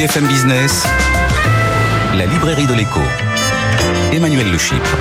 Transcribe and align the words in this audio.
BFM 0.00 0.26
Business, 0.28 0.86
la 2.16 2.24
librairie 2.24 2.66
de 2.66 2.72
l'écho. 2.72 3.02
Emmanuel 4.14 4.50
Le 4.50 4.56
Chypre. 4.56 4.96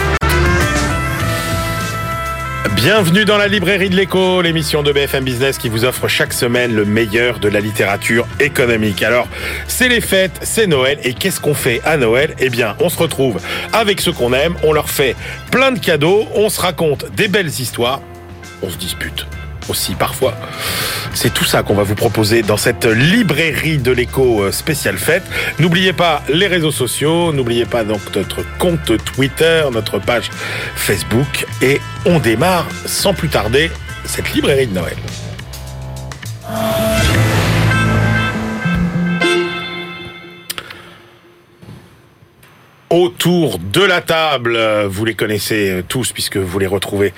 Bienvenue 2.75 3.23
dans 3.23 3.37
la 3.37 3.47
librairie 3.47 3.89
de 3.89 3.95
l'écho, 3.95 4.41
l'émission 4.41 4.83
de 4.83 4.91
BFM 4.91 5.23
Business 5.23 5.57
qui 5.57 5.69
vous 5.69 5.85
offre 5.85 6.09
chaque 6.09 6.33
semaine 6.33 6.75
le 6.75 6.83
meilleur 6.83 7.39
de 7.39 7.47
la 7.47 7.61
littérature 7.61 8.27
économique. 8.41 9.01
Alors, 9.01 9.29
c'est 9.69 9.87
les 9.87 10.01
fêtes, 10.01 10.37
c'est 10.41 10.67
Noël, 10.67 10.99
et 11.05 11.13
qu'est-ce 11.13 11.39
qu'on 11.39 11.53
fait 11.53 11.79
à 11.85 11.95
Noël? 11.95 12.35
Eh 12.39 12.49
bien, 12.49 12.75
on 12.81 12.89
se 12.89 12.97
retrouve 12.97 13.39
avec 13.71 14.01
ceux 14.01 14.11
qu'on 14.11 14.33
aime, 14.33 14.55
on 14.63 14.73
leur 14.73 14.89
fait 14.89 15.15
plein 15.49 15.71
de 15.71 15.79
cadeaux, 15.79 16.27
on 16.35 16.49
se 16.49 16.59
raconte 16.59 17.09
des 17.15 17.29
belles 17.29 17.47
histoires, 17.47 18.01
on 18.61 18.69
se 18.69 18.75
dispute 18.75 19.25
aussi 19.69 19.95
parfois. 19.95 20.35
C'est 21.13 21.33
tout 21.33 21.45
ça 21.45 21.63
qu'on 21.63 21.73
va 21.73 21.83
vous 21.83 21.95
proposer 21.95 22.41
dans 22.41 22.57
cette 22.57 22.85
librairie 22.85 23.77
de 23.77 23.91
l'écho 23.91 24.43
euh, 24.43 24.51
spéciale 24.51 24.97
fête. 24.97 25.23
N'oubliez 25.59 25.93
pas 25.93 26.23
les 26.29 26.47
réseaux 26.47 26.71
sociaux, 26.71 27.33
n'oubliez 27.33 27.65
pas 27.65 27.83
donc 27.83 28.01
notre 28.15 28.43
compte 28.57 28.91
Twitter, 29.03 29.63
notre 29.71 29.99
page 29.99 30.29
Facebook 30.75 31.45
et 31.61 31.79
on 32.05 32.19
démarre 32.19 32.67
sans 32.85 33.13
plus 33.13 33.29
tarder 33.29 33.71
cette 34.05 34.33
librairie 34.33 34.67
de 34.67 34.73
Noël. 34.73 34.97
Autour 42.89 43.59
de 43.59 43.81
la 43.81 44.01
table. 44.01 44.57
Vous 44.87 45.05
les 45.05 45.13
connaissez 45.13 45.83
tous 45.87 46.11
puisque 46.11 46.37
vous 46.37 46.59
les 46.59 46.67
retrouvez 46.67 47.13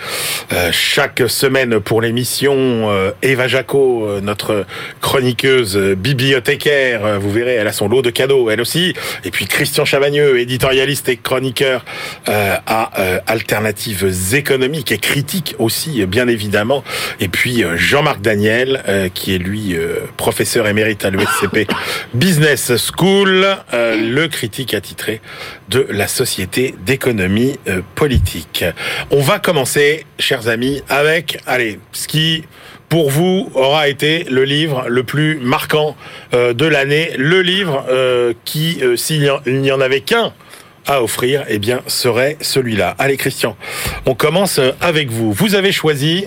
euh, 0.53 0.69
chaque 0.71 1.23
semaine 1.27 1.79
pour 1.79 2.01
l'émission. 2.01 2.53
Euh, 2.55 3.11
Eva 3.21 3.47
Jaco, 3.47 4.05
euh, 4.05 4.21
notre 4.21 4.65
chroniqueuse 4.99 5.77
bibliothécaire, 5.77 7.19
vous 7.19 7.31
verrez, 7.31 7.55
elle 7.55 7.67
a 7.67 7.71
son 7.71 7.87
lot 7.87 8.01
de 8.01 8.09
cadeaux, 8.09 8.49
elle 8.49 8.61
aussi. 8.61 8.93
Et 9.23 9.31
puis 9.31 9.45
Christian 9.45 9.85
Chavagneux, 9.85 10.39
éditorialiste 10.39 11.09
et 11.09 11.17
chroniqueur 11.17 11.85
à 12.27 12.91
Alternatives 13.27 14.33
économiques 14.33 14.91
et 14.91 14.97
critiques 14.97 15.55
aussi, 15.59 16.05
bien 16.05 16.27
évidemment. 16.27 16.83
Et 17.19 17.27
puis 17.27 17.63
Jean-Marc 17.75 18.21
Daniel, 18.21 19.11
qui 19.13 19.35
est 19.35 19.37
lui 19.37 19.75
professeur 20.17 20.67
émérite 20.67 21.05
à 21.05 21.09
l'ESCP 21.09 21.67
Business 22.13 22.71
School, 22.77 23.45
le 23.73 24.27
critique 24.27 24.73
attitré 24.73 25.21
de 25.71 25.87
la 25.89 26.07
Société 26.07 26.75
d'économie 26.85 27.57
euh, 27.67 27.81
politique. 27.95 28.65
On 29.09 29.21
va 29.21 29.39
commencer, 29.39 30.05
chers 30.19 30.49
amis, 30.49 30.83
avec, 30.89 31.39
allez, 31.47 31.79
ce 31.93 32.07
qui 32.07 32.43
pour 32.89 33.09
vous 33.09 33.49
aura 33.55 33.87
été 33.87 34.25
le 34.25 34.43
livre 34.43 34.85
le 34.89 35.03
plus 35.03 35.39
marquant 35.39 35.95
euh, 36.33 36.53
de 36.53 36.65
l'année, 36.65 37.11
le 37.17 37.41
livre 37.41 37.85
euh, 37.89 38.33
qui, 38.43 38.81
s'il 38.97 39.31
n'y 39.47 39.71
en 39.71 39.81
avait 39.81 40.01
qu'un 40.01 40.33
à 40.87 41.01
offrir, 41.01 41.45
eh 41.47 41.57
bien, 41.57 41.81
serait 41.87 42.37
celui-là. 42.41 42.95
Allez, 42.99 43.15
Christian, 43.15 43.55
on 44.05 44.15
commence 44.15 44.59
avec 44.81 45.09
vous. 45.09 45.31
Vous 45.31 45.55
avez 45.55 45.71
choisi 45.71 46.25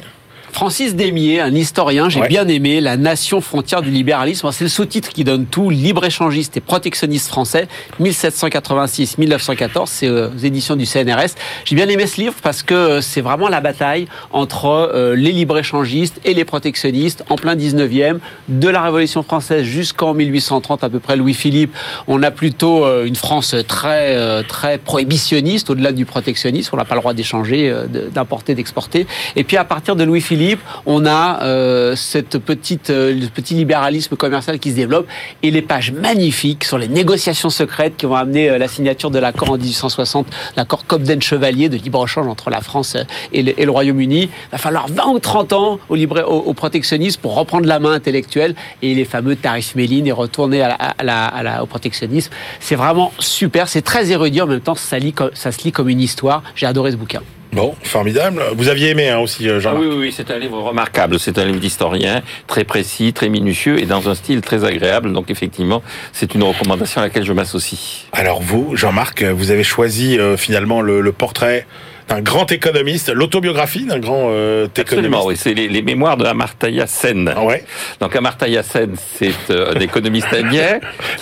Francis 0.54 0.94
Démier, 0.94 1.40
un 1.40 1.52
historien, 1.52 2.08
j'ai 2.08 2.20
bien 2.28 2.46
aimé, 2.46 2.80
La 2.80 2.96
nation 2.96 3.40
frontière 3.40 3.82
du 3.82 3.90
libéralisme. 3.90 4.48
C'est 4.52 4.62
le 4.62 4.70
sous-titre 4.70 5.08
qui 5.08 5.24
donne 5.24 5.46
tout, 5.46 5.68
libre-échangiste 5.68 6.56
et 6.56 6.60
protectionniste 6.60 7.26
français, 7.26 7.66
1786-1914, 8.00 9.86
c'est 9.86 10.06
euh, 10.06 10.28
aux 10.28 10.38
éditions 10.38 10.76
du 10.76 10.86
CNRS. 10.86 11.34
J'ai 11.64 11.74
bien 11.74 11.88
aimé 11.88 12.06
ce 12.06 12.20
livre 12.20 12.34
parce 12.40 12.62
que 12.62 12.72
euh, 12.72 13.00
c'est 13.00 13.20
vraiment 13.20 13.48
la 13.48 13.60
bataille 13.60 14.06
entre 14.30 14.66
euh, 14.66 15.16
les 15.16 15.32
libre-échangistes 15.32 16.20
et 16.24 16.34
les 16.34 16.44
protectionnistes 16.44 17.24
en 17.30 17.34
plein 17.34 17.56
19e, 17.56 18.18
de 18.48 18.68
la 18.68 18.82
Révolution 18.82 19.24
française 19.24 19.64
jusqu'en 19.64 20.14
1830 20.14 20.84
à 20.84 20.88
peu 20.88 21.00
près, 21.00 21.16
Louis-Philippe. 21.16 21.74
On 22.06 22.22
a 22.22 22.30
plutôt 22.30 22.86
une 23.02 23.16
France 23.16 23.56
très, 23.66 24.44
très 24.44 24.78
prohibitionniste, 24.78 25.70
au-delà 25.70 25.90
du 25.90 26.04
protectionnisme, 26.04 26.70
on 26.74 26.76
n'a 26.76 26.84
pas 26.84 26.94
le 26.94 27.00
droit 27.00 27.12
d'échanger, 27.12 27.74
d'importer, 28.12 28.54
d'exporter. 28.54 29.08
Et 29.34 29.42
puis 29.42 29.56
à 29.56 29.64
partir 29.64 29.96
de 29.96 30.04
Louis-Philippe, 30.04 30.43
on 30.86 31.06
a 31.06 31.42
euh, 31.42 31.96
cette 31.96 32.38
petite, 32.38 32.90
euh, 32.90 33.18
petit 33.34 33.54
libéralisme 33.54 34.16
commercial 34.16 34.58
qui 34.58 34.70
se 34.70 34.76
développe 34.76 35.06
et 35.42 35.50
les 35.50 35.62
pages 35.62 35.92
magnifiques 35.92 36.64
sur 36.64 36.78
les 36.78 36.88
négociations 36.88 37.50
secrètes 37.50 37.96
qui 37.96 38.06
vont 38.06 38.16
amener 38.16 38.50
euh, 38.50 38.58
la 38.58 38.68
signature 38.68 39.10
de 39.10 39.18
l'accord 39.18 39.50
en 39.50 39.56
1860, 39.56 40.26
l'accord 40.56 40.86
Cobden-Chevalier 40.86 41.68
de 41.68 41.76
libre-échange 41.76 42.26
entre 42.26 42.50
la 42.50 42.60
France 42.60 42.96
et 43.32 43.42
le, 43.42 43.70
Royaume-Uni. 43.70 44.22
Il 44.22 44.30
va 44.52 44.58
falloir 44.58 44.88
20 44.88 45.06
ou 45.08 45.18
30 45.18 45.52
ans 45.52 45.78
au, 45.88 45.94
libre, 45.94 46.22
au, 46.22 46.52
protectionnisme 46.54 47.20
pour 47.20 47.34
reprendre 47.34 47.66
la 47.66 47.78
main 47.78 47.92
intellectuelle 47.92 48.54
et 48.82 48.94
les 48.94 49.04
fameux 49.04 49.36
tarifs 49.36 49.74
Méline 49.74 50.06
et 50.06 50.12
retourner 50.12 50.62
à 50.62 51.62
au 51.62 51.66
protectionnisme. 51.66 52.30
C'est 52.60 52.76
vraiment 52.76 53.12
super, 53.18 53.68
c'est 53.68 53.82
très 53.82 54.10
érudit 54.10 54.42
en 54.42 54.46
même 54.46 54.60
temps, 54.60 54.74
ça 54.74 54.98
se 55.00 55.64
lit 55.64 55.72
comme 55.72 55.88
une 55.88 56.00
histoire. 56.00 56.42
J'ai 56.54 56.66
adoré 56.66 56.92
ce 56.92 56.96
bouquin. 56.96 57.20
Bon, 57.54 57.76
formidable. 57.84 58.42
Vous 58.56 58.68
aviez 58.68 58.90
aimé 58.90 59.08
hein, 59.10 59.20
aussi, 59.20 59.48
euh, 59.48 59.60
Jean. 59.60 59.74
Ah 59.76 59.78
oui, 59.78 59.86
oui, 59.88 60.12
c'est 60.14 60.32
un 60.32 60.38
livre 60.38 60.60
remarquable. 60.60 61.20
C'est 61.20 61.38
un 61.38 61.44
livre 61.44 61.60
d'historien, 61.60 62.20
très 62.48 62.64
précis, 62.64 63.12
très 63.12 63.28
minutieux 63.28 63.78
et 63.80 63.86
dans 63.86 64.08
un 64.08 64.16
style 64.16 64.40
très 64.40 64.64
agréable. 64.64 65.12
Donc 65.12 65.30
effectivement, 65.30 65.80
c'est 66.12 66.34
une 66.34 66.42
recommandation 66.42 67.00
à 67.00 67.04
laquelle 67.04 67.24
je 67.24 67.32
m'associe. 67.32 68.06
Alors 68.10 68.42
vous, 68.42 68.74
Jean-Marc, 68.74 69.22
vous 69.22 69.52
avez 69.52 69.62
choisi 69.62 70.18
euh, 70.18 70.36
finalement 70.36 70.80
le, 70.80 71.12
portrait 71.12 71.64
d'un 72.08 72.20
grand 72.20 72.50
économiste, 72.50 73.12
l'autobiographie 73.14 73.84
d'un 73.84 74.00
grand 74.00 74.30
euh, 74.30 74.64
économiste. 74.64 74.90
Absolument, 74.90 75.24
oui, 75.24 75.36
c'est 75.36 75.54
les, 75.54 75.82
mémoires 75.82 76.16
de 76.16 76.24
Amartya 76.24 76.88
Sen. 76.88 77.32
Ah 77.36 77.44
ouais? 77.44 77.64
Donc 78.00 78.16
Amartya 78.16 78.64
Sen, 78.64 78.96
c'est 79.16 79.32
un 79.50 79.78
économiste 79.78 80.34
indien 80.34 80.80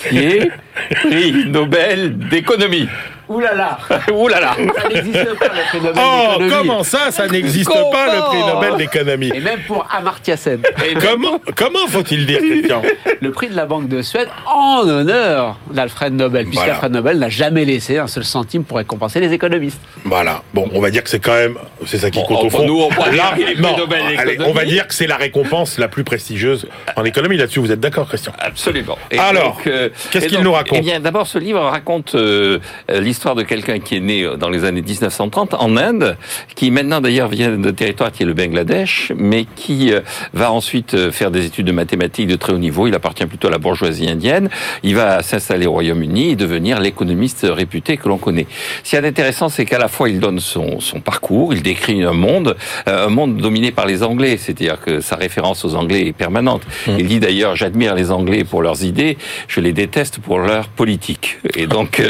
qui 0.09 0.17
est 0.17 0.49
prix 0.95 1.45
Nobel 1.47 2.17
d'économie. 2.17 2.87
Ouh 3.29 3.39
là 3.39 3.53
là 3.53 3.77
Ouh 4.13 4.27
là 4.27 4.39
là 4.41 4.55
Ça 4.81 4.89
n'existe 4.89 5.33
pas 5.39 5.45
le 5.45 5.67
prix 5.69 5.79
Nobel 5.79 6.03
Oh, 6.03 6.41
comment 6.49 6.83
ça, 6.83 7.09
ça 7.09 7.27
n'existe 7.27 7.69
pas 7.69 8.13
le 8.13 8.21
prix 8.21 8.39
Nobel 8.53 8.77
d'économie 8.77 9.31
Et 9.33 9.39
même 9.39 9.61
pour 9.65 9.87
Amartya 9.95 10.35
Sen. 10.35 10.61
comment 10.99 11.39
comment 11.55 11.87
faut-il 11.87 12.25
dire, 12.25 12.39
Christian? 12.39 12.81
Le 13.21 13.31
prix 13.31 13.47
de 13.47 13.55
la 13.55 13.65
Banque 13.65 13.87
de 13.87 14.01
Suède 14.01 14.27
en 14.45 14.87
honneur 14.87 15.57
d'Alfred 15.71 16.13
Nobel, 16.13 16.47
puisqu'Alfred 16.47 16.91
Nobel 16.91 17.17
n'a 17.17 17.29
jamais 17.29 17.63
laissé 17.63 17.97
un 17.97 18.07
seul 18.07 18.25
centime 18.25 18.65
pour 18.65 18.77
récompenser 18.77 19.19
les 19.21 19.31
économistes. 19.31 19.79
Voilà. 20.03 20.43
Bon, 20.53 20.69
on 20.73 20.81
va 20.81 20.91
dire 20.91 21.03
que 21.03 21.09
c'est 21.09 21.19
quand 21.19 21.33
même, 21.33 21.57
c'est 21.85 21.99
ça 21.99 22.11
qui 22.11 22.21
compte 22.25 22.43
au 22.43 22.49
fond. 22.49 22.65
Nous, 22.65 22.81
on, 22.81 22.89
Là, 23.13 23.35
non, 23.57 23.75
allez, 24.17 24.37
on 24.41 24.53
va 24.53 24.65
dire 24.65 24.87
que 24.87 24.93
c'est 24.93 25.07
la 25.07 25.17
récompense 25.17 25.77
la 25.77 25.87
plus 25.87 26.03
prestigieuse 26.03 26.67
en 26.95 27.03
économie. 27.05 27.37
Là-dessus, 27.37 27.59
vous 27.59 27.71
êtes 27.71 27.79
d'accord, 27.79 28.07
Christian? 28.07 28.33
Absolument. 28.39 28.97
Alors, 29.17 29.61
euh, 29.67 29.89
qu'est-ce 30.11 30.27
qu'il 30.27 30.41
nous 30.41 30.51
raconte 30.63 30.79
Eh 30.79 30.81
bien, 30.81 30.99
d'abord, 30.99 31.27
ce 31.27 31.37
livre 31.37 31.61
raconte 31.61 32.15
euh, 32.15 32.59
l'histoire 32.89 33.35
de 33.35 33.43
quelqu'un 33.43 33.79
qui 33.79 33.95
est 33.95 33.99
né 33.99 34.27
dans 34.37 34.49
les 34.49 34.65
années 34.65 34.81
1930 34.81 35.53
en 35.53 35.77
Inde, 35.77 36.17
qui 36.55 36.71
maintenant 36.71 37.01
d'ailleurs 37.01 37.27
vient 37.27 37.57
de 37.57 37.71
territoire 37.71 38.11
qui 38.11 38.23
est 38.23 38.25
le 38.25 38.33
Bangladesh, 38.33 39.11
mais 39.15 39.45
qui 39.55 39.93
euh, 39.93 40.01
va 40.33 40.51
ensuite 40.51 40.93
euh, 40.93 41.11
faire 41.11 41.31
des 41.31 41.45
études 41.45 41.67
de 41.67 41.71
mathématiques 41.71 42.27
de 42.27 42.35
très 42.35 42.53
haut 42.53 42.57
niveau. 42.57 42.87
Il 42.87 42.95
appartient 42.95 43.25
plutôt 43.25 43.47
à 43.47 43.51
la 43.51 43.57
bourgeoisie 43.57 44.09
indienne. 44.09 44.49
Il 44.83 44.95
va 44.95 45.21
s'installer 45.23 45.65
au 45.65 45.71
Royaume-Uni 45.71 46.31
et 46.31 46.35
devenir 46.35 46.79
l'économiste 46.79 47.45
réputé 47.49 47.97
que 47.97 48.07
l'on 48.07 48.17
connaît. 48.17 48.47
Ce 48.83 48.91
qui 48.91 48.95
est 48.95 49.05
intéressant, 49.05 49.49
c'est 49.49 49.65
qu'à 49.65 49.79
la 49.79 49.87
fois 49.87 50.09
il 50.09 50.19
donne 50.19 50.39
son, 50.39 50.79
son, 50.79 50.99
parcours, 50.99 51.53
il 51.53 51.61
décrit 51.61 52.03
un 52.03 52.13
monde, 52.13 52.55
euh, 52.87 53.07
un 53.07 53.09
monde 53.09 53.37
dominé 53.37 53.71
par 53.71 53.85
les 53.85 54.03
Anglais, 54.03 54.37
c'est-à-dire 54.37 54.79
que 54.79 55.01
sa 55.01 55.15
référence 55.15 55.65
aux 55.65 55.75
Anglais 55.75 56.07
est 56.07 56.13
permanente. 56.13 56.61
Mmh. 56.87 56.91
Il 56.99 57.07
dit 57.07 57.19
d'ailleurs, 57.19 57.55
j'admire 57.55 57.95
les 57.95 58.11
Anglais 58.11 58.43
pour 58.43 58.61
leurs 58.61 58.83
idées, 58.83 59.17
je 59.47 59.59
les 59.59 59.73
déteste 59.73 60.19
pour 60.19 60.39
leur 60.39 60.52
politique. 60.75 61.39
Et 61.55 61.67
donc, 61.67 62.01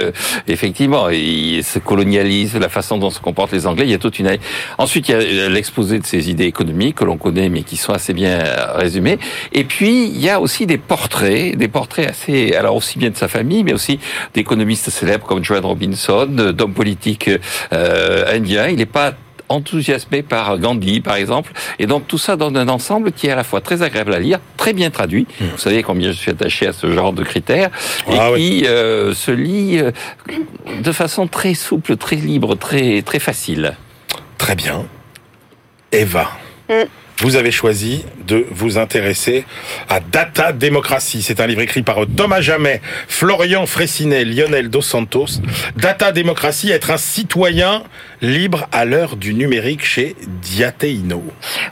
effectivement, 0.47 1.09
il 1.09 1.63
se 1.63 1.79
colonialise, 1.79 2.55
la 2.55 2.69
façon 2.69 2.97
dont 2.97 3.09
se 3.09 3.19
comportent 3.19 3.51
les 3.51 3.67
Anglais. 3.67 3.85
Il 3.85 3.91
y 3.91 3.93
a 3.93 3.99
toute 3.99 4.19
une. 4.19 4.37
Ensuite, 4.77 5.09
il 5.09 5.35
y 5.35 5.41
a 5.41 5.49
l'exposé 5.49 5.99
de 5.99 6.05
ces 6.05 6.29
idées 6.29 6.45
économiques 6.45 6.95
que 6.95 7.05
l'on 7.05 7.17
connaît, 7.17 7.49
mais 7.49 7.63
qui 7.63 7.77
sont 7.77 7.93
assez 7.93 8.13
bien 8.13 8.39
résumées. 8.75 9.19
Et 9.51 9.63
puis, 9.63 10.05
il 10.05 10.19
y 10.19 10.29
a 10.29 10.39
aussi 10.39 10.65
des 10.65 10.78
portraits, 10.78 11.55
des 11.57 11.67
portraits 11.67 12.09
assez, 12.09 12.53
alors 12.53 12.75
aussi 12.75 12.97
bien 12.97 13.09
de 13.09 13.17
sa 13.17 13.28
famille, 13.28 13.63
mais 13.63 13.73
aussi 13.73 13.99
d'économistes 14.34 14.89
célèbres 14.89 15.25
comme 15.25 15.43
Joan 15.43 15.66
Robinson, 15.66 16.25
d'hommes 16.28 16.73
politiques 16.73 17.29
euh, 17.72 18.35
indiens. 18.35 18.67
Il 18.67 18.78
n'est 18.78 18.85
pas 18.85 19.13
enthousiasmé 19.49 20.23
par 20.23 20.57
Gandhi, 20.57 21.01
par 21.01 21.16
exemple. 21.16 21.51
Et 21.79 21.85
donc 21.85 22.07
tout 22.07 22.17
ça 22.17 22.35
donne 22.35 22.57
un 22.57 22.69
ensemble 22.69 23.11
qui 23.11 23.28
est 23.28 23.31
à 23.31 23.35
la 23.35 23.43
fois 23.43 23.61
très 23.61 23.81
agréable 23.81 24.13
à 24.13 24.19
lire, 24.19 24.40
très 24.57 24.73
bien 24.73 24.90
traduit. 24.90 25.28
Mmh. 25.40 25.45
Vous 25.51 25.57
savez 25.57 25.84
combien 25.84 26.11
je 26.11 26.17
suis 26.17 26.31
attaché 26.31 26.67
à 26.67 26.73
ce 26.73 26.91
genre 26.91 27.13
de 27.13 27.23
critères 27.23 27.69
et 28.09 28.17
ah 28.19 28.31
qui 28.35 28.66
euh, 28.66 29.13
se 29.13 29.31
lit 29.31 29.79
euh, 29.79 29.91
de 30.81 30.91
façon 30.91 31.28
très 31.28 31.53
souple, 31.53 31.97
très 31.97 32.16
libre, 32.16 32.55
très 32.55 33.01
très 33.01 33.19
facile. 33.19 33.75
Très 34.37 34.55
bien. 34.55 34.85
Eva. 35.91 36.29
Mmh 36.69 36.73
vous 37.23 37.35
avez 37.37 37.51
choisi 37.51 38.03
de 38.28 38.46
vous 38.51 38.78
intéresser 38.78 39.46
à 39.87 39.99
Data 39.99 40.51
Démocratie. 40.51 41.22
C'est 41.22 41.39
un 41.39 41.47
livre 41.47 41.61
écrit 41.61 41.81
par 41.81 41.99
Thomas 42.17 42.41
Jamet, 42.41 42.81
Florian 43.07 43.66
Fressinet, 43.66 44.25
Lionel 44.25 44.69
Dos 44.69 44.81
Santos. 44.81 45.39
Data 45.78 46.11
Démocratie, 46.11 46.72
être 46.72 46.91
un 46.91 46.97
citoyen 46.97 47.84
libre 48.23 48.67
à 48.72 48.85
l'heure 48.85 49.17
du 49.17 49.34
numérique 49.34 49.84
chez 49.84 50.16
Diateino. 50.41 51.22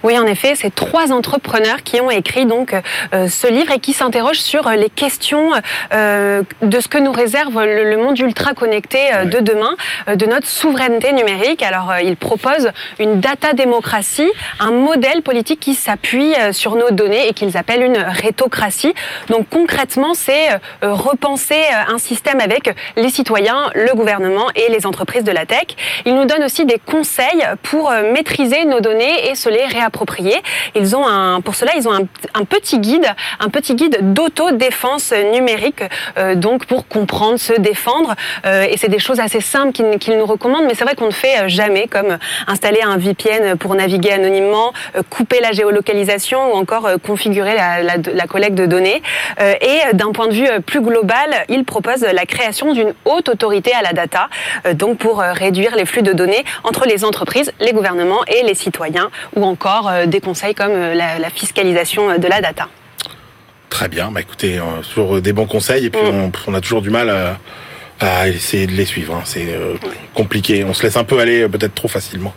Oui, 0.03 0.19
en 0.19 0.27
effet, 0.27 0.53
c'est 0.55 0.75
trois 0.75 1.13
entrepreneurs 1.13 1.81
qui 1.83 2.01
ont 2.01 2.11
écrit 2.11 2.45
donc 2.45 2.75
euh, 3.13 3.29
ce 3.29 3.47
livre 3.47 3.71
et 3.71 3.79
qui 3.79 3.93
s'interrogent 3.93 4.41
sur 4.41 4.69
les 4.69 4.89
questions 4.89 5.51
euh, 5.93 6.43
de 6.61 6.79
ce 6.79 6.89
que 6.89 6.97
nous 6.97 7.13
réserve 7.13 7.63
le, 7.63 7.97
monde 7.97 8.19
ultra 8.19 8.53
connecté 8.53 8.99
euh, 9.13 9.25
de 9.25 9.39
demain, 9.39 9.75
euh, 10.09 10.15
de 10.15 10.25
notre 10.25 10.47
souveraineté 10.47 11.13
numérique. 11.13 11.63
Alors, 11.63 11.93
ils 12.03 12.17
proposent 12.17 12.71
une 12.99 13.21
data 13.21 13.53
démocratie, 13.53 14.29
un 14.59 14.71
modèle 14.71 15.21
politique 15.21 15.61
qui 15.61 15.73
s'appuie 15.73 16.33
sur 16.51 16.75
nos 16.75 16.91
données 16.91 17.29
et 17.29 17.33
qu'ils 17.33 17.55
appellent 17.55 17.83
une 17.83 17.97
rétocratie. 17.97 18.93
Donc 19.29 19.47
concrètement, 19.49 20.13
c'est 20.13 20.49
repenser 20.81 21.61
un 21.87 21.97
système 21.97 22.41
avec 22.41 22.73
les 22.97 23.09
citoyens, 23.09 23.69
le 23.73 23.93
gouvernement 23.95 24.47
et 24.55 24.69
les 24.69 24.85
entreprises 24.85 25.23
de 25.23 25.31
la 25.31 25.45
tech. 25.45 25.75
Ils 26.05 26.15
nous 26.15 26.25
donnent 26.25 26.40
aussi 26.43 26.65
des 26.65 26.79
conseils 26.79 27.45
pour 27.63 27.91
maîtriser 28.13 28.65
nos 28.65 28.79
données 28.79 29.29
et 29.29 29.35
se 29.35 29.49
les 29.49 29.65
réapproprier. 29.65 30.35
Ils 30.75 30.95
ont 30.95 31.05
un, 31.07 31.41
pour 31.41 31.55
cela, 31.55 31.71
ils 31.75 31.87
ont 31.87 31.93
un, 31.93 32.45
petit 32.45 32.79
guide, 32.79 33.05
un 33.39 33.49
petit 33.49 33.75
guide 33.75 34.13
d'autodéfense 34.13 35.13
numérique, 35.33 35.83
euh, 36.17 36.35
donc 36.35 36.65
pour 36.65 36.87
comprendre, 36.87 37.37
se 37.37 37.53
défendre. 37.53 38.15
Euh, 38.45 38.65
et 38.69 38.77
c'est 38.77 38.89
des 38.89 38.99
choses 38.99 39.19
assez 39.19 39.41
simples 39.41 39.73
qu'ils 39.99 40.17
nous 40.17 40.25
recommandent, 40.25 40.65
mais 40.65 40.75
c'est 40.75 40.83
vrai 40.83 40.95
qu'on 40.95 41.07
ne 41.07 41.11
fait 41.11 41.49
jamais, 41.49 41.87
comme 41.87 42.17
installer 42.47 42.81
un 42.81 42.97
VPN 42.97 43.57
pour 43.57 43.75
naviguer 43.75 44.11
anonymement, 44.11 44.73
euh, 44.95 45.01
couper 45.09 45.39
la 45.41 45.51
géolocalisation 45.51 46.53
ou 46.53 46.57
encore 46.57 46.89
configurer 47.05 47.55
la, 47.55 48.27
collecte 48.27 48.55
de 48.55 48.65
données. 48.65 49.01
et 49.39 49.93
d'un 49.93 50.11
point 50.11 50.27
de 50.27 50.33
vue 50.33 50.47
plus 50.65 50.79
global, 50.79 51.29
ils 51.49 51.65
proposent 51.65 52.05
la 52.13 52.25
création 52.25 52.73
d'une 52.73 52.93
haute 53.05 53.27
autorité 53.27 53.73
à 53.73 53.81
la 53.81 53.93
data, 53.93 54.29
donc 54.73 54.97
pour 54.97 55.19
réduire 55.19 55.75
les 55.75 55.85
flux 55.85 56.01
de 56.01 56.13
données 56.13 56.30
entre 56.63 56.85
les 56.85 57.03
entreprises, 57.05 57.51
les 57.59 57.73
gouvernements 57.73 58.23
et 58.25 58.43
les 58.43 58.55
citoyens, 58.55 59.09
ou 59.35 59.43
encore 59.45 59.91
des 60.07 60.19
conseils 60.19 60.55
comme 60.55 60.73
la, 60.73 61.19
la 61.19 61.29
fiscalisation 61.29 62.17
de 62.17 62.27
la 62.27 62.41
data. 62.41 62.67
Très 63.71 63.87
bien, 63.87 64.11
bah 64.11 64.19
écoutez, 64.19 64.59
euh, 64.59 64.63
toujours 64.93 65.21
des 65.21 65.31
bons 65.31 65.47
conseils 65.47 65.85
et 65.85 65.89
puis 65.89 66.01
mm. 66.01 66.05
on, 66.05 66.31
on, 66.47 66.53
a 66.53 66.61
toujours 66.61 66.81
du 66.81 66.89
mal 66.89 67.09
à, 67.09 67.37
à 68.01 68.27
essayer 68.27 68.67
de 68.67 68.73
les 68.73 68.85
suivre. 68.85 69.15
Hein. 69.15 69.21
C'est 69.25 69.47
euh, 69.47 69.75
compliqué. 70.13 70.63
On 70.63 70.73
se 70.73 70.83
laisse 70.83 70.97
un 70.97 71.03
peu 71.03 71.19
aller 71.19 71.43
euh, 71.43 71.47
peut-être 71.47 71.75
trop 71.75 71.87
facilement, 71.87 72.33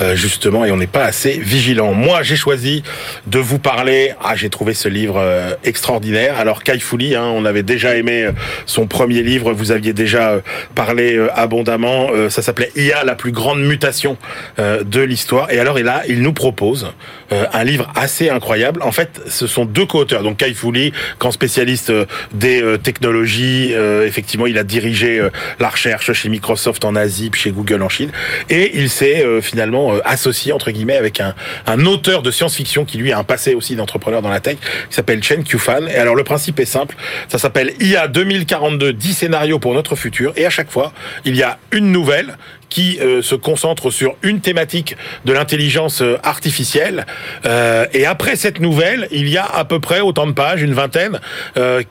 euh, 0.00 0.14
justement, 0.14 0.64
et 0.64 0.70
on 0.70 0.76
n'est 0.76 0.86
pas 0.86 1.04
assez 1.04 1.38
vigilant. 1.38 1.92
Moi, 1.92 2.22
j'ai 2.22 2.36
choisi 2.36 2.82
de 3.26 3.38
vous 3.38 3.58
parler. 3.58 4.12
Ah, 4.22 4.36
j'ai 4.36 4.50
trouvé 4.50 4.74
ce 4.74 4.88
livre 4.88 5.16
euh, 5.18 5.54
extraordinaire. 5.64 6.38
Alors, 6.38 6.62
Kai 6.62 6.78
Fouli, 6.78 7.16
hein, 7.16 7.24
on 7.34 7.44
avait 7.44 7.62
déjà 7.62 7.96
aimé 7.96 8.28
son 8.66 8.86
premier 8.86 9.22
livre. 9.22 9.52
Vous 9.52 9.72
aviez 9.72 9.92
déjà 9.92 10.40
parlé 10.74 11.18
abondamment. 11.34 12.08
ça 12.28 12.42
s'appelait 12.42 12.70
IA, 12.76 13.04
la 13.04 13.14
plus 13.14 13.32
grande 13.32 13.60
mutation 13.60 14.16
de 14.58 15.00
l'histoire. 15.00 15.50
Et 15.50 15.58
alors, 15.58 15.78
et 15.78 15.82
là, 15.82 16.02
il 16.08 16.22
nous 16.22 16.32
propose 16.32 16.92
un 17.30 17.64
livre 17.64 17.90
assez 17.94 18.28
incroyable. 18.28 18.82
En 18.82 18.92
fait, 18.92 19.20
ce 19.28 19.46
sont 19.46 19.64
deux 19.64 19.86
co-auteurs. 19.86 20.22
Donc, 20.22 20.38
Kai 20.38 20.52
Fouli, 20.54 20.92
grand 21.18 21.30
spécialiste 21.30 21.92
des 22.32 22.62
technologies, 22.82 23.72
effectivement, 24.04 24.46
il 24.46 24.58
a 24.58 24.64
dirigé 24.64 24.89
euh, 25.02 25.30
la 25.58 25.68
recherche 25.68 26.12
chez 26.12 26.28
Microsoft 26.28 26.84
en 26.84 26.96
Asie, 26.96 27.30
chez 27.34 27.50
Google 27.50 27.82
en 27.82 27.88
Chine. 27.88 28.10
Et 28.48 28.78
il 28.78 28.90
s'est 28.90 29.24
euh, 29.24 29.40
finalement 29.40 29.94
euh, 29.94 30.00
associé, 30.04 30.52
entre 30.52 30.70
guillemets, 30.70 30.96
avec 30.96 31.20
un, 31.20 31.34
un 31.66 31.86
auteur 31.86 32.22
de 32.22 32.30
science-fiction 32.30 32.84
qui, 32.84 32.98
lui, 32.98 33.12
a 33.12 33.18
un 33.18 33.24
passé 33.24 33.54
aussi 33.54 33.76
d'entrepreneur 33.76 34.22
dans 34.22 34.30
la 34.30 34.40
tech, 34.40 34.56
qui 34.56 34.94
s'appelle 34.94 35.22
Chen 35.22 35.44
Qufan. 35.44 35.86
Et 35.86 35.96
alors, 35.96 36.14
le 36.14 36.24
principe 36.24 36.60
est 36.60 36.64
simple. 36.64 36.96
Ça 37.28 37.38
s'appelle 37.38 37.74
IA 37.80 38.08
2042, 38.08 38.92
10 38.92 39.14
scénarios 39.14 39.58
pour 39.58 39.74
notre 39.74 39.96
futur. 39.96 40.32
Et 40.36 40.46
à 40.46 40.50
chaque 40.50 40.70
fois, 40.70 40.92
il 41.24 41.36
y 41.36 41.42
a 41.42 41.58
une 41.72 41.92
nouvelle 41.92 42.36
qui 42.70 42.98
euh, 43.00 43.20
se 43.20 43.34
concentre 43.34 43.90
sur 43.90 44.14
une 44.22 44.40
thématique 44.40 44.96
de 45.24 45.32
l'intelligence 45.32 46.00
euh, 46.00 46.16
artificielle. 46.22 47.04
Euh, 47.44 47.84
et 47.92 48.06
après 48.06 48.36
cette 48.36 48.60
nouvelle, 48.60 49.08
il 49.10 49.28
y 49.28 49.36
a 49.36 49.44
à 49.44 49.64
peu 49.64 49.80
près 49.80 50.00
autant 50.00 50.26
de 50.26 50.32
pages, 50.32 50.62
une 50.62 50.72
vingtaine, 50.72 51.20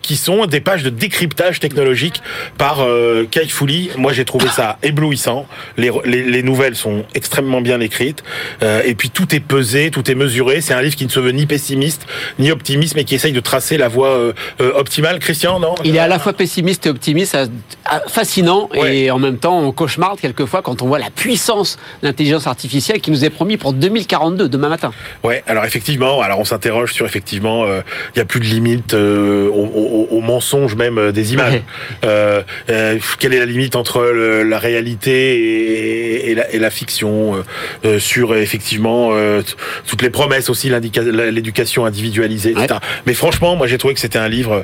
qui 0.01 0.15
sont 0.15 0.45
des 0.45 0.61
pages 0.61 0.83
de 0.83 0.89
décryptage 0.89 1.59
technologique 1.59 2.21
par 2.57 2.85
Kai 3.29 3.47
Fouli. 3.47 3.89
Moi, 3.97 4.13
j'ai 4.13 4.23
trouvé 4.23 4.47
ça 4.47 4.77
éblouissant. 4.81 5.45
Les, 5.75 5.91
les, 6.05 6.23
les, 6.23 6.43
nouvelles 6.43 6.75
sont 6.75 7.03
extrêmement 7.13 7.59
bien 7.59 7.79
écrites. 7.81 8.23
et 8.61 8.95
puis 8.95 9.09
tout 9.09 9.35
est 9.35 9.41
pesé, 9.41 9.91
tout 9.91 10.09
est 10.09 10.15
mesuré. 10.15 10.61
C'est 10.61 10.73
un 10.73 10.81
livre 10.81 10.95
qui 10.95 11.05
ne 11.05 11.09
se 11.09 11.19
veut 11.19 11.31
ni 11.31 11.45
pessimiste 11.45 12.05
ni 12.39 12.51
optimiste, 12.51 12.95
mais 12.95 13.03
qui 13.03 13.15
essaye 13.15 13.33
de 13.33 13.39
tracer 13.39 13.77
la 13.77 13.89
voie 13.89 14.33
optimale. 14.59 15.19
Christian, 15.19 15.59
non? 15.59 15.75
Il 15.83 15.95
est 15.95 15.99
à 15.99 16.07
la 16.07 16.19
fois 16.19 16.33
pessimiste 16.33 16.85
et 16.85 16.89
optimiste, 16.89 17.37
fascinant, 18.07 18.69
et 18.73 19.11
en 19.11 19.19
même 19.19 19.37
temps 19.37 19.59
on 19.59 19.71
cauchemarde 19.71 20.19
quelquefois 20.19 20.61
quand 20.61 20.68
on 20.81 20.87
voit 20.87 20.99
la 20.99 21.09
puissance 21.09 21.77
de 22.01 22.07
l'intelligence 22.07 22.47
artificielle 22.47 23.01
qui 23.01 23.11
nous 23.11 23.25
est 23.25 23.29
promis 23.29 23.57
pour 23.57 23.73
2042, 23.73 24.49
demain 24.49 24.69
matin. 24.69 24.91
Ouais, 25.23 25.43
alors 25.47 25.65
effectivement, 25.65 26.21
alors 26.21 26.39
on 26.39 26.45
s'interroge 26.45 26.93
sur 26.93 27.05
effectivement, 27.05 27.65
euh, 27.65 27.81
il 28.09 28.19
n'y 28.19 28.21
a 28.21 28.25
plus 28.25 28.39
de 28.39 28.45
limite 28.45 28.93
euh, 28.93 29.47
au, 29.49 30.07
au, 30.11 30.21
mensonge 30.21 30.75
même 30.75 30.97
euh, 30.97 31.11
des 31.11 31.33
images. 31.33 31.61
Euh, 32.03 32.41
quelle 33.19 33.33
est 33.33 33.39
la 33.39 33.45
limite 33.45 33.75
entre 33.75 34.01
le, 34.01 34.43
la 34.43 34.59
réalité 34.59 35.11
et, 35.39 36.31
et, 36.31 36.35
la, 36.35 36.51
et 36.51 36.59
la, 36.59 36.69
fiction 36.69 37.43
sur 37.97 38.35
effectivement 38.35 39.11
toutes 39.87 40.01
les 40.01 40.09
promesses 40.09 40.49
aussi, 40.49 40.69
l'éducation 40.69 41.85
individualisée, 41.85 42.51
etc. 42.51 42.75
Mais 43.05 43.13
franchement, 43.13 43.55
moi 43.55 43.67
j'ai 43.67 43.77
trouvé 43.77 43.95
que 43.95 43.99
c'était 43.99 44.19
un 44.19 44.27
livre 44.27 44.63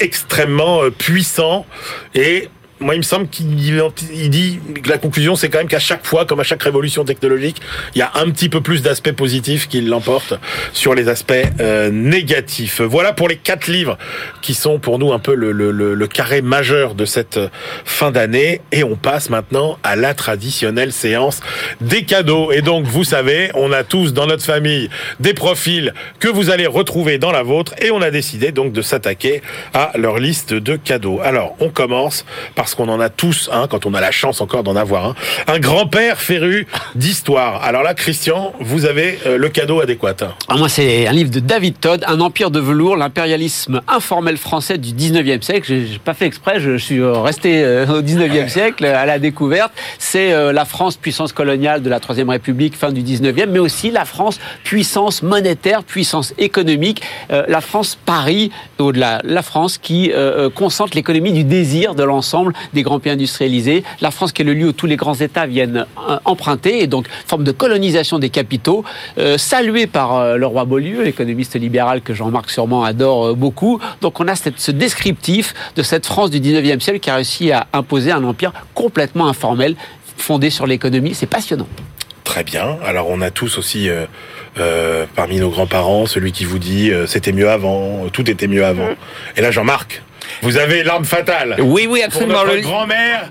extrêmement 0.00 0.80
puissant 0.90 1.66
et 2.14 2.48
moi, 2.78 2.94
il 2.94 2.98
me 2.98 3.02
semble 3.02 3.28
qu'il 3.28 3.56
dit 3.56 4.60
que 4.82 4.88
la 4.88 4.98
conclusion, 4.98 5.34
c'est 5.34 5.48
quand 5.48 5.58
même 5.58 5.68
qu'à 5.68 5.78
chaque 5.78 6.04
fois, 6.04 6.26
comme 6.26 6.40
à 6.40 6.42
chaque 6.42 6.62
révolution 6.62 7.04
technologique, 7.04 7.62
il 7.94 7.98
y 7.98 8.02
a 8.02 8.10
un 8.14 8.30
petit 8.30 8.50
peu 8.50 8.60
plus 8.60 8.82
d'aspects 8.82 9.12
positifs 9.12 9.66
qui 9.66 9.80
l'emportent 9.80 10.34
sur 10.74 10.94
les 10.94 11.08
aspects 11.08 11.32
euh, 11.60 11.90
négatifs. 11.90 12.82
Voilà 12.82 13.14
pour 13.14 13.28
les 13.28 13.36
quatre 13.36 13.68
livres 13.68 13.96
qui 14.42 14.52
sont 14.52 14.78
pour 14.78 14.98
nous 14.98 15.12
un 15.12 15.18
peu 15.18 15.34
le, 15.34 16.06
carré 16.06 16.42
majeur 16.42 16.94
de 16.94 17.04
cette 17.04 17.40
fin 17.84 18.10
d'année. 18.10 18.60
Et 18.72 18.84
on 18.84 18.96
passe 18.96 19.30
maintenant 19.30 19.78
à 19.82 19.96
la 19.96 20.12
traditionnelle 20.12 20.92
séance 20.92 21.40
des 21.80 22.04
cadeaux. 22.04 22.52
Et 22.52 22.60
donc, 22.60 22.84
vous 22.84 23.04
savez, 23.04 23.50
on 23.54 23.72
a 23.72 23.84
tous 23.84 24.12
dans 24.12 24.26
notre 24.26 24.44
famille 24.44 24.90
des 25.18 25.34
profils 25.34 25.94
que 26.20 26.28
vous 26.28 26.50
allez 26.50 26.66
retrouver 26.66 27.16
dans 27.18 27.32
la 27.32 27.42
vôtre. 27.42 27.74
Et 27.80 27.90
on 27.90 28.02
a 28.02 28.10
décidé 28.10 28.52
donc 28.52 28.72
de 28.72 28.82
s'attaquer 28.82 29.40
à 29.72 29.92
leur 29.96 30.18
liste 30.18 30.52
de 30.52 30.76
cadeaux. 30.76 31.20
Alors, 31.22 31.56
on 31.60 31.70
commence 31.70 32.26
par 32.54 32.65
parce 32.66 32.74
qu'on 32.74 32.88
en 32.88 32.98
a 32.98 33.10
tous 33.10 33.48
un, 33.52 33.68
quand 33.68 33.86
on 33.86 33.94
a 33.94 34.00
la 34.00 34.10
chance 34.10 34.40
encore 34.40 34.64
d'en 34.64 34.74
avoir 34.74 35.06
un, 35.06 35.14
un 35.46 35.60
grand-père 35.60 36.20
féru 36.20 36.66
d'histoire. 36.96 37.62
Alors 37.62 37.84
là, 37.84 37.94
Christian, 37.94 38.54
vous 38.58 38.86
avez 38.86 39.20
euh, 39.24 39.38
le 39.38 39.48
cadeau 39.50 39.80
adéquat. 39.80 40.16
Ah, 40.48 40.56
moi, 40.56 40.68
c'est 40.68 41.06
un 41.06 41.12
livre 41.12 41.30
de 41.30 41.38
David 41.38 41.78
Todd, 41.78 42.02
Un 42.08 42.20
empire 42.20 42.50
de 42.50 42.58
velours, 42.58 42.96
l'impérialisme 42.96 43.82
informel 43.86 44.36
français 44.36 44.78
du 44.78 44.90
19e 44.90 45.42
siècle. 45.42 45.64
J'ai 45.68 46.00
pas 46.00 46.12
fait 46.12 46.26
exprès, 46.26 46.58
je 46.58 46.76
suis 46.76 46.98
euh, 46.98 47.20
resté 47.20 47.62
euh, 47.62 47.86
au 47.86 48.02
19e 48.02 48.48
siècle 48.56 48.84
à 48.84 49.06
la 49.06 49.20
découverte. 49.20 49.70
C'est 50.00 50.32
la 50.52 50.64
France 50.64 50.96
puissance 50.96 51.32
coloniale 51.32 51.84
de 51.84 51.88
la 51.88 52.00
Troisième 52.00 52.30
République, 52.30 52.74
fin 52.74 52.90
du 52.90 53.02
19e, 53.02 53.46
mais 53.46 53.60
aussi 53.60 53.92
la 53.92 54.04
France 54.04 54.40
puissance 54.64 55.22
monétaire, 55.22 55.84
puissance 55.84 56.34
économique, 56.38 57.02
la 57.28 57.60
France 57.60 57.96
Paris, 58.04 58.50
au-delà, 58.78 59.20
la 59.22 59.42
France 59.42 59.78
qui 59.78 60.12
concentre 60.54 60.96
l'économie 60.96 61.32
du 61.32 61.44
désir 61.44 61.94
de 61.94 62.02
l'ensemble 62.02 62.54
des 62.72 62.82
grands 62.82 63.00
pays 63.00 63.12
industrialisés. 63.12 63.84
La 64.00 64.10
France 64.10 64.32
qui 64.32 64.42
est 64.42 64.44
le 64.44 64.54
lieu 64.54 64.68
où 64.68 64.72
tous 64.72 64.86
les 64.86 64.96
grands 64.96 65.14
États 65.14 65.46
viennent 65.46 65.86
euh, 66.08 66.18
emprunter, 66.24 66.82
et 66.82 66.86
donc 66.86 67.06
forme 67.26 67.44
de 67.44 67.52
colonisation 67.52 68.18
des 68.18 68.30
capitaux, 68.30 68.84
euh, 69.18 69.38
saluée 69.38 69.86
par 69.86 70.16
euh, 70.16 70.36
le 70.36 70.46
roi 70.46 70.64
Beaulieu, 70.64 71.02
l'économiste 71.02 71.56
libéral 71.56 72.00
que 72.02 72.14
Jean-Marc 72.14 72.50
sûrement 72.50 72.84
adore 72.84 73.36
beaucoup. 73.36 73.80
Donc 74.00 74.20
on 74.20 74.28
a 74.28 74.34
cette, 74.34 74.60
ce 74.60 74.70
descriptif 74.70 75.54
de 75.76 75.82
cette 75.82 76.06
France 76.06 76.30
du 76.30 76.40
19e 76.40 76.80
siècle 76.80 77.00
qui 77.00 77.10
a 77.10 77.16
réussi 77.16 77.52
à 77.52 77.66
imposer 77.72 78.12
un 78.12 78.24
empire 78.24 78.52
complètement 78.74 79.28
informel, 79.28 79.76
fondé 80.16 80.50
sur 80.50 80.66
l'économie. 80.66 81.14
C'est 81.14 81.26
passionnant. 81.26 81.68
Très 82.26 82.42
bien. 82.42 82.76
Alors 82.84 83.06
on 83.08 83.20
a 83.20 83.30
tous 83.30 83.56
aussi 83.56 83.88
euh, 83.88 84.04
euh, 84.58 85.06
parmi 85.14 85.38
nos 85.38 85.48
grands-parents 85.48 86.06
celui 86.06 86.32
qui 86.32 86.44
vous 86.44 86.58
dit 86.58 86.90
euh, 86.90 87.06
c'était 87.06 87.32
mieux 87.32 87.48
avant, 87.48 88.08
tout 88.12 88.28
était 88.28 88.48
mieux 88.48 88.64
avant. 88.64 88.90
Mm. 88.90 88.96
Et 89.36 89.40
là 89.42 89.52
Jean-Marc, 89.52 90.02
vous 90.42 90.56
avez 90.56 90.82
l'arme 90.82 91.04
fatale. 91.04 91.56
Oui, 91.60 91.86
oui, 91.88 92.02
absolument. 92.02 92.40
Pour 92.40 92.46
notre 92.46 92.60
grand-mère 92.60 93.30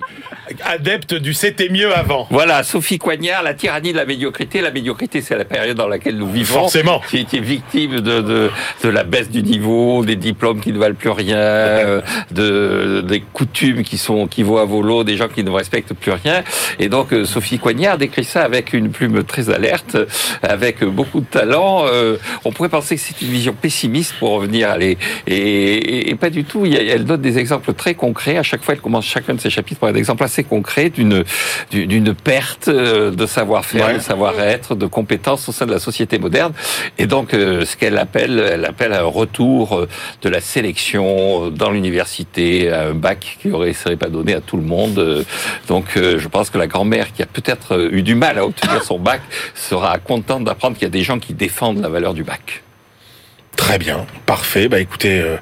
adepte 0.63 1.13
du 1.13 1.33
c'était 1.33 1.69
mieux 1.69 1.95
avant. 1.95 2.27
Voilà, 2.29 2.63
Sophie 2.63 2.97
Coignard, 2.97 3.43
la 3.43 3.53
tyrannie 3.53 3.91
de 3.91 3.97
la 3.97 4.05
médiocrité. 4.05 4.61
La 4.61 4.71
médiocrité, 4.71 5.21
c'est 5.21 5.37
la 5.37 5.45
période 5.45 5.77
dans 5.77 5.87
laquelle 5.87 6.17
nous 6.17 6.29
vivons. 6.29 6.59
Forcément. 6.59 7.01
Qui 7.09 7.17
était 7.17 7.39
victime 7.39 7.99
de, 7.99 8.21
de, 8.21 8.49
de 8.83 8.89
la 8.89 9.03
baisse 9.03 9.29
du 9.29 9.43
niveau, 9.43 10.05
des 10.05 10.15
diplômes 10.15 10.61
qui 10.61 10.71
ne 10.71 10.79
valent 10.79 10.95
plus 10.95 11.09
rien, 11.09 11.37
euh, 11.37 12.01
de, 12.31 13.01
des 13.01 13.21
coutumes 13.21 13.83
qui 13.83 13.97
sont 13.97 14.27
qui 14.27 14.43
vont 14.43 14.57
à 14.57 14.65
volo, 14.65 15.03
des 15.03 15.17
gens 15.17 15.27
qui 15.27 15.43
ne 15.43 15.49
respectent 15.49 15.93
plus 15.93 16.11
rien. 16.11 16.43
Et 16.79 16.89
donc, 16.89 17.11
euh, 17.11 17.25
Sophie 17.25 17.59
Coignard 17.59 17.97
décrit 17.97 18.23
ça 18.23 18.43
avec 18.43 18.73
une 18.73 18.89
plume 18.89 19.23
très 19.23 19.49
alerte, 19.49 19.97
avec 20.41 20.83
beaucoup 20.83 21.19
de 21.19 21.25
talent. 21.25 21.85
Euh, 21.87 22.17
on 22.45 22.51
pourrait 22.51 22.69
penser 22.69 22.95
que 22.95 23.01
c'est 23.01 23.21
une 23.21 23.31
vision 23.31 23.53
pessimiste 23.53 24.15
pour 24.19 24.31
revenir 24.31 24.69
à 24.69 24.77
les... 24.77 24.97
Et, 25.27 25.35
et, 25.35 26.09
et 26.11 26.15
pas 26.15 26.29
du 26.29 26.43
tout. 26.43 26.65
Elle 26.65 27.05
donne 27.05 27.21
des 27.21 27.37
exemples 27.37 27.73
très 27.73 27.93
concrets. 27.93 28.37
À 28.37 28.43
chaque 28.43 28.63
fois, 28.63 28.73
elle 28.73 28.81
commence 28.81 29.05
chacun 29.05 29.33
de 29.33 29.41
ses 29.41 29.49
chapitres 29.49 29.79
par 29.79 29.89
un 29.89 29.95
exemple 29.95 30.14
exemple 30.15 30.23
assez 30.23 30.43
concret 30.43 30.89
d'une 30.89 31.23
d'une 31.71 32.13
perte 32.13 32.69
de 32.69 33.25
savoir-faire, 33.25 33.93
de 33.93 33.99
savoir-être, 33.99 34.75
de 34.75 34.87
compétences 34.87 35.47
au 35.49 35.51
sein 35.51 35.65
de 35.65 35.71
la 35.71 35.79
société 35.79 36.19
moderne. 36.19 36.53
Et 36.97 37.05
donc, 37.05 37.31
ce 37.31 37.75
qu'elle 37.75 37.97
appelle, 37.97 38.39
elle 38.39 38.65
appelle 38.65 38.93
un 38.93 39.03
retour 39.03 39.85
de 40.21 40.29
la 40.29 40.41
sélection 40.41 41.49
dans 41.49 41.71
l'université, 41.71 42.71
un 42.71 42.93
bac 42.93 43.37
qui 43.41 43.51
aurait 43.51 43.73
serait 43.73 43.97
pas 43.97 44.09
donné 44.09 44.33
à 44.33 44.41
tout 44.41 44.57
le 44.57 44.63
monde. 44.63 45.25
Donc, 45.67 45.87
je 45.95 46.27
pense 46.27 46.49
que 46.49 46.57
la 46.57 46.67
grand-mère 46.67 47.11
qui 47.13 47.21
a 47.21 47.25
peut-être 47.25 47.89
eu 47.91 48.01
du 48.01 48.15
mal 48.15 48.37
à 48.37 48.45
obtenir 48.45 48.83
son 48.83 48.99
bac 48.99 49.21
sera 49.53 49.97
contente 49.97 50.45
d'apprendre 50.45 50.75
qu'il 50.75 50.83
y 50.83 50.87
a 50.87 50.97
des 50.99 51.03
gens 51.03 51.19
qui 51.19 51.33
défendent 51.33 51.81
la 51.81 51.89
valeur 51.89 52.13
du 52.13 52.23
bac. 52.23 52.64
Très 53.55 53.77
bien, 53.77 54.05
parfait. 54.25 54.67
Bah 54.67 54.79
écoutez, 54.79 55.19
euh, 55.19 55.37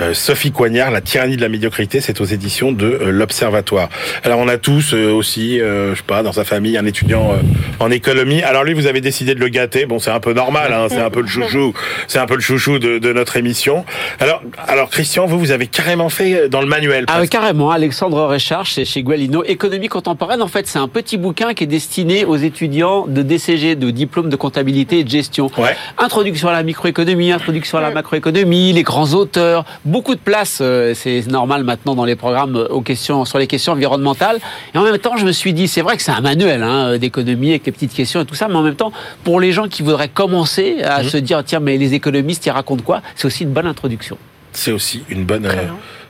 euh, 0.00 0.14
Sophie 0.14 0.52
Coignard, 0.52 0.90
La 0.90 1.00
tyrannie 1.00 1.36
de 1.36 1.42
la 1.42 1.48
médiocrité, 1.48 2.00
c'est 2.00 2.20
aux 2.20 2.24
éditions 2.24 2.72
de 2.72 2.86
euh, 2.86 3.10
l'Observatoire. 3.10 3.88
Alors 4.24 4.38
on 4.38 4.48
a 4.48 4.56
tous 4.56 4.94
aussi, 4.94 5.58
je 5.58 5.94
sais 5.94 6.02
pas, 6.06 6.22
dans 6.22 6.32
sa 6.32 6.44
famille, 6.44 6.76
un 6.76 6.86
étudiant 6.86 7.36
en 7.80 7.90
économie. 7.90 8.42
Alors 8.42 8.64
lui, 8.64 8.72
vous 8.74 8.86
avez 8.86 9.00
décidé 9.00 9.34
de 9.34 9.40
le 9.40 9.48
gâter. 9.48 9.86
Bon, 9.86 9.98
c'est 9.98 10.10
un 10.10 10.20
peu 10.20 10.32
normal, 10.32 10.72
hein, 10.72 10.86
c'est 10.88 11.00
un 11.00 11.10
peu 11.10 11.20
le 11.20 11.26
chouchou, 11.26 11.74
c'est 12.06 12.18
un 12.18 12.26
peu 12.26 12.34
le 12.34 12.40
chouchou 12.40 12.78
de, 12.78 12.98
de, 12.98 13.12
notre 13.12 13.36
émission. 13.36 13.84
Alors, 14.20 14.42
alors 14.68 14.90
Christian, 14.90 15.26
vous, 15.26 15.38
vous 15.38 15.50
avez 15.50 15.66
carrément 15.66 16.08
fait 16.08 16.48
dans 16.48 16.60
le 16.60 16.66
manuel. 16.66 17.04
Ah 17.08 17.26
carrément. 17.26 17.70
Alexandre 17.70 18.26
Richard, 18.26 18.66
chez, 18.66 18.84
chez 18.84 19.02
Gualino, 19.02 19.44
économie 19.44 19.88
contemporaine. 19.88 20.40
En 20.40 20.48
fait, 20.48 20.66
c'est 20.66 20.78
un 20.78 20.88
petit 20.88 21.16
bouquin 21.16 21.54
qui 21.54 21.64
est 21.64 21.68
destiné 21.68 22.24
aux 22.24 22.36
étudiants 22.36 23.06
de 23.06 23.22
DCG, 23.22 23.74
de 23.74 23.90
diplôme 23.90 24.28
de 24.28 24.36
comptabilité 24.36 25.00
et 25.00 25.04
de 25.04 25.10
gestion. 25.10 25.50
Ouais. 25.58 25.76
Introduction 25.98 26.48
à 26.48 26.52
la 26.52 26.62
microéconomie, 26.62 27.32
introduction 27.32 27.55
sur 27.64 27.80
la 27.80 27.90
macroéconomie, 27.90 28.72
les 28.72 28.82
grands 28.82 29.14
auteurs, 29.14 29.64
beaucoup 29.84 30.14
de 30.14 30.20
place, 30.20 30.58
euh, 30.60 30.92
c'est 30.94 31.26
normal 31.26 31.64
maintenant 31.64 31.94
dans 31.94 32.04
les 32.04 32.16
programmes 32.16 32.56
euh, 32.56 32.68
aux 32.68 32.80
questions, 32.80 33.24
sur 33.24 33.38
les 33.38 33.46
questions 33.46 33.72
environnementales. 33.72 34.38
Et 34.74 34.78
en 34.78 34.82
même 34.82 34.98
temps, 34.98 35.16
je 35.16 35.24
me 35.24 35.32
suis 35.32 35.52
dit, 35.52 35.68
c'est 35.68 35.82
vrai 35.82 35.96
que 35.96 36.02
c'est 36.02 36.12
un 36.12 36.20
manuel 36.20 36.62
hein, 36.62 36.88
euh, 36.88 36.98
d'économie 36.98 37.50
avec 37.50 37.66
les 37.66 37.72
petites 37.72 37.94
questions 37.94 38.20
et 38.20 38.24
tout 38.26 38.34
ça, 38.34 38.48
mais 38.48 38.56
en 38.56 38.62
même 38.62 38.74
temps, 38.74 38.92
pour 39.24 39.40
les 39.40 39.52
gens 39.52 39.68
qui 39.68 39.82
voudraient 39.82 40.08
commencer 40.08 40.82
à 40.82 41.02
mhm. 41.02 41.08
se 41.08 41.16
dire, 41.16 41.42
tiens, 41.44 41.60
mais 41.60 41.78
les 41.78 41.94
économistes, 41.94 42.44
ils 42.46 42.50
racontent 42.50 42.84
quoi? 42.84 43.00
C'est 43.14 43.26
aussi 43.26 43.44
une 43.44 43.52
bonne 43.52 43.66
introduction. 43.66 44.18
C'est 44.52 44.72
aussi 44.72 45.02
une 45.08 45.24
bonne 45.24 45.48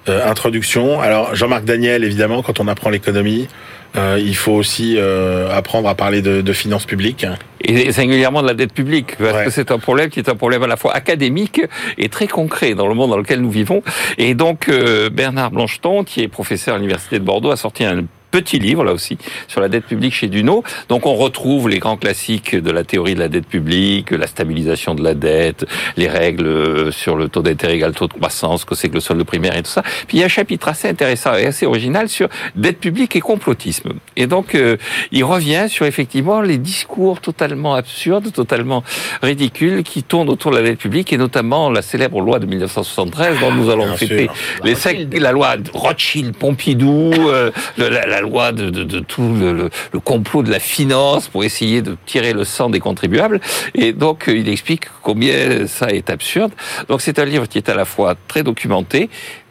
introduction. 0.07 1.01
Alors, 1.01 1.35
Jean-Marc 1.35 1.65
Daniel, 1.65 2.05
évidemment, 2.05 2.43
quand 2.43 2.61
on 2.61 2.69
apprend 2.69 2.91
l'économie, 2.91 3.49
euh, 3.97 4.19
il 4.21 4.37
faut 4.37 4.53
aussi 4.53 4.97
euh, 4.97 5.51
apprendre 5.51 5.89
à 5.89 5.95
parler 5.95 6.23
de, 6.23 6.41
de, 6.41 6.53
finances 6.53 6.85
publiques. 6.85 7.27
Et 7.63 7.93
singulièrement 7.93 8.43
de 8.43 8.47
la 8.47 8.55
dette 8.55 8.73
publique, 8.73 9.17
parce 9.19 9.45
que 9.45 9.51
c'est 9.51 9.71
un 9.71 9.79
problème 9.79 10.11
qui 10.11 10.19
est 10.21 10.29
un 10.29 10.37
problème 10.37 10.63
à 10.63 10.67
la 10.67 10.77
fois 10.77 10.95
académique 10.95 11.63
et 11.99 12.09
très 12.09 12.27
concret 12.27 12.75
dans 12.75 12.87
le 12.87 12.95
monde 12.95 13.11
dans 13.11 13.17
lequel 13.17 13.41
nous 13.41 13.51
vivons. 13.51 13.83
Et 14.19 14.35
donc 14.35 14.69
euh, 14.69 15.11
Bernard 15.11 15.51
Blancheton, 15.51 16.05
qui 16.05 16.23
est 16.23 16.29
professeur 16.29 16.75
à 16.75 16.79
l'université 16.79 17.19
de 17.19 17.25
Bordeaux, 17.25 17.51
a 17.51 17.57
sorti 17.57 17.85
un 17.85 18.05
petit 18.37 18.59
livre 18.59 18.85
là 18.85 18.93
aussi 18.93 19.17
sur 19.49 19.63
la 19.63 19.69
dette 19.71 19.87
publique 19.87 20.13
chez 20.13 20.29
Duno. 20.29 20.63
Donc 20.91 21.07
on 21.07 21.15
retrouve 21.15 21.71
les 21.71 21.79
grands 21.79 21.97
classiques 21.97 22.55
de 22.55 22.71
la 22.71 22.85
théorie 22.85 23.15
de 23.15 23.21
la 23.21 23.29
dette 23.29 23.47
publique, 23.47 24.11
la 24.11 24.27
stabilisation 24.27 24.95
de 24.95 25.03
la 25.03 25.15
dette, 25.15 25.65
les 25.97 26.07
règles 26.07 26.47
euh, 26.47 26.91
sur 26.91 27.17
le 27.17 27.29
taux 27.31 27.41
d'intérêt 27.41 27.77
égal 27.77 27.93
taux 27.95 28.09
de 28.09 28.13
croissance, 28.13 28.67
que 28.67 28.75
c'est 28.75 28.91
que 28.91 28.95
le 28.95 29.01
solde 29.01 29.25
primaire 29.25 29.57
et 29.57 29.63
tout 29.63 29.71
ça. 29.71 29.83
Puis 30.07 30.19
il 30.19 30.21
y 30.21 30.23
a 30.23 30.27
un 30.27 30.29
chapitre 30.29 30.69
assez 30.69 30.87
intéressant 30.87 31.35
et 31.35 31.47
assez 31.47 31.65
original 31.65 32.11
sur 32.11 32.29
dette 32.55 32.79
publique 32.79 33.17
et 33.17 33.21
complotisme. 33.21 33.95
Et 34.17 34.27
donc 34.27 34.55
euh, 34.55 34.77
il 35.13 35.25
revient 35.25 35.67
sur 35.71 35.87
effectivement 35.87 36.43
les 36.43 36.59
discours 36.59 37.23
totalement 37.23 37.75
absurdes, 37.75 38.31
totalement 38.33 38.85
ridicules 39.23 39.83
qui 39.83 40.03
tournent 40.03 40.29
autour 40.29 40.51
de 40.51 40.59
la 40.59 40.63
dette 40.63 40.79
publique 40.79 41.11
et 41.15 41.17
notamment 41.17 41.71
la 41.71 41.81
célèbre 41.81 42.21
loi 42.21 42.39
de 42.39 42.45
1973 42.45 43.41
dont 43.41 43.53
nous 43.53 43.71
allons 43.71 43.97
fêter 43.97 44.29
les 44.63 44.77
la 45.19 45.33
loi 45.33 45.57
Rothschild-Pompidou, 45.73 47.13
euh, 47.29 47.51
la, 47.79 48.07
la 48.07 48.21
loi 48.27 48.53
de, 48.53 48.71
de, 48.71 49.01
tout 49.01 49.35
le, 49.35 49.71
le, 49.93 50.01
complot 50.01 50.43
de 50.43 50.51
la 50.51 50.61
finance 50.61 51.29
pour 51.29 51.45
essayer 51.45 51.83
de 51.83 51.97
tirer 52.07 52.33
le 52.33 52.45
sang 52.45 52.71
des 52.71 52.81
contribuables. 52.81 53.41
Et 53.75 53.93
donc, 53.93 54.29
euh, 54.29 54.37
il 54.37 54.49
explique 54.49 54.85
combien 55.03 55.67
ça 55.67 55.89
est 55.89 56.11
absurde. 56.11 56.53
Donc, 56.89 57.01
c'est 57.01 57.19
un 57.19 57.25
livre 57.25 57.47
qui 57.47 57.59
est 57.59 57.69
à 57.69 57.75
la 57.75 57.85
fois 57.85 58.15
très 58.29 58.43
documenté, 58.43 59.09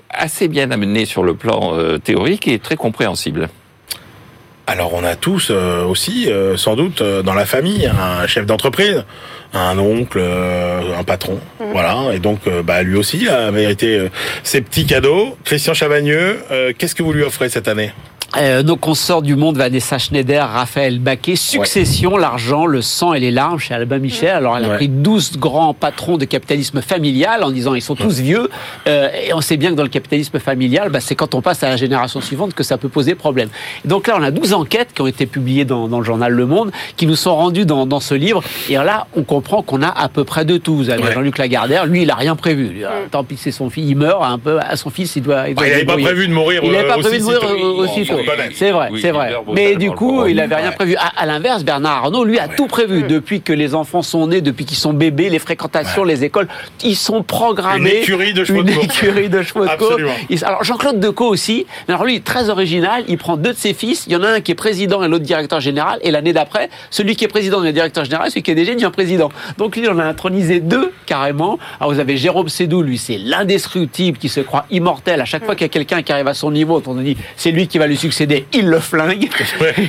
assez 0.10 0.48
bien 0.48 0.72
amené 0.72 1.06
sur 1.06 1.24
le 1.24 1.36
plan 1.36 1.72
euh, 1.74 1.98
théorique 1.98 2.48
et 2.48 2.60
très 2.60 2.76
compréhensible. 2.76 3.50
Alors 4.68 4.96
on 4.96 5.04
a 5.04 5.16
tous 5.16 5.50
euh, 5.52 5.84
aussi, 5.84 6.28
sans 6.56 6.76
doute, 6.76 7.04
dans 7.04 7.36
la 7.36 7.46
famille, 7.46 7.86
un 7.86 8.26
chef 8.26 8.48
d'entreprise, 8.48 9.04
un 9.54 9.78
oncle, 9.78 10.20
un 10.20 11.04
patron, 11.04 11.40
mmh. 11.60 11.64
voilà. 11.72 11.96
Et 12.14 12.20
donc, 12.20 12.40
bah, 12.64 12.82
lui 12.82 12.96
aussi 12.96 13.28
a 13.28 13.52
mérité 13.52 14.10
ses 14.42 14.62
petits 14.62 14.88
cadeaux. 14.88 15.38
Christian 15.44 15.76
Chavagneux, 15.76 16.40
qu'est-ce 16.80 16.96
que 16.96 17.04
vous 17.04 17.14
lui 17.14 17.22
offrez 17.22 17.50
cette 17.50 17.68
année? 17.68 17.92
Euh, 18.38 18.64
nos 18.64 18.76
consorts 18.76 19.22
du 19.22 19.36
monde, 19.36 19.58
Vanessa 19.58 19.98
Schneider, 19.98 20.48
Raphaël 20.48 21.00
Baquet, 21.00 21.36
Succession, 21.36 22.18
l'argent, 22.18 22.66
le 22.66 22.82
sang 22.82 23.14
et 23.14 23.20
les 23.20 23.32
larmes 23.32 23.60
chez 23.60 23.74
Albin 23.74 24.00
Michel. 24.00 24.30
Alors 24.30 24.58
elle 24.58 24.66
a 24.66 24.76
pris 24.76 24.90
12 24.90 25.38
grands 25.38 25.74
patrons 25.74 26.18
de 26.18 26.26
capitalisme 26.26 26.82
familial 26.82 27.44
en 27.44 27.52
disant 27.52 27.76
ils 27.76 27.82
sont 27.82 27.96
tous 27.96 28.20
vieux. 28.20 28.50
Euh, 28.88 29.10
et 29.28 29.34
on 29.34 29.42
sait 29.42 29.58
bien 29.58 29.72
que 29.72 29.76
dans 29.76 29.84
le 29.84 29.90
capitalisme 29.90 30.40
familial, 30.40 30.90
bah, 30.90 31.00
c'est 31.00 31.16
quand 31.16 31.36
on 31.36 31.42
passe 31.42 31.64
à 31.64 31.70
la 31.70 31.78
génération 31.78 32.22
suivante 32.22 32.54
que 32.54 32.64
ça 32.64 32.78
peut 32.78 32.90
poser 32.90 33.16
problème. 33.16 33.50
donc 33.86 34.08
là, 34.08 34.16
on 34.20 34.24
a 34.24 34.32
12 34.32 34.54
enquêtes 34.54 34.90
qui 34.94 35.02
ont 35.02 35.08
été 35.08 35.26
publiées 35.26 35.66
dans, 35.66 35.88
dans 35.88 36.00
le 36.00 36.06
journal 36.06 36.32
Le 36.34 36.46
Monde, 36.46 36.72
qui 36.98 37.08
nous 37.08 37.16
sont 37.16 37.36
rendues 37.36 37.66
dans, 37.66 37.86
dans 37.86 38.00
ce 38.00 38.16
livre. 38.16 38.44
Et 38.70 38.74
là, 38.74 39.08
on 39.16 39.24
comprend 39.24 39.62
qu'on 39.62 39.82
a 39.82 39.90
à 39.90 40.10
peu 40.10 40.24
près 40.24 40.46
de 40.46 40.58
tout. 40.58 40.76
Vous 40.76 40.90
avez 40.90 41.12
Jean-Luc 41.12 41.38
Lagardère, 41.38 41.86
lui, 41.86 42.02
il 42.04 42.12
a 42.12 42.16
rien 42.16 42.36
prévu. 42.36 42.84
Tant 43.12 43.24
pis, 43.24 43.38
c'est 43.38 43.52
son 43.52 43.70
fils, 43.70 43.86
il 43.88 43.96
meurt 43.96 44.24
un 44.24 44.40
peu. 44.40 44.60
À 44.60 44.76
son 44.76 44.90
fils, 44.90 45.16
il 45.16 45.24
doit. 45.24 45.50
Il 45.50 45.56
n'avait 45.56 45.86
pas 45.86 45.98
prévu 45.98 46.28
de 46.28 46.34
mourir. 46.34 46.62
Il 46.64 46.72
n'avait 46.72 46.88
pas 46.88 46.98
prévu 46.98 47.20
de 47.20 47.24
mourir 47.24 47.80
aussitôt. 47.80 48.25
C'est 48.54 48.72
vrai, 48.72 48.90
c'est 49.02 49.12
vrai. 49.12 49.36
Mais 49.54 49.76
du 49.76 49.92
coup, 49.92 50.26
il 50.26 50.38
n'avait 50.38 50.56
rien 50.56 50.72
prévu. 50.72 50.96
À, 50.98 51.26
l'inverse, 51.26 51.64
Bernard 51.64 52.06
Arnault, 52.06 52.24
lui, 52.24 52.40
a 52.40 52.48
tout 52.48 52.68
prévu. 52.68 53.04
Depuis 53.04 53.42
que 53.42 53.54
les 53.54 53.76
enfants 53.76 54.02
sont 54.02 54.28
nés, 54.28 54.42
depuis 54.42 54.66
qu'ils 54.66 54.78
sont 54.78 54.94
bébés, 54.94 55.30
les 55.30 55.40
fréquentations, 55.40 56.04
les 56.04 56.24
écoles, 56.24 56.48
ils 56.84 56.96
sont 56.96 57.24
programmés. 57.24 57.98
Une 57.98 58.02
écurie 58.04 58.34
de 58.34 58.44
chevaux 58.44 58.64
de 58.64 58.72
course. 58.72 58.86
Une 58.86 58.92
écurie 58.92 59.30
de 59.30 59.42
chevaux 59.42 59.66
de 59.66 59.76
course. 59.76 60.44
Alors, 60.44 60.64
Jean-Claude 60.64 61.00
Decaux 61.00 61.28
aussi. 61.28 61.66
Alors, 61.88 62.06
lui, 62.06 62.22
très 62.22 62.50
original. 62.50 63.04
Il 63.08 63.18
prend 63.18 63.38
deux 63.38 63.54
de 63.54 63.58
ses 63.58 63.74
fils. 63.74 64.06
Il 64.08 64.14
y 64.14 64.16
en 64.16 64.24
a 64.24 64.30
un 64.30 64.42
qui 64.42 64.52
est 64.52 64.56
président 64.56 65.04
et 65.04 65.08
l'autre 65.08 65.26
directeur 65.26 65.60
général. 65.60 66.00
Et 66.02 66.12
l'année 66.12 66.34
d'après, 66.34 66.70
celui 66.90 67.16
qui 67.16 67.26
est 67.26 67.30
président 67.30 67.64
et 67.64 67.74
directeur 67.74 68.06
général, 68.06 68.30
celui 68.30 68.44
qui 68.44 68.52
est 68.52 68.56
déjà 68.56 68.74
devient 68.74 68.92
président. 68.92 69.30
Donc, 69.58 69.76
lui, 69.76 69.88
on 69.90 70.00
a 70.00 70.06
intronisé 70.06 70.60
deux, 70.60 70.92
carrément. 71.06 71.60
Alors, 71.80 71.94
vous 71.94 72.00
avez 72.00 72.18
Jérôme 72.18 72.50
Sédou, 72.50 72.82
lui, 72.82 72.98
c'est 72.98 73.18
l'indestructible 73.18 74.18
qui 74.18 74.30
se 74.30 74.40
croit 74.40 74.66
immortel. 74.72 75.22
À 75.22 75.26
chaque 75.26 75.46
fois 75.46 75.56
qu'il 75.56 75.66
y 75.66 75.70
a 75.70 75.70
quelqu'un 75.70 76.02
qui 76.02 76.12
arrive 76.12 76.28
à 76.28 76.34
son 76.34 76.52
niveau, 76.52 76.82
on 76.86 76.96
dit, 76.96 77.18
c'est 77.36 77.52
lui 77.52 77.68
qui 77.68 77.78
va 77.78 77.88
lui 77.88 77.98
succéder 78.06 78.46
il 78.54 78.68
le 78.68 78.80
flingue. 78.80 79.30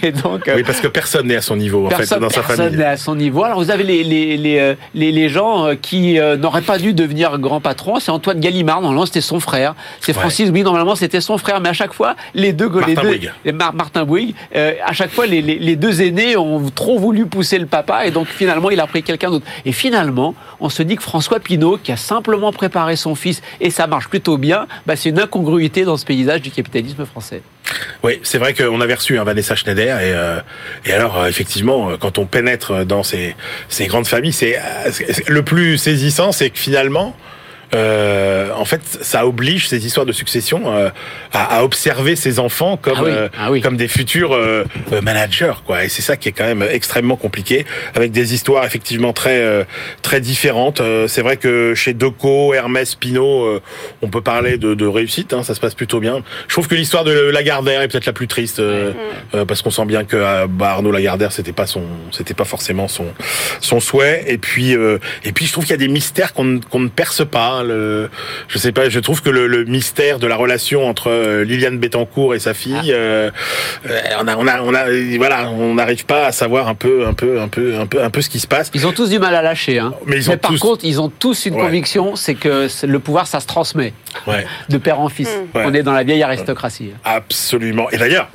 Et 0.02 0.12
donc, 0.12 0.50
oui, 0.54 0.62
parce 0.64 0.80
que 0.80 0.88
personne 0.88 1.26
n'est 1.26 1.36
à 1.36 1.42
son 1.42 1.56
niveau, 1.56 1.86
en 1.86 1.90
fait, 1.90 2.18
dans 2.18 2.30
sa 2.30 2.42
famille. 2.42 2.56
Personne 2.56 2.76
n'est 2.76 2.84
à 2.84 2.96
son 2.96 3.14
niveau. 3.14 3.44
Alors, 3.44 3.58
vous 3.58 3.70
avez 3.70 3.84
les, 3.84 4.02
les, 4.04 4.36
les, 4.36 4.58
euh, 4.58 4.74
les, 4.94 5.28
gens 5.28 5.66
euh, 5.66 5.74
qui 5.74 6.18
euh, 6.18 6.36
n'auraient 6.36 6.62
pas 6.62 6.78
dû 6.78 6.94
devenir 6.94 7.38
grand 7.38 7.60
patron. 7.60 8.00
C'est 8.00 8.10
Antoine 8.10 8.40
Gallimard, 8.40 8.80
normalement, 8.80 9.06
c'était 9.06 9.20
son 9.20 9.40
frère. 9.40 9.74
C'est 10.00 10.12
Francis 10.12 10.50
oui 10.52 10.62
normalement, 10.62 10.96
c'était 10.96 11.20
son 11.20 11.36
frère. 11.36 11.60
Mais 11.60 11.68
à 11.68 11.74
chaque 11.74 11.92
fois, 11.92 12.16
les 12.34 12.52
deux... 12.52 12.68
Martin 12.68 12.88
les 12.88 12.94
deux, 12.94 13.02
Bouygues. 13.02 13.32
Martin 13.74 14.04
Bouygues. 14.04 14.34
à 14.54 14.92
chaque 14.92 15.10
fois, 15.10 15.26
les, 15.26 15.42
les, 15.42 15.76
deux 15.76 16.00
aînés 16.02 16.36
ont 16.36 16.70
trop 16.70 16.98
voulu 16.98 17.26
pousser 17.26 17.58
le 17.58 17.66
papa. 17.66 18.06
Et 18.06 18.10
donc, 18.10 18.26
finalement, 18.28 18.70
il 18.70 18.80
a 18.80 18.86
pris 18.86 19.02
quelqu'un 19.02 19.30
d'autre. 19.30 19.46
Et 19.64 19.72
finalement, 19.72 20.34
on 20.60 20.68
se 20.68 20.82
dit 20.82 20.96
que 20.96 21.02
François 21.02 21.40
Pinault, 21.40 21.78
qui 21.82 21.92
a 21.92 21.96
simplement 21.96 22.52
préparé 22.52 22.96
son 22.96 23.14
fils, 23.14 23.42
et 23.60 23.70
ça 23.70 23.86
marche 23.86 24.08
plutôt 24.08 24.38
bien, 24.38 24.66
bah, 24.86 24.96
c'est 24.96 25.10
une 25.10 25.20
incongruité 25.20 25.84
dans 25.84 25.96
ce 25.96 26.04
paysage 26.04 26.40
du 26.40 26.50
capitalisme 26.50 27.04
français. 27.04 27.42
Oui, 28.06 28.20
c'est 28.22 28.38
vrai 28.38 28.54
qu'on 28.54 28.80
avait 28.80 28.94
reçu 28.94 29.18
un 29.18 29.24
Vanessa 29.24 29.56
Schneider 29.56 29.98
et, 29.98 30.12
euh, 30.14 30.38
et 30.84 30.92
alors 30.92 31.18
euh, 31.18 31.26
effectivement, 31.26 31.90
euh, 31.90 31.96
quand 31.96 32.18
on 32.18 32.24
pénètre 32.24 32.86
dans 32.86 33.02
ces, 33.02 33.34
ces 33.68 33.88
grandes 33.88 34.06
familles, 34.06 34.32
c'est 34.32 34.60
le 35.26 35.42
plus 35.42 35.76
saisissant, 35.76 36.30
c'est 36.30 36.50
que 36.50 36.58
finalement, 36.60 37.16
euh, 37.74 38.50
en 38.54 38.64
fait, 38.64 38.80
ça 39.02 39.26
oblige 39.26 39.68
ces 39.68 39.86
histoires 39.86 40.06
de 40.06 40.12
succession 40.12 40.62
euh, 40.66 40.90
à, 41.32 41.58
à, 41.58 41.62
observer 41.64 42.14
ses 42.14 42.38
enfants 42.38 42.76
comme 42.76 42.98
ah 42.98 43.02
oui, 43.04 43.10
euh, 43.10 43.28
ah 43.38 43.50
oui. 43.50 43.60
comme 43.60 43.76
des 43.76 43.88
futurs 43.88 44.32
euh, 44.34 44.64
managers, 45.02 45.54
quoi. 45.66 45.84
Et 45.84 45.88
c'est 45.88 46.02
ça 46.02 46.16
qui 46.16 46.28
est 46.28 46.32
quand 46.32 46.44
même 46.44 46.64
extrêmement 46.70 47.16
compliqué, 47.16 47.66
avec 47.94 48.12
des 48.12 48.34
histoires 48.34 48.64
effectivement 48.64 49.12
très 49.12 49.66
très 50.02 50.20
différentes. 50.20 50.80
c'est 51.06 51.22
vrai 51.22 51.36
que 51.36 51.74
chez 51.74 51.94
Deco, 51.94 52.54
Hermès, 52.54 52.94
Pinot, 52.94 53.60
on 54.02 54.08
peut 54.08 54.20
parler 54.20 54.58
de, 54.58 54.74
de 54.74 54.86
réussite. 54.86 55.32
Hein, 55.32 55.42
ça 55.42 55.54
se 55.54 55.60
passe 55.60 55.74
plutôt 55.74 56.00
bien. 56.00 56.22
Je 56.48 56.54
trouve 56.54 56.68
que 56.68 56.74
l'histoire 56.74 57.04
de 57.04 57.12
Lagardère 57.30 57.82
est 57.82 57.88
peut-être 57.88 58.06
la 58.06 58.12
plus 58.12 58.28
triste 58.28 58.62
parce 59.46 59.62
qu'on 59.62 59.70
sent 59.70 59.86
bien 59.86 60.04
que 60.04 60.46
bah, 60.46 60.70
Arnaud 60.70 60.92
Lagardère, 60.92 61.32
c'était 61.32 61.52
pas 61.52 61.66
son, 61.66 61.82
c'était 62.12 62.34
pas 62.34 62.44
forcément 62.44 62.88
son 62.88 63.06
son 63.60 63.80
souhait. 63.80 64.24
Et 64.28 64.38
puis 64.38 64.72
et 64.72 65.32
puis 65.32 65.46
je 65.46 65.52
trouve 65.52 65.64
qu'il 65.64 65.72
y 65.72 65.74
a 65.74 65.78
des 65.78 65.88
mystères 65.88 66.32
qu'on 66.32 66.60
qu'on 66.60 66.80
ne 66.80 66.88
perce 66.88 67.24
pas. 67.26 67.55
Hein, 67.56 67.64
le, 67.64 68.08
je 68.48 68.58
sais 68.58 68.72
pas, 68.72 68.88
je 68.88 69.00
trouve 69.00 69.22
que 69.22 69.30
le, 69.30 69.46
le, 69.46 69.64
mystère 69.64 70.18
de 70.18 70.26
la 70.26 70.36
relation 70.36 70.86
entre 70.88 71.10
euh, 71.10 71.44
Liliane 71.44 71.78
Bettencourt 71.78 72.34
et 72.34 72.38
sa 72.38 72.54
fille, 72.54 72.74
ah. 72.76 72.84
euh, 72.88 73.30
euh, 73.88 74.00
on 74.20 74.28
a, 74.28 74.36
on 74.36 74.46
a, 74.46 74.60
on 74.62 74.74
a, 74.74 74.84
voilà, 75.18 75.48
on 75.50 75.74
n'arrive 75.74 76.06
pas 76.06 76.26
à 76.26 76.32
savoir 76.32 76.68
un 76.68 76.74
peu, 76.74 77.06
un 77.06 77.14
peu, 77.14 77.40
un 77.40 77.48
peu, 77.48 77.76
un 77.78 77.86
peu, 77.86 78.02
un 78.02 78.10
peu 78.10 78.20
ce 78.20 78.28
qui 78.28 78.40
se 78.40 78.46
passe. 78.46 78.70
Ils 78.74 78.86
ont 78.86 78.92
tous 78.92 79.10
du 79.10 79.18
mal 79.18 79.34
à 79.34 79.42
lâcher, 79.42 79.78
hein. 79.78 79.94
Mais, 80.06 80.16
ils 80.16 80.28
ont 80.28 80.32
Mais 80.32 80.36
par 80.38 80.50
tous... 80.52 80.60
contre, 80.60 80.84
ils 80.84 81.00
ont 81.00 81.08
tous 81.08 81.46
une 81.46 81.54
Ouais. 81.56 81.62
conviction, 81.62 82.16
c'est 82.16 82.34
que 82.34 82.68
le 82.86 82.98
pouvoir, 82.98 83.26
ça 83.26 83.40
se 83.40 83.46
transmet 83.46 83.92
Ouais. 84.26 84.46
de 84.68 84.78
père 84.78 85.00
en 85.00 85.08
fils. 85.08 85.28
On 85.54 85.72
est 85.74 85.82
dans 85.82 85.92
la 85.92 86.02
vieille 86.02 86.22
aristocratie. 86.22 86.90
Absolument. 87.04 87.90
Et 87.90 87.96
d'ailleurs, 87.96 88.28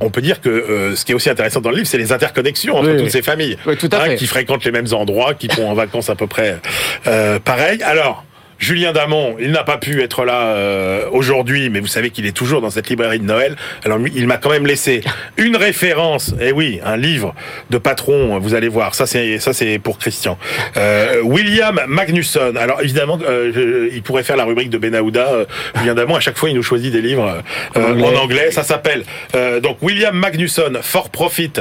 on 0.00 0.10
peut 0.10 0.20
dire 0.20 0.40
que 0.40 0.48
euh, 0.48 0.94
ce 0.96 1.04
qui 1.04 1.12
est 1.12 1.14
aussi 1.14 1.30
intéressant 1.30 1.60
dans 1.60 1.70
le 1.70 1.76
livre, 1.76 1.88
c'est 1.88 1.96
les 1.98 2.12
interconnexions 2.12 2.76
entre 2.76 2.88
Oui, 2.90 2.96
toutes 2.96 3.04
oui. 3.06 3.10
ces 3.10 3.22
familles, 3.22 3.56
Oui, 3.66 3.76
tout 3.76 3.88
à 3.92 3.96
hein, 3.96 4.04
fait. 4.06 4.16
qui 4.16 4.26
fréquentent 4.26 4.64
les 4.64 4.72
mêmes 4.72 4.92
endroits, 4.92 5.34
qui 5.34 5.48
vont 5.48 5.70
en 5.70 5.74
vacances 5.74 6.10
à 6.10 6.14
peu 6.16 6.26
près 6.26 6.58
euh, 7.06 7.38
pareil. 7.38 7.82
Alors. 7.82 8.24
Julien 8.58 8.92
Damon, 8.92 9.36
il 9.38 9.50
n'a 9.50 9.64
pas 9.64 9.78
pu 9.78 10.02
être 10.02 10.24
là 10.24 10.54
euh, 10.54 11.08
aujourd'hui, 11.10 11.70
mais 11.70 11.80
vous 11.80 11.86
savez 11.86 12.10
qu'il 12.10 12.26
est 12.26 12.36
toujours 12.36 12.60
dans 12.60 12.70
cette 12.70 12.88
librairie 12.88 13.18
de 13.18 13.24
Noël. 13.24 13.56
Alors 13.84 13.98
lui, 13.98 14.12
il 14.14 14.26
m'a 14.26 14.38
quand 14.38 14.50
même 14.50 14.66
laissé 14.66 15.02
une 15.36 15.56
référence. 15.56 16.34
Et 16.40 16.52
oui, 16.52 16.80
un 16.84 16.96
livre 16.96 17.34
de 17.70 17.78
patron. 17.78 18.38
Vous 18.38 18.54
allez 18.54 18.68
voir. 18.68 18.94
Ça 18.94 19.06
c'est 19.06 19.38
ça 19.38 19.52
c'est 19.52 19.78
pour 19.78 19.98
Christian. 19.98 20.38
Euh, 20.76 21.20
William 21.22 21.80
Magnusson. 21.86 22.54
Alors 22.58 22.80
évidemment, 22.82 23.18
euh, 23.28 23.88
il 23.92 24.02
pourrait 24.02 24.22
faire 24.24 24.36
la 24.36 24.44
rubrique 24.44 24.70
de 24.70 24.78
Benahouda. 24.78 25.32
Euh, 25.32 25.44
Julien 25.78 25.94
Damon, 25.94 26.16
à 26.16 26.20
chaque 26.20 26.38
fois, 26.38 26.48
il 26.48 26.56
nous 26.56 26.62
choisit 26.62 26.92
des 26.92 27.02
livres 27.02 27.42
euh, 27.76 28.00
En 28.00 28.14
anglais. 28.16 28.50
Ça 28.50 28.62
s'appelle 28.62 29.04
euh, 29.34 29.60
donc 29.60 29.78
William 29.82 30.16
Magnusson 30.16 30.72
For 30.82 31.10
Profit 31.10 31.52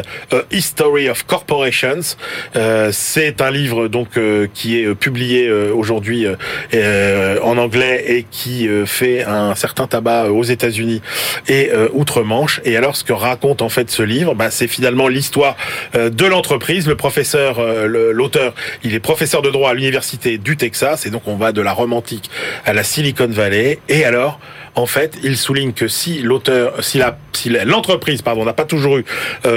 History 0.52 1.10
of 1.10 1.24
Corporations. 1.24 2.16
Euh, 2.56 2.90
c'est 2.92 3.42
un 3.42 3.52
livre 3.52 3.88
donc 3.88 4.18
euh, 4.18 4.48
qui 4.54 4.80
est 4.80 4.96
publié 4.96 5.48
euh, 5.48 5.72
aujourd'hui 5.74 6.26
euh, 6.26 6.36
euh, 6.86 7.40
en 7.42 7.58
anglais 7.58 8.04
et 8.08 8.26
qui 8.30 8.68
euh, 8.68 8.86
fait 8.86 9.24
un 9.24 9.56
certain 9.56 9.88
tabac 9.88 10.26
euh, 10.26 10.30
aux 10.30 10.44
États-Unis 10.44 11.02
et 11.48 11.72
outre-Manche. 11.94 12.62
Et 12.64 12.78
alors, 12.78 12.96
ce 12.96 13.04
que 13.04 13.14
raconte 13.14 13.62
en 13.62 13.70
fait 13.70 13.90
ce 13.90 14.04
livre, 14.04 14.36
bah, 14.36 14.52
c'est 14.52 14.68
finalement 14.68 15.08
l'histoire 15.08 15.56
de 15.94 16.26
l'entreprise. 16.26 16.88
Le 16.88 16.96
professeur, 16.96 17.62
l'auteur, 17.88 18.54
il 18.84 18.94
est 18.94 19.00
professeur 19.00 19.42
de 19.42 19.50
droit 19.50 19.72
à 19.72 19.74
l'université 19.74 20.38
du 20.38 20.58
Texas, 20.58 21.06
et 21.06 21.10
donc 21.10 21.24
on 21.28 21.36
va 21.36 21.52
de 21.52 21.62
la 21.62 21.74
Rome 21.74 21.94
antique 21.94 22.30
à 22.66 22.74
la 22.74 22.84
Silicon 22.84 23.28
Valley. 23.28 23.80
Et 23.90 24.06
alors, 24.06 24.40
en 24.76 24.86
fait, 24.86 25.18
il 25.24 25.38
souligne 25.38 25.74
que 25.74 25.88
si 25.88 26.22
l'auteur, 26.22 26.84
si 26.84 26.98
la, 26.98 27.18
si 27.34 27.50
l'entreprise, 27.50 28.22
pardon, 28.22 28.46
n'a 28.46 28.54
pas 28.54 28.66
toujours 28.66 28.98
eu 28.98 29.06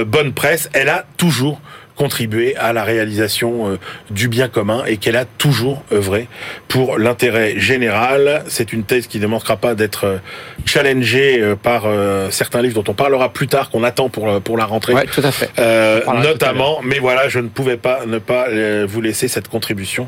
bonne 0.05 0.33
presse, 0.33 0.69
elle 0.73 0.89
a 0.89 1.05
toujours 1.17 1.61
contribué 1.99 2.55
à 2.55 2.71
la 2.71 2.85
réalisation 2.85 3.71
euh, 3.71 3.77
du 4.09 4.29
bien 4.29 4.47
commun 4.47 4.85
et 4.87 4.95
qu'elle 4.95 5.17
a 5.17 5.25
toujours 5.25 5.83
œuvré 5.91 6.29
pour 6.69 6.97
l'intérêt 6.97 7.59
général. 7.59 8.43
C'est 8.47 8.71
une 8.71 8.85
thèse 8.85 9.07
qui 9.07 9.19
ne 9.19 9.27
manquera 9.27 9.57
pas 9.57 9.75
d'être 9.75 10.05
euh, 10.05 10.17
challengée 10.65 11.41
euh, 11.41 11.57
par 11.57 11.83
certains 12.31 12.61
livres 12.61 12.81
dont 12.81 12.89
on 12.89 12.93
parlera 12.93 13.33
plus 13.33 13.47
tard, 13.47 13.69
qu'on 13.69 13.83
attend 13.83 14.07
pour, 14.07 14.41
pour 14.41 14.55
la 14.55 14.63
rentrée. 14.63 14.93
Ouais, 14.93 15.07
tout 15.07 15.21
à 15.21 15.31
fait. 15.31 15.49
Euh, 15.59 15.99
tout 16.01 16.11
à 16.11 16.21
notamment, 16.21 16.79
mais 16.83 16.99
voilà, 16.99 17.27
je 17.27 17.39
ne 17.39 17.49
pouvais 17.49 17.75
pas 17.75 18.05
ne 18.05 18.19
pas 18.19 18.47
vous 18.87 19.01
laisser 19.01 19.27
cette 19.27 19.49
contribution 19.49 20.07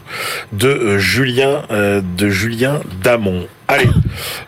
de 0.53 0.97
Julien 0.97 1.63
de 1.69 2.29
Julien 2.29 2.79
Damon. 3.03 3.47
Allez, 3.67 3.87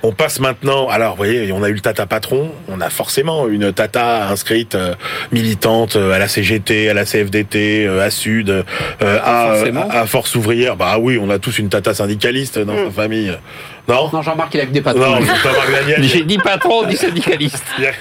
on 0.02 0.12
passe 0.12 0.40
maintenant. 0.40 0.90
Alors, 0.90 1.12
vous 1.12 1.18
voyez, 1.18 1.52
on 1.54 1.64
a 1.64 1.70
eu 1.70 1.74
le 1.74 1.80
Tata 1.80 2.06
patron. 2.06 2.52
On 2.68 2.82
a 2.82 2.90
forcément 2.90 3.48
une 3.48 3.72
Tata 3.72 4.28
inscrite 4.28 4.76
euh, 4.76 4.96
militante 5.32 5.96
euh, 5.96 6.12
à 6.12 6.20
la 6.20 6.28
CGT, 6.28 6.90
à 6.90 6.94
la 6.94 7.06
CFDT, 7.06 7.86
euh, 7.88 8.06
à 8.06 8.10
Sud, 8.10 8.66
à, 9.00 10.06
Force 10.08 10.36
ouvrière. 10.36 10.76
Bah 10.76 10.98
oui, 11.00 11.18
on 11.22 11.30
a 11.30 11.40
tous 11.40 11.60
une 11.60 11.70
Tata 11.70 11.94
syndicaliste 11.94 12.60
dans 12.60 12.76
sa 12.76 12.92
famille. 12.92 13.34
Non 13.88 14.10
Non, 14.14 14.22
Jean-Marc, 14.22 14.54
il 14.54 14.62
a 14.62 14.66
que 14.66 14.72
des 14.72 14.82
patrons. 14.82 15.02
Non, 15.02 15.20
c'est 15.22 15.44
pas 15.50 15.56
Marc 15.58 15.72
Daniel. 15.72 16.04
J'ai 16.08 16.24
dit 16.24 16.38
patron, 16.38 16.84
dit 16.84 16.96
syndicaliste. 16.98 17.64
Il 17.78 17.84
y 17.84 17.88
a- 17.88 17.92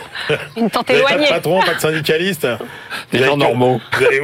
Une 0.56 0.70
tente 0.70 0.88
avez 0.90 1.00
pas 1.02 1.08
de 1.08 1.14
éloignée. 1.14 1.28
patron, 1.34 1.60
pas 1.60 1.74
de 1.74 1.80
syndicaliste 1.80 2.46
Des 3.12 3.18
gens 3.24 3.36
normaux. 3.36 3.80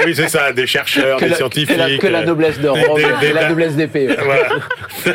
Oui, 0.07 0.15
c'est 0.15 0.29
ça, 0.29 0.53
des 0.53 0.67
chercheurs, 0.69 1.19
que, 1.19 1.25
des 1.25 1.31
la, 1.31 1.37
scientifiques. 1.37 1.69
que, 1.75 1.79
la, 1.81 1.99
que 1.99 2.07
la 2.07 2.19
euh, 2.21 2.25
noblesse 2.27 2.59
de 2.59 2.63
des- 2.63 2.69
Rome, 2.69 2.97
des- 2.97 3.21
des- 3.21 3.27
et 3.27 3.33
la 3.33 3.49
noblesse 3.49 3.75
d'épée. 3.75 4.09
Voilà. 4.25 4.49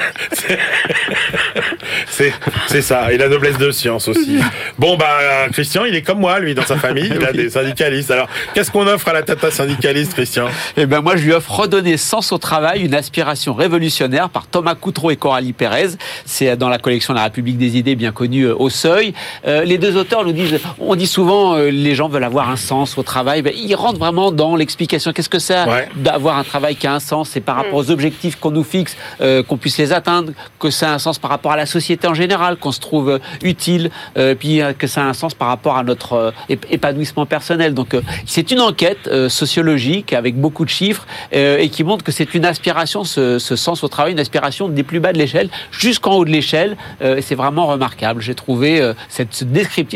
C'est- 2.08 2.82
ça. 2.82 3.12
Et 3.14 3.18
la 3.18 3.30
noblesse 3.30 3.58
de 3.58 3.72
science 3.72 4.08
aussi. 4.08 4.40
Bon, 4.78 4.98
bah, 4.98 5.48
Christian, 5.52 5.86
il 5.86 5.96
est 5.96 6.02
comme 6.02 6.20
moi, 6.20 6.40
lui, 6.40 6.54
dans 6.56 6.66
sa 6.66 6.76
famille. 6.78 7.12
Il 7.16 7.24
a 7.26 7.32
des 7.32 7.50
syndicalistes. 7.52 8.12
Alors, 8.12 8.28
qu'est-ce 8.54 8.72
qu'on 8.72 8.88
offre 8.88 9.08
à 9.08 9.14
la 9.14 9.22
tata 9.24 9.52
syndicaliste, 9.52 10.14
Christian? 10.14 10.48
Eh 10.76 10.86
ben 10.86 11.02
moi, 11.02 11.16
je 11.16 11.24
lui 11.24 11.34
offre 11.34 11.52
Redonner 11.52 11.98
sens 11.98 12.32
au 12.32 12.38
travail, 12.38 12.82
une 12.84 12.94
aspiration 12.96 13.54
révolutionnaire 13.54 14.30
par 14.30 14.48
Thomas 14.48 14.76
Coutreau 14.76 15.12
et 15.12 15.16
Coralie 15.16 15.54
Pérez. 15.54 15.90
C'est 16.34 16.58
dans 16.58 16.70
la 16.70 16.80
collection 16.80 17.14
La 17.14 17.24
République 17.26 17.60
des 17.60 17.78
idées, 17.78 17.96
bien 17.96 18.12
connue 18.12 18.46
euh, 18.48 18.56
au 18.58 18.70
Seuil. 18.70 19.14
Euh, 19.46 19.64
les 19.64 19.78
deux 19.78 19.96
auteurs 19.98 20.26
nous 20.26 20.32
disent, 20.32 20.60
on 20.80 20.96
dit 20.96 21.06
souvent, 21.06 21.54
euh, 21.56 21.70
les 21.70 21.94
gens 21.94 22.10
veulent 22.10 22.24
avoir 22.24 22.50
un 22.50 22.56
sens 22.56 22.98
au 22.98 23.04
travail. 23.04 23.44
Ben, 23.44 23.54
ils 23.56 23.76
rentrent 23.76 24.00
vraiment 24.00 24.32
dans 24.32 24.56
l'explication. 24.56 25.14
Qu'est-ce 25.14 25.30
que 25.30 25.38
c'est 25.38 25.54
Ouais. 25.68 25.88
d'avoir 25.96 26.38
un 26.40 26.44
travail 26.44 26.76
qui 26.76 26.88
a 26.88 26.94
un 26.96 27.00
sens? 27.00 27.30
C'est 27.30 27.42
par 27.42 27.56
rapport 27.58 27.76
aux 27.76 27.92
objectifs 27.92 28.36
qu'on 28.40 28.50
nous 28.50 28.64
fixe, 28.64 28.98
euh, 29.22 29.44
qu'on 29.44 29.58
puisse 29.58 29.78
les 29.78 29.94
atteindre, 29.94 30.32
que 30.60 30.72
ça 30.72 30.90
a 30.90 30.94
un 30.96 30.98
sens 31.00 31.20
par 31.20 31.30
rapport 31.30 31.52
à 31.52 31.58
la 31.58 31.68
société 31.68 32.08
en 32.08 32.16
général, 32.16 32.58
qu'on 32.58 32.72
se 32.72 32.80
trouve 32.80 33.20
utile, 33.44 33.92
euh, 34.18 34.34
puis 34.34 34.62
euh, 34.62 34.74
que 34.74 34.88
ça 34.88 35.02
a 35.04 35.06
un 35.06 35.14
sens 35.14 35.36
par 35.36 35.50
rapport 35.50 35.78
à 35.78 35.84
notre 35.84 36.14
euh, 36.14 36.32
ép- 36.50 36.66
épanouissement 36.72 37.28
personnel. 37.28 37.76
Donc 37.76 37.94
euh, 37.94 38.02
c'est 38.26 38.50
une 38.50 38.62
enquête 38.62 39.08
euh, 39.08 39.30
sociologique 39.30 40.14
avec 40.14 40.36
beaucoup 40.36 40.66
de 40.66 40.70
chiffres 40.70 41.06
euh, 41.36 41.58
et 41.60 41.70
qui 41.70 41.84
montre 41.84 42.04
que 42.04 42.12
c'est 42.12 42.34
une 42.34 42.46
aspiration, 42.46 43.04
ce, 43.04 43.38
ce 43.38 43.56
sens 43.56 43.84
au 43.84 43.88
travail, 43.88 44.14
une 44.14 44.20
aspiration 44.20 44.68
des 44.68 44.84
plus 44.84 45.00
bas 45.00 45.14
de 45.14 45.20
l'échelle 45.20 45.50
jusqu'en 45.72 46.14
haut 46.16 46.23
de 46.26 46.32
l'échelle. 46.32 46.78
Euh, 47.02 47.20
c'est 47.22 47.36
vraiment 47.36 47.68
remarquable. 47.68 48.22
J'ai 48.22 48.36
trouvé 48.36 48.82
euh, 48.82 48.94
cette, 49.10 49.34
ce 49.34 49.46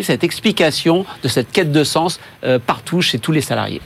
cette 0.04 0.24
explication 0.24 1.06
de 1.24 1.28
cette 1.28 1.52
quête 1.52 1.72
de 1.72 1.84
sens 1.84 2.20
euh, 2.44 2.60
partout 2.60 3.02
chez 3.02 3.20
tous 3.20 3.32
les 3.32 3.42
salariés. 3.42 3.82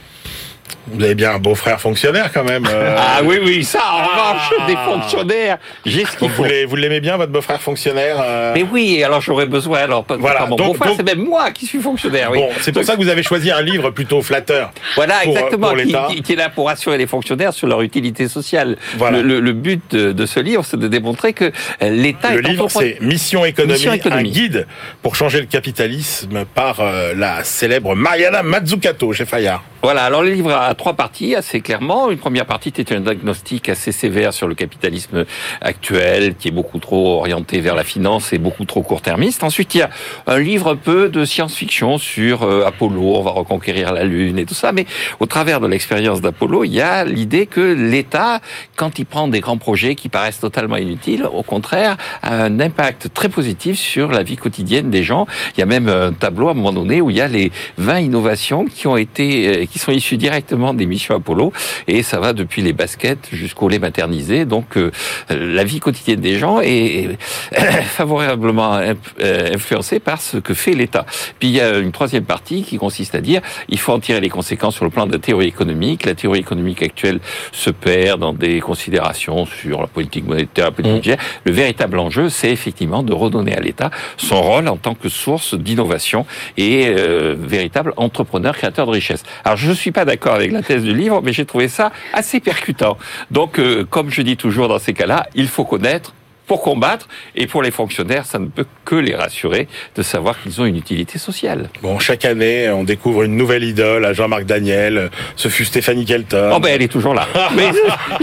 Vous 0.87 1.03
avez 1.03 1.15
bien 1.15 1.31
un 1.35 1.39
beau-frère 1.39 1.79
fonctionnaire, 1.79 2.31
quand 2.33 2.43
même. 2.43 2.65
euh. 2.69 2.95
Ah 3.13 3.21
oui, 3.23 3.39
oui, 3.43 3.63
ça, 3.63 3.79
en 3.79 3.97
Ah. 4.01 4.33
revanche, 4.33 4.67
des 4.67 4.75
fonctionnaires, 4.75 5.57
j'ai 5.85 6.05
ce 6.05 6.11
Vous, 6.11 6.17
qu'il 6.17 6.29
faut. 6.31 6.43
l'aimez- 6.43 6.65
vous 6.65 6.75
l'aimez 6.75 6.99
bien, 6.99 7.17
votre 7.17 7.31
beau-frère 7.31 7.61
fonctionnaire 7.61 8.17
euh? 8.21 8.51
Mais 8.55 8.65
oui, 8.71 9.03
alors 9.03 9.21
j'aurais 9.21 9.45
besoin, 9.45 9.79
alors 9.79 10.05
Voilà, 10.19 10.45
mon 10.47 10.55
donc- 10.55 10.67
beau-frère, 10.69 10.87
donc- 10.89 10.97
c'est 10.97 11.15
même 11.15 11.25
moi 11.25 11.51
qui 11.51 11.65
suis 11.65 11.79
fonctionnaire. 11.79 12.29
Oui. 12.31 12.39
Bon, 12.39 12.49
c'est 12.61 12.71
pour 12.71 12.83
ça 12.83 12.95
que 12.95 13.01
vous 13.01 13.09
avez 13.09 13.23
choisi 13.23 13.51
un 13.51 13.61
livre 13.61 13.89
plutôt 13.91 14.21
flatteur. 14.21 14.71
Voilà, 14.95 15.15
pour, 15.23 15.33
euh, 15.33 15.37
exactement, 15.37 15.67
pour 15.69 15.77
qui, 15.77 15.85
l'État. 15.85 16.07
qui- 16.09 16.21
qui 16.21 16.33
est 16.33 16.35
là 16.35 16.49
pour 16.49 16.69
assurer 16.69 16.97
les 16.97 17.07
fonctionnaires 17.07 17.53
sur 17.53 17.67
leur 17.67 17.81
utilité 17.81 18.27
sociale. 18.27 18.77
Voilà. 18.97 19.17
Le, 19.21 19.23
le- 19.23 19.39
le 19.39 19.53
but 19.53 19.81
de, 19.91 20.11
de 20.11 20.25
ce 20.25 20.39
livre, 20.39 20.63
c'est 20.65 20.77
de 20.79 20.87
démontrer 20.87 21.33
que 21.33 21.51
l'État 21.81 22.31
Le 22.33 22.39
est 22.39 22.49
livre, 22.49 22.67
c'est 22.69 22.97
Mission 23.01 23.45
économie, 23.45 23.73
Mission 23.73 23.93
Économie. 23.93 24.29
un 24.29 24.31
guide 24.31 24.67
pour 25.01 25.15
changer 25.15 25.39
le 25.39 25.45
capitalisme 25.47 26.45
par 26.53 26.79
euh, 26.79 27.13
la 27.15 27.43
célèbre 27.43 27.95
Mariana 27.95 28.43
Mazzucato 28.43 29.13
chez 29.13 29.25
Fayard. 29.25 29.63
Voilà, 29.83 30.03
alors 30.03 30.21
le 30.21 30.29
livre 30.29 30.51
a 30.65 30.75
trois 30.75 30.93
parties, 30.93 31.35
assez 31.35 31.61
clairement. 31.61 32.09
Une 32.09 32.17
première 32.17 32.45
partie 32.45 32.69
était 32.69 32.95
un 32.95 33.01
diagnostic 33.01 33.69
assez 33.69 33.91
sévère 33.91 34.33
sur 34.33 34.47
le 34.47 34.55
capitalisme 34.55 35.25
actuel, 35.61 36.35
qui 36.35 36.49
est 36.49 36.51
beaucoup 36.51 36.79
trop 36.79 37.19
orienté 37.19 37.59
vers 37.61 37.75
la 37.75 37.83
finance 37.83 38.33
et 38.33 38.37
beaucoup 38.37 38.65
trop 38.65 38.81
court-termiste. 38.81 39.43
Ensuite, 39.43 39.75
il 39.75 39.79
y 39.79 39.81
a 39.81 39.89
un 40.27 40.39
livre 40.39 40.75
peu 40.75 41.09
de 41.09 41.25
science-fiction 41.25 41.97
sur 41.97 42.43
euh, 42.43 42.65
Apollo, 42.65 43.01
on 43.01 43.21
va 43.21 43.31
reconquérir 43.31 43.93
la 43.93 44.03
Lune 44.03 44.37
et 44.39 44.45
tout 44.45 44.53
ça. 44.53 44.71
Mais 44.71 44.85
au 45.19 45.25
travers 45.25 45.59
de 45.59 45.67
l'expérience 45.67 46.21
d'Apollo, 46.21 46.63
il 46.63 46.73
y 46.73 46.81
a 46.81 47.03
l'idée 47.03 47.47
que 47.47 47.61
l'État, 47.61 48.41
quand 48.75 48.99
il 48.99 49.05
prend 49.05 49.27
des 49.27 49.39
grands 49.39 49.57
projets 49.57 49.95
qui 49.95 50.09
paraissent 50.09 50.39
totalement 50.39 50.77
inutiles, 50.77 51.25
au 51.25 51.43
contraire, 51.43 51.97
a 52.21 52.43
un 52.43 52.59
impact 52.59 53.13
très 53.13 53.29
positif 53.29 53.77
sur 53.77 54.11
la 54.11 54.23
vie 54.23 54.37
quotidienne 54.37 54.89
des 54.89 55.03
gens. 55.03 55.27
Il 55.55 55.59
y 55.59 55.63
a 55.63 55.65
même 55.65 55.89
un 55.89 56.13
tableau 56.13 56.47
à 56.47 56.51
un 56.51 56.55
moment 56.55 56.73
donné 56.73 57.01
où 57.01 57.09
il 57.09 57.17
y 57.17 57.21
a 57.21 57.27
les 57.27 57.51
20 57.77 57.99
innovations 57.99 58.65
qui 58.65 58.87
ont 58.87 58.97
été, 58.97 59.47
euh, 59.47 59.65
qui 59.65 59.79
sont 59.79 59.91
issues 59.91 60.17
directement 60.17 60.50
des 60.73 60.85
missions 60.85 61.15
Apollo, 61.15 61.51
et 61.87 62.03
ça 62.03 62.19
va 62.19 62.33
depuis 62.33 62.61
les 62.61 62.73
baskets 62.73 63.29
jusqu'au 63.31 63.67
lait 63.67 63.79
maternisé. 63.79 64.45
Donc, 64.45 64.77
euh, 64.77 64.91
la 65.29 65.63
vie 65.63 65.79
quotidienne 65.79 66.19
des 66.19 66.37
gens 66.37 66.61
est 66.61 67.17
favorablement 67.85 68.75
euh, 68.75 69.53
influencée 69.53 69.99
par 69.99 70.21
ce 70.21 70.37
que 70.37 70.53
fait 70.53 70.73
l'État. 70.73 71.05
Puis 71.39 71.49
il 71.49 71.55
y 71.55 71.61
a 71.61 71.79
une 71.79 71.91
troisième 71.91 72.25
partie 72.25 72.63
qui 72.63 72.77
consiste 72.77 73.15
à 73.15 73.21
dire 73.21 73.41
il 73.69 73.79
faut 73.79 73.91
en 73.91 73.99
tirer 73.99 74.19
les 74.19 74.29
conséquences 74.29 74.75
sur 74.75 74.85
le 74.85 74.91
plan 74.91 75.07
de 75.07 75.11
la 75.11 75.19
théorie 75.19 75.47
économique. 75.47 76.05
La 76.05 76.15
théorie 76.15 76.39
économique 76.39 76.83
actuelle 76.83 77.19
se 77.51 77.69
perd 77.69 78.19
dans 78.19 78.33
des 78.33 78.59
considérations 78.59 79.45
sur 79.45 79.81
la 79.81 79.87
politique 79.87 80.27
monétaire, 80.27 80.65
la 80.65 80.71
politique 80.71 80.91
Mmh. 80.91 80.95
budgétaire. 80.95 81.25
Le 81.45 81.51
véritable 81.51 81.99
enjeu, 81.99 82.29
c'est 82.29 82.51
effectivement 82.51 83.03
de 83.03 83.13
redonner 83.13 83.55
à 83.55 83.59
l'État 83.59 83.91
son 84.17 84.41
rôle 84.41 84.67
en 84.67 84.77
tant 84.77 84.93
que 84.93 85.09
source 85.09 85.55
d'innovation 85.55 86.25
et 86.57 86.87
euh, 86.87 87.35
véritable 87.37 87.93
entrepreneur 87.97 88.55
créateur 88.55 88.85
de 88.85 88.91
richesse. 88.91 89.23
Alors 89.43 89.57
je 89.57 89.69
ne 89.69 89.73
suis 89.73 89.91
pas 89.91 90.05
d'accord 90.05 90.30
avec 90.33 90.51
la 90.51 90.61
thèse 90.61 90.83
du 90.83 90.93
livre, 90.93 91.21
mais 91.23 91.33
j'ai 91.33 91.45
trouvé 91.45 91.67
ça 91.67 91.91
assez 92.13 92.39
percutant. 92.39 92.97
Donc, 93.29 93.59
euh, 93.59 93.85
comme 93.85 94.09
je 94.09 94.21
dis 94.21 94.37
toujours 94.37 94.67
dans 94.67 94.79
ces 94.79 94.93
cas-là, 94.93 95.27
il 95.35 95.47
faut 95.47 95.65
connaître 95.65 96.13
pour 96.51 96.61
combattre, 96.61 97.07
et 97.33 97.47
pour 97.47 97.63
les 97.63 97.71
fonctionnaires, 97.71 98.25
ça 98.25 98.37
ne 98.37 98.47
peut 98.47 98.65
que 98.83 98.95
les 98.95 99.15
rassurer 99.15 99.69
de 99.95 100.01
savoir 100.01 100.41
qu'ils 100.41 100.59
ont 100.59 100.65
une 100.65 100.75
utilité 100.75 101.17
sociale. 101.17 101.69
Bon, 101.81 101.97
chaque 101.97 102.25
année, 102.25 102.69
on 102.69 102.83
découvre 102.83 103.23
une 103.23 103.37
nouvelle 103.37 103.63
idole 103.63 104.03
à 104.03 104.11
Jean-Marc 104.11 104.43
Daniel. 104.43 105.11
Ce 105.37 105.47
fut 105.47 105.63
Stéphanie 105.63 106.03
Kelton. 106.03 106.51
Oh 106.53 106.59
ben 106.59 106.73
elle 106.73 106.81
est 106.81 106.91
toujours 106.91 107.13
là. 107.13 107.25
Mais 107.55 107.71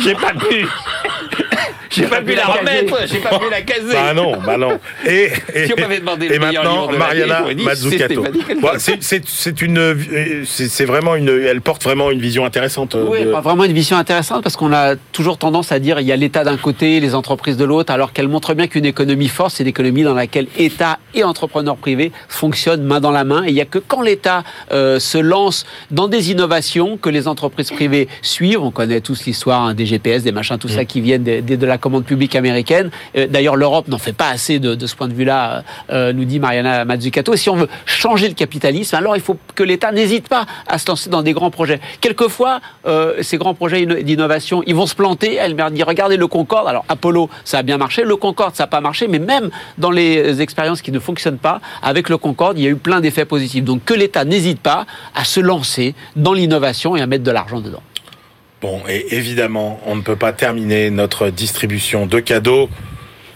j'ai 0.05 0.13
pas 0.13 0.35
pu. 0.35 0.67
J'ai 1.91 2.07
pas 2.07 2.21
pu 2.21 2.35
la 2.35 2.45
remettre, 2.47 2.97
j'ai 3.07 3.19
pas 3.19 3.39
pu 3.39 3.49
la 3.51 3.63
caser. 3.63 3.95
Bah 3.95 4.13
non, 4.15 4.37
bah 4.45 4.59
non. 4.59 4.79
Et, 5.07 5.31
et, 5.55 5.67
Si 5.67 5.73
on 5.77 5.81
m'avait 5.81 6.01
demandé 6.01 6.29
et 6.31 6.39
maintenant, 6.39 6.87
de 6.87 6.97
Mariana 6.97 7.45
Mazzucato. 7.65 8.25
c'est. 8.27 8.61
Bon, 8.61 8.69
une, 9.63 10.45
c'est 10.45 10.85
vraiment 10.85 11.17
une, 11.17 11.29
elle 11.31 11.63
porte 11.63 11.83
vraiment 11.83 12.11
une 12.11 12.21
vision 12.21 12.45
intéressante. 12.45 12.95
euh, 12.95 13.07
Oui, 13.09 13.25
de- 13.25 13.31
vraiment 13.31 13.65
une 13.65 13.73
vision 13.73 13.97
intéressante 13.97 14.43
parce 14.43 14.55
qu'on 14.55 14.73
a 14.73 14.97
toujours 15.13 15.39
tendance 15.39 15.73
à 15.73 15.79
dire 15.79 15.99
il 15.99 16.07
y 16.07 16.13
a 16.13 16.17
l'État 16.17 16.45
d'un 16.45 16.59
côté, 16.59 17.01
les 17.01 17.15
entreprises 17.15 17.57
de 17.57 17.65
l'autre, 17.65 17.91
alors 17.93 18.13
qu'elle 18.13 18.29
montre 18.29 18.53
bien 18.55 18.67
qu'une 18.69 18.85
économie 18.85 19.29
forte, 19.29 19.55
c'est 19.57 19.63
une 19.65 19.69
économie 19.71 20.03
dans 20.03 20.15
laquelle 20.15 20.47
État 20.59 20.99
et 21.15 21.25
entrepreneurs 21.25 21.77
privés 21.77 22.13
fonctionnent 22.29 22.83
main 22.85 23.01
dans 23.01 23.11
la 23.13 23.25
main. 23.25 23.45
Et 23.45 23.49
il 23.49 23.55
n'y 23.55 23.63
a 23.63 23.67
que 23.67 23.79
quand 23.79 24.03
l'État 24.03 24.45
euh, 24.73 25.01
se 25.01 25.19
lance 25.19 25.65
dans 25.91 26.07
des 26.07 26.31
innovations 26.31 26.99
que 26.99 27.09
les 27.09 27.27
entreprises 27.29 27.71
privées 27.71 28.09
suivent. 28.23 28.63
On 28.63 28.71
connaît 28.71 29.01
tous 29.01 29.25
l'histoire 29.25 29.63
hein, 29.63 29.75
des 29.75 29.87
GPS, 29.87 30.23
des 30.23 30.33
machins, 30.33 30.59
tout 30.59 30.69
ça 30.69 30.85
qui 30.85 31.01
viennent 31.01 31.18
de, 31.19 31.67
la 31.67 31.79
commande 31.79 32.05
publique 32.05 32.35
américaine. 32.37 32.91
Euh, 33.17 33.27
D'ailleurs, 33.27 33.57
l'Europe 33.57 33.89
n'en 33.89 33.99
fait 33.99 34.13
pas 34.13 34.29
assez 34.29 34.59
de, 34.59 34.87
ce 34.87 34.95
point 34.95 35.09
de 35.09 35.13
vue-là, 35.15 35.63
euh, 35.91 36.13
nous 36.13 36.25
dit 36.25 36.39
Mariana 36.39 36.85
Mazzucato. 36.85 37.35
Et 37.35 37.37
si 37.37 37.51
on 37.51 37.57
veut 37.57 37.69
changer 37.85 38.29
le 38.29 38.35
capitalisme, 38.35 38.97
alors 38.97 39.17
il 39.17 39.23
faut 39.23 39.37
que 39.55 39.63
l'État 39.63 39.93
n'hésite 39.93 40.29
pas 40.29 40.47
à 40.67 40.79
se 40.79 40.89
lancer 40.89 41.11
dans 41.11 41.23
des 41.23 41.33
grands 41.33 41.51
projets. 41.51 41.81
Quelquefois, 42.01 42.61
euh, 42.87 43.23
ces 43.23 43.37
grands 43.37 43.55
projets 43.55 43.83
inno- 43.83 44.03
d'innovation, 44.03 44.63
ils 44.67 44.75
vont 44.75 44.87
se 44.87 44.95
planter. 44.95 45.35
Elle 45.35 45.55
m'a 45.55 45.71
dit, 45.71 45.83
regardez 45.83 46.17
le 46.17 46.27
Concorde. 46.27 46.69
Alors, 46.69 46.85
Apollo, 46.89 47.29
ça 47.45 47.59
a 47.59 47.63
bien 47.63 47.79
marché. 47.79 48.03
Le 48.05 48.17
Concorde, 48.17 48.55
ça 48.55 48.65
n'a 48.65 48.69
pas 48.69 48.81
marché. 48.81 49.09
Mais 49.09 49.19
même 49.19 49.51
dans 49.77 49.91
les 49.91 50.41
expériences 50.41 50.83
qui 50.83 50.93
ne 50.93 50.99
fonctionnent 50.99 51.39
pas, 51.39 51.61
avec 51.83 52.09
le 52.09 52.19
Concorde, 52.19 52.59
il 52.59 52.65
y 52.65 52.67
a 52.67 52.71
eu 52.71 52.77
plein 52.77 53.01
d'effets 53.01 53.25
positifs. 53.25 53.65
Donc, 53.65 53.85
que 53.85 53.95
l'État 53.95 54.25
n'hésite 54.25 54.61
pas 54.61 54.87
à 55.15 55.25
se 55.25 55.41
lancer 55.41 55.95
dans 56.17 56.33
l'innovation 56.33 56.97
et 56.97 57.01
à 57.01 57.07
mettre 57.07 57.25
de 57.25 57.31
l'argent 57.31 57.61
dedans. 57.61 57.83
Bon, 58.61 58.83
et 58.89 59.15
évidemment, 59.15 59.81
on 59.87 59.95
ne 59.95 60.03
peut 60.03 60.17
pas 60.17 60.33
terminer 60.33 60.91
notre 60.91 61.31
distribution 61.31 62.07
de 62.07 62.19
cadeaux 62.19 62.69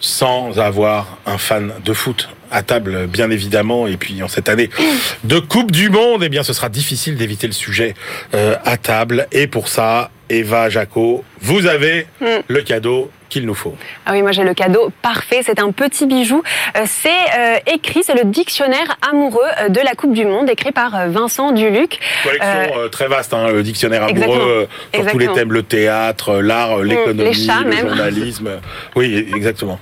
sans 0.00 0.58
avoir 0.58 1.18
un 1.26 1.38
fan 1.38 1.72
de 1.84 1.92
foot 1.92 2.28
à 2.50 2.62
table, 2.62 3.06
bien 3.06 3.30
évidemment. 3.30 3.86
Et 3.86 3.96
puis 3.96 4.20
en 4.22 4.28
cette 4.28 4.48
année 4.48 4.68
de 5.22 5.38
Coupe 5.38 5.70
du 5.70 5.90
Monde, 5.90 6.24
eh 6.24 6.28
bien, 6.28 6.42
ce 6.42 6.52
sera 6.52 6.68
difficile 6.68 7.16
d'éviter 7.16 7.46
le 7.46 7.52
sujet 7.52 7.94
euh, 8.34 8.56
à 8.64 8.76
table. 8.76 9.28
Et 9.30 9.46
pour 9.46 9.68
ça, 9.68 10.10
Eva 10.28 10.68
Jaco, 10.68 11.24
vous 11.40 11.66
avez 11.66 12.06
le 12.48 12.62
cadeau 12.62 13.10
qu'il 13.32 13.46
nous 13.46 13.54
faut. 13.54 13.74
Ah 14.04 14.12
oui, 14.12 14.20
moi 14.20 14.32
j'ai 14.32 14.42
le 14.44 14.52
cadeau 14.52 14.90
parfait. 15.00 15.40
C'est 15.42 15.58
un 15.58 15.70
petit 15.72 16.06
bijou. 16.06 16.42
Euh, 16.76 16.82
C'est 16.84 17.08
euh, 17.38 17.56
écrit, 17.72 18.02
c'est 18.04 18.14
le 18.14 18.24
dictionnaire 18.24 18.98
amoureux 19.10 19.40
euh, 19.62 19.68
de 19.70 19.80
la 19.80 19.94
Coupe 19.94 20.12
du 20.12 20.26
Monde, 20.26 20.50
écrit 20.50 20.72
par 20.72 21.08
Vincent 21.08 21.52
Duluc. 21.52 21.98
Collection 22.24 22.76
euh, 22.76 22.88
très 22.88 23.08
vaste, 23.08 23.32
hein, 23.32 23.48
le 23.50 23.62
dictionnaire 23.62 24.06
Exactement. 24.06 24.34
amoureux 24.34 24.68
sur 24.94 25.06
tous 25.06 25.18
les 25.18 25.28
thèmes, 25.28 25.52
le 25.52 25.62
théâtre, 25.62 26.34
l'art, 26.42 26.78
euh, 26.80 26.82
l'économie, 26.84 27.46
le 27.46 27.68
même. 27.70 27.88
journalisme. 27.88 28.50
Oui, 28.96 29.26
exactement. 29.34 29.78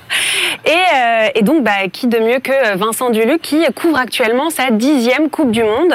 Et, 0.64 0.70
euh, 0.70 1.28
et 1.34 1.42
donc, 1.42 1.64
bah, 1.64 1.88
qui 1.92 2.06
de 2.06 2.18
mieux 2.18 2.38
que 2.38 2.76
Vincent 2.76 3.10
Duluc 3.10 3.40
qui 3.42 3.64
couvre 3.74 3.98
actuellement 3.98 4.50
sa 4.50 4.70
dixième 4.70 5.28
Coupe 5.30 5.50
du 5.50 5.64
Monde. 5.64 5.94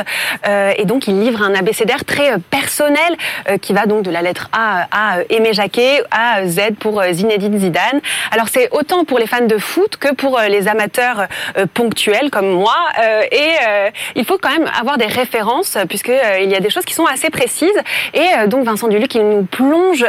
Et 0.78 0.86
donc, 0.86 1.08
il 1.08 1.20
livre 1.22 1.42
un 1.42 1.54
abécédaire 1.54 2.04
très 2.04 2.38
personnel 2.50 3.16
qui 3.62 3.74
va 3.74 3.86
donc 3.86 4.04
de 4.04 4.12
la 4.12 4.22
lettre 4.22 4.50
A 4.52 4.88
à 4.92 5.18
Aimé 5.30 5.54
Jacquet 5.54 6.02
à 6.12 6.46
Z 6.48 6.76
pour 6.80 7.00
euh, 7.00 7.12
Zidane. 7.54 8.02
Alors, 8.32 8.48
c'est 8.50 8.70
autant 8.72 9.06
pour 9.06 9.20
les 9.20 9.28
fans 9.28 9.46
de 9.46 9.58
foot 9.58 9.98
que 9.98 10.14
pour 10.14 10.40
euh, 10.40 10.48
les 10.48 10.68
amateurs 10.68 11.28
euh, 11.58 11.66
ponctuels 11.74 12.30
comme 12.32 12.50
moi. 12.50 12.76
Euh, 13.00 13.24
et 13.32 13.52
il 14.16 14.26
faut 14.26 14.38
quand 14.38 14.52
même 14.52 14.70
avoir 14.80 14.98
des 14.98 15.06
références 15.06 15.78
puisque 15.88 16.10
euh, 16.10 16.40
il 16.42 16.50
y 16.50 16.56
a 16.56 16.60
des 16.60 16.70
choses 16.70 16.86
qui 16.86 16.94
sont 16.94 17.06
assez 17.06 17.30
précises. 17.30 17.70
Et 18.14 18.48
donc, 18.48 18.66
Vincent 18.66 18.88
Duluc, 18.88 19.14
il 19.16 19.28
nous 19.28 19.44
plonge 19.44 20.06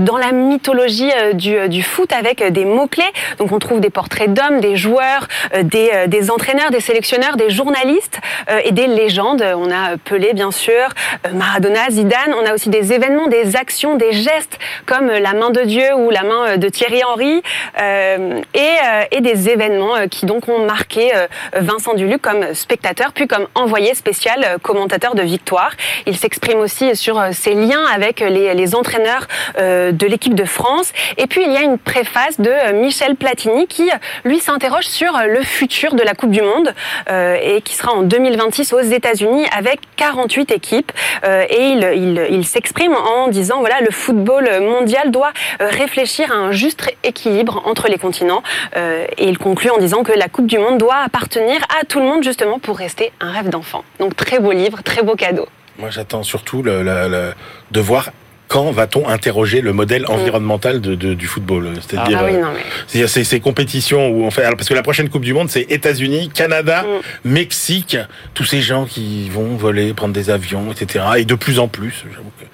dans 0.00 0.16
la 0.16 0.32
mythologie 0.32 1.10
du, 1.34 1.82
foot 1.82 2.12
avec 2.12 2.42
des 2.52 2.64
mots-clés. 2.64 3.04
Donc, 3.38 3.52
on 3.52 3.58
trouve 3.58 3.80
des 3.80 3.90
portraits 3.90 4.32
d'hommes, 4.32 4.60
des 4.60 4.76
joueurs, 4.76 5.28
des, 5.62 6.06
des 6.06 6.30
entraîneurs, 6.30 6.70
des 6.70 6.80
sélectionneurs, 6.80 7.36
des 7.36 7.50
journalistes 7.50 8.20
et 8.64 8.72
des 8.72 8.86
légendes. 8.86 9.44
On 9.56 9.70
a 9.70 9.96
Pelé, 10.04 10.32
bien 10.34 10.50
sûr, 10.50 10.88
Maradona, 11.32 11.90
Zidane. 11.90 12.34
On 12.40 12.46
a 12.46 12.54
aussi 12.54 12.68
des 12.68 12.92
événements, 12.92 13.26
des 13.28 13.56
actions, 13.56 13.96
des 13.96 14.12
gestes 14.12 14.58
comme 14.86 15.08
la 15.08 15.32
main 15.34 15.50
de 15.50 15.62
Dieu 15.62 15.94
ou 15.96 16.10
la 16.10 16.22
main 16.22 16.48
euh, 16.48 16.56
Thierry 16.70 17.02
Henry 17.04 17.42
euh, 17.80 18.40
et, 18.54 18.58
euh, 18.58 19.04
et 19.10 19.20
des 19.20 19.48
événements 19.48 19.96
euh, 19.96 20.06
qui 20.06 20.26
donc 20.26 20.48
ont 20.48 20.64
marqué 20.64 21.12
Vincent 21.54 21.94
Duluc 21.94 22.22
comme 22.22 22.54
spectateur 22.54 23.12
puis 23.12 23.26
comme 23.26 23.46
envoyé 23.54 23.94
spécial 23.94 24.58
commentateur 24.62 25.14
de 25.14 25.22
victoire. 25.22 25.72
Il 26.06 26.16
s'exprime 26.16 26.58
aussi 26.58 26.94
sur 26.96 27.22
ses 27.32 27.54
liens 27.54 27.84
avec 27.92 28.20
les, 28.20 28.74
entraîneurs 28.74 29.26
de 29.58 30.06
l'équipe 30.06 30.34
de 30.34 30.44
France. 30.44 30.92
Et 31.16 31.26
puis 31.26 31.42
il 31.44 31.52
y 31.52 31.56
a 31.56 31.62
une 31.62 31.78
préface 31.78 32.40
de 32.40 32.72
Michel 32.72 33.16
Platini 33.16 33.66
qui, 33.66 33.88
lui, 34.24 34.40
s'interroge 34.40 34.84
sur 34.84 35.12
le 35.26 35.42
futur 35.42 35.94
de 35.94 36.02
la 36.02 36.14
Coupe 36.14 36.30
du 36.30 36.42
Monde 36.42 36.74
et 37.10 37.60
qui 37.62 37.74
sera 37.74 37.92
en 37.92 38.02
2026 38.02 38.72
aux 38.72 38.80
États-Unis 38.80 39.46
avec 39.56 39.80
48 39.96 40.50
équipes. 40.52 40.92
Et 41.24 41.62
il, 41.62 42.26
il, 42.30 42.46
s'exprime 42.46 42.94
en 42.94 43.28
disant 43.28 43.60
voilà, 43.60 43.80
le 43.80 43.90
football 43.90 44.48
mondial 44.60 45.10
doit 45.10 45.32
réfléchir 45.60 46.30
à 46.32 46.34
un 46.34 46.52
juste 46.58 46.82
équilibre 47.04 47.62
entre 47.64 47.88
les 47.88 47.96
continents. 47.98 48.42
Euh, 48.76 49.06
et 49.16 49.26
il 49.28 49.38
conclut 49.38 49.70
en 49.70 49.78
disant 49.78 50.02
que 50.02 50.12
la 50.12 50.28
Coupe 50.28 50.46
du 50.46 50.58
Monde 50.58 50.78
doit 50.78 50.96
appartenir 50.96 51.58
à 51.80 51.84
tout 51.86 52.00
le 52.00 52.06
monde 52.06 52.22
justement 52.22 52.58
pour 52.58 52.76
rester 52.76 53.12
un 53.20 53.30
rêve 53.32 53.48
d'enfant. 53.48 53.84
Donc 54.00 54.16
très 54.16 54.38
beau 54.40 54.52
livre, 54.52 54.82
très 54.82 55.02
beau 55.02 55.14
cadeau. 55.14 55.46
Moi, 55.78 55.90
j'attends 55.90 56.24
surtout 56.24 56.62
le, 56.62 56.82
le- 56.82 57.08
le- 57.08 57.32
de 57.70 57.80
voir 57.80 58.10
quand 58.48 58.70
va-t-on 58.72 59.06
interroger 59.08 59.60
le 59.60 59.72
modèle 59.72 60.04
environnemental 60.08 60.80
de, 60.80 60.94
de- 60.94 61.14
du 61.14 61.26
football. 61.26 61.68
C'est-à-dire 61.86 62.18
Ah 62.20 62.24
oui, 62.26 62.34
euh, 62.36 62.42
mais. 62.54 62.60
c'est-à-dire 62.86 63.08
ces, 63.08 63.24
ces 63.24 63.40
compétitions 63.40 64.08
où 64.08 64.24
on 64.24 64.30
fait 64.30 64.42
alors 64.42 64.56
parce 64.56 64.68
que 64.68 64.74
la 64.74 64.82
prochaine 64.82 65.08
Coupe 65.10 65.24
du 65.24 65.34
Monde 65.34 65.50
c'est 65.50 65.66
États-Unis, 65.70 66.30
Canada, 66.34 66.84
Mm. 66.88 67.28
Mexique, 67.30 67.96
tous 68.34 68.44
ces 68.44 68.60
gens 68.62 68.84
qui 68.86 69.28
vont 69.28 69.56
voler, 69.56 69.92
prendre 69.94 70.14
des 70.14 70.30
avions, 70.30 70.72
etc. 70.72 71.04
Et 71.18 71.24
de 71.24 71.34
plus 71.34 71.58
en 71.58 71.68
plus, 71.68 72.04
j'avoue 72.10 72.32
que 72.40 72.44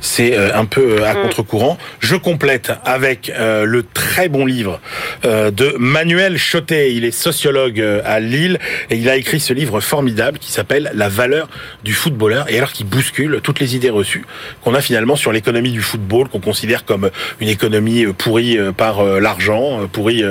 c'est 0.00 0.36
euh, 0.36 0.54
un 0.54 0.64
peu 0.64 0.98
euh, 1.00 1.04
à 1.06 1.14
Mm. 1.14 1.22
contre-courant. 1.22 1.78
Je 2.00 2.16
complète 2.16 2.72
avec 2.84 3.30
euh, 3.30 3.64
le 3.64 3.82
très 3.84 4.28
bon 4.28 4.44
livre 4.44 4.80
euh, 5.24 5.50
de 5.50 5.74
Manuel 5.78 6.36
Chotet. 6.38 6.92
Il 6.94 7.04
est 7.04 7.10
sociologue 7.10 7.80
euh, 7.80 8.02
à 8.04 8.20
Lille 8.20 8.58
et 8.90 8.96
il 8.96 9.08
a 9.08 9.16
écrit 9.16 9.40
ce 9.40 9.52
livre 9.52 9.80
formidable 9.80 10.38
qui 10.38 10.50
s'appelle 10.52 10.90
La 10.94 11.08
valeur 11.08 11.48
du 11.84 11.92
footballeur 11.94 12.50
et 12.50 12.58
alors 12.58 12.72
qui 12.72 12.84
bouscule 12.84 13.40
toutes 13.42 13.60
les 13.60 13.76
idées 13.76 13.90
reçues 13.90 14.24
qu'on 14.62 14.74
a 14.74 14.80
finalement 14.80 15.16
sur 15.16 15.32
l'économie 15.36 15.70
du 15.70 15.82
football 15.82 16.28
qu'on 16.28 16.40
considère 16.40 16.84
comme 16.84 17.10
une 17.40 17.48
économie 17.48 18.04
euh, 18.04 18.12
pourrie 18.12 18.58
euh, 18.58 18.72
par 18.72 19.00
euh, 19.00 19.20
l'argent, 19.20 19.86
pourrie 19.92 20.22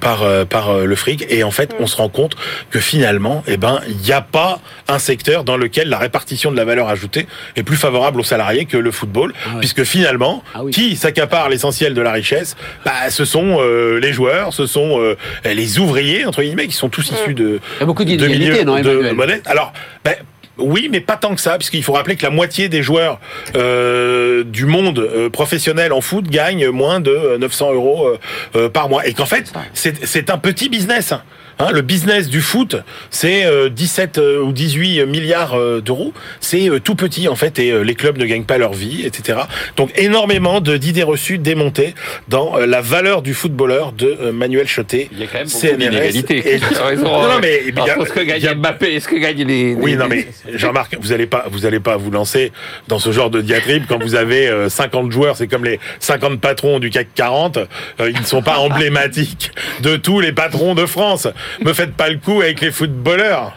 par 0.00 0.24
par 0.46 0.64
le 0.78 0.96
fric 0.96 1.26
et 1.28 1.42
en 1.42 1.50
fait 1.50 1.74
on 1.80 1.86
se 1.86 1.96
rend 1.96 2.08
compte 2.08 2.34
que 2.70 2.80
finalement 2.80 3.42
eh 3.46 3.56
ben 3.56 3.80
il 3.88 3.96
n'y 3.96 4.12
a 4.12 4.20
pas 4.20 4.60
un 4.88 4.98
secteur 4.98 5.44
dans 5.44 5.56
lequel 5.56 5.88
la 5.88 5.98
répartition 5.98 6.50
de 6.50 6.56
la 6.56 6.64
valeur 6.64 6.88
ajoutée 6.88 7.26
est 7.56 7.62
plus 7.62 7.76
favorable 7.76 8.20
aux 8.20 8.24
salariés 8.24 8.64
que 8.64 8.76
le 8.76 8.90
football 8.90 9.32
ouais. 9.32 9.60
puisque 9.60 9.84
finalement 9.84 10.42
Ah 10.54 10.64
oui. 10.64 10.72
qui 10.72 10.96
s'accapare 10.96 11.48
l'essentiel 11.48 11.94
de 11.94 12.00
la 12.00 12.12
richesse? 12.12 12.56
Bah 12.84 13.10
ce 13.10 13.24
sont 13.24 13.58
euh, 13.60 13.98
les 14.00 14.12
joueurs, 14.12 14.52
ce 14.52 14.66
sont 14.66 15.00
euh, 15.00 15.16
les 15.44 15.78
ouvriers 15.78 16.24
entre 16.24 16.42
guillemets 16.42 16.66
qui 16.66 16.74
sont 16.74 16.88
tous 16.88 17.10
issus 17.10 17.34
de 17.34 17.60
Il 17.76 17.80
y 17.80 17.82
a 17.82 17.86
beaucoup 17.86 18.04
de 18.04 18.64
non, 18.64 19.14
modèles. 19.14 19.42
Alors, 19.46 19.72
ben, 20.04 20.14
oui, 20.58 20.88
mais 20.90 21.00
pas 21.00 21.16
tant 21.16 21.34
que 21.34 21.40
ça, 21.40 21.58
puisqu'il 21.58 21.82
faut 21.82 21.92
rappeler 21.92 22.16
que 22.16 22.22
la 22.22 22.30
moitié 22.30 22.68
des 22.68 22.82
joueurs 22.82 23.20
euh, 23.56 24.44
du 24.44 24.66
monde 24.66 24.98
euh, 24.98 25.28
professionnel 25.28 25.92
en 25.92 26.00
foot 26.00 26.26
gagnent 26.28 26.70
moins 26.70 27.00
de 27.00 27.10
euh, 27.10 27.38
900 27.38 27.74
euros 27.74 28.06
euh, 28.06 28.18
euh, 28.56 28.68
par 28.68 28.88
mois, 28.88 29.06
et 29.06 29.12
qu'en 29.12 29.26
fait, 29.26 29.52
c'est 29.74 30.06
c'est 30.06 30.30
un 30.30 30.38
petit 30.38 30.68
business. 30.68 31.12
Hein. 31.58 31.68
Le 31.72 31.82
business 31.82 32.28
du 32.28 32.40
foot, 32.40 32.76
c'est 33.10 33.44
euh, 33.44 33.68
17 33.68 34.18
euh, 34.18 34.40
ou 34.40 34.52
18 34.52 35.06
milliards 35.06 35.54
euh, 35.58 35.80
d'euros. 35.80 36.12
C'est 36.40 36.68
euh, 36.70 36.80
tout 36.80 36.94
petit 36.94 37.28
en 37.28 37.36
fait, 37.36 37.58
et 37.58 37.70
euh, 37.70 37.82
les 37.82 37.94
clubs 37.94 38.18
ne 38.18 38.24
gagnent 38.24 38.44
pas 38.44 38.58
leur 38.58 38.72
vie, 38.72 39.04
etc. 39.04 39.40
Donc 39.76 39.90
énormément 39.98 40.60
de- 40.60 40.76
d'idées 40.76 41.02
reçues 41.02 41.38
démontées 41.38 41.94
dans 42.28 42.58
euh, 42.58 42.66
la 42.66 42.80
valeur 42.80 43.22
du 43.22 43.34
footballeur 43.34 43.92
de 43.92 44.16
euh, 44.20 44.32
Manuel 44.32 44.66
Chotet. 44.66 45.08
Il 45.12 45.18
y 45.18 45.22
a 45.24 45.26
quand 45.26 45.38
même 45.38 45.46
beaucoup 45.48 45.66
d'inégalités. 45.76 46.54
Et- 46.54 46.58
Non, 46.96 47.22
non, 47.22 47.38
mais 47.40 47.62
il 47.66 47.74
y 47.74 47.78
a- 47.90 47.96
ce 48.06 48.12
que 48.12 48.20
gagne 48.20 48.46
a- 48.46 48.54
Mbappé 48.54 48.92
et 48.94 49.00
ce 49.00 49.08
que 49.08 49.16
gagnent 49.16 49.44
les. 49.46 49.74
oui, 49.74 49.96
non 49.96 50.06
mais 50.08 50.28
Jean-Marc, 50.54 50.96
vous 51.00 51.12
allez 51.12 51.26
pas, 51.26 51.46
vous 51.50 51.66
allez 51.66 51.80
pas 51.80 51.96
vous 51.96 52.10
lancer 52.10 52.52
dans 52.88 52.98
ce 52.98 53.12
genre 53.12 53.30
de 53.30 53.40
diatribe 53.40 53.84
quand 53.88 54.02
vous 54.02 54.14
avez 54.14 54.48
euh, 54.48 54.68
50 54.68 55.10
joueurs. 55.12 55.36
C'est 55.36 55.46
comme 55.48 55.64
les 55.64 55.78
50 56.00 56.40
patrons 56.40 56.78
du 56.78 56.90
CAC 56.90 57.08
40. 57.14 57.58
euh, 57.58 58.10
ils 58.10 58.20
ne 58.20 58.24
sont 58.26 58.42
pas 58.42 58.58
emblématiques 58.58 59.50
de 59.82 59.96
tous 59.96 60.20
les 60.20 60.32
patrons 60.32 60.74
de 60.74 60.86
France. 60.86 61.26
Me 61.64 61.72
faites 61.72 61.94
pas 61.94 62.08
le 62.08 62.18
coup 62.18 62.40
avec 62.40 62.60
les 62.60 62.70
footballeurs. 62.70 63.52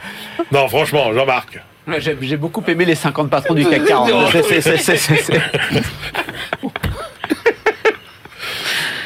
Non, 0.51 0.67
franchement, 0.67 1.13
Jean-Marc. 1.13 1.59
J'ai 1.97 2.37
beaucoup 2.37 2.63
aimé 2.67 2.85
les 2.85 2.95
50 2.95 3.29
patrons 3.29 3.53
du 3.55 3.65
CAC 3.65 3.85
40. 3.85 4.31
C'est- 4.31 4.43
c'est- 4.43 4.61
c'est- 4.61 4.77
c'est- 4.77 4.97
c'est- 4.97 5.15
c'est- 5.23 5.41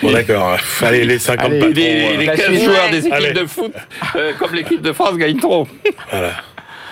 Bon 0.01 0.11
d'accord. 0.11 0.57
Allez, 0.81 1.05
les 1.05 1.17
50 1.19 1.45
Allez, 1.45 1.59
patrons. 1.59 1.73
Les, 1.75 2.17
les 2.17 2.25
La 2.25 2.35
15 2.35 2.45
suite. 2.47 2.63
joueurs 2.65 2.89
des 2.89 2.97
équipes 2.99 3.13
Allez. 3.13 3.31
de 3.31 3.45
foot, 3.45 3.71
euh, 4.15 4.33
comme 4.37 4.53
l'équipe 4.53 4.81
de 4.81 4.91
France, 4.91 5.15
gagnent 5.17 5.39
trop. 5.39 5.65
voilà. 6.11 6.31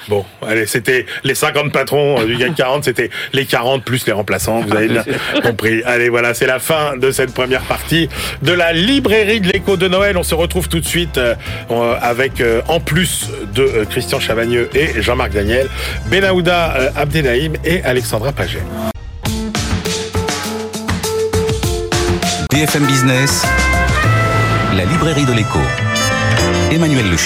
Bon, 0.08 0.26
allez, 0.46 0.66
c'était 0.66 1.06
les 1.24 1.36
50 1.36 1.72
patrons 1.72 2.20
euh, 2.20 2.26
du 2.26 2.36
GAC 2.36 2.56
40, 2.56 2.84
c'était 2.86 3.10
les 3.34 3.46
40 3.46 3.84
plus 3.84 4.06
les 4.06 4.14
remplaçants, 4.14 4.62
vous 4.62 4.76
avez 4.76 4.88
bien 4.88 5.04
compris. 5.44 5.84
Allez, 5.84 6.10
voilà, 6.10 6.34
c'est 6.34 6.48
la 6.48 6.60
fin 6.60 6.98
de 6.98 7.12
cette 7.12 7.34
première 7.34 7.62
partie 7.62 8.10
de 8.42 8.52
la 8.52 8.74
librairie 8.74 9.42
de 9.42 9.50
l'écho 9.52 9.78
de 9.78 9.88
Noël. 9.88 10.18
On 10.18 10.24
se 10.24 10.36
retrouve 10.36 10.70
tout 10.70 10.80
de 10.80 10.86
suite 10.86 11.18
euh, 11.18 11.36
euh, 11.70 11.96
avec, 12.02 12.44
en 12.68 12.80
plus 12.80 13.30
de 13.54 13.86
Christian 13.90 14.20
Chavagneux 14.20 14.70
et 14.74 15.02
Jean-Marc 15.02 15.32
Daniel, 15.32 15.68
Benaouda 16.08 16.92
Abdelhaim 16.96 17.54
et 17.64 17.84
Alexandra 17.84 18.32
Paget. 18.32 18.64
BFM 22.52 22.86
Business, 22.86 23.46
la 24.76 24.86
librairie 24.86 25.26
de 25.26 25.34
l'écho. 25.34 25.60
Emmanuel 26.72 27.10
Le 27.10 27.18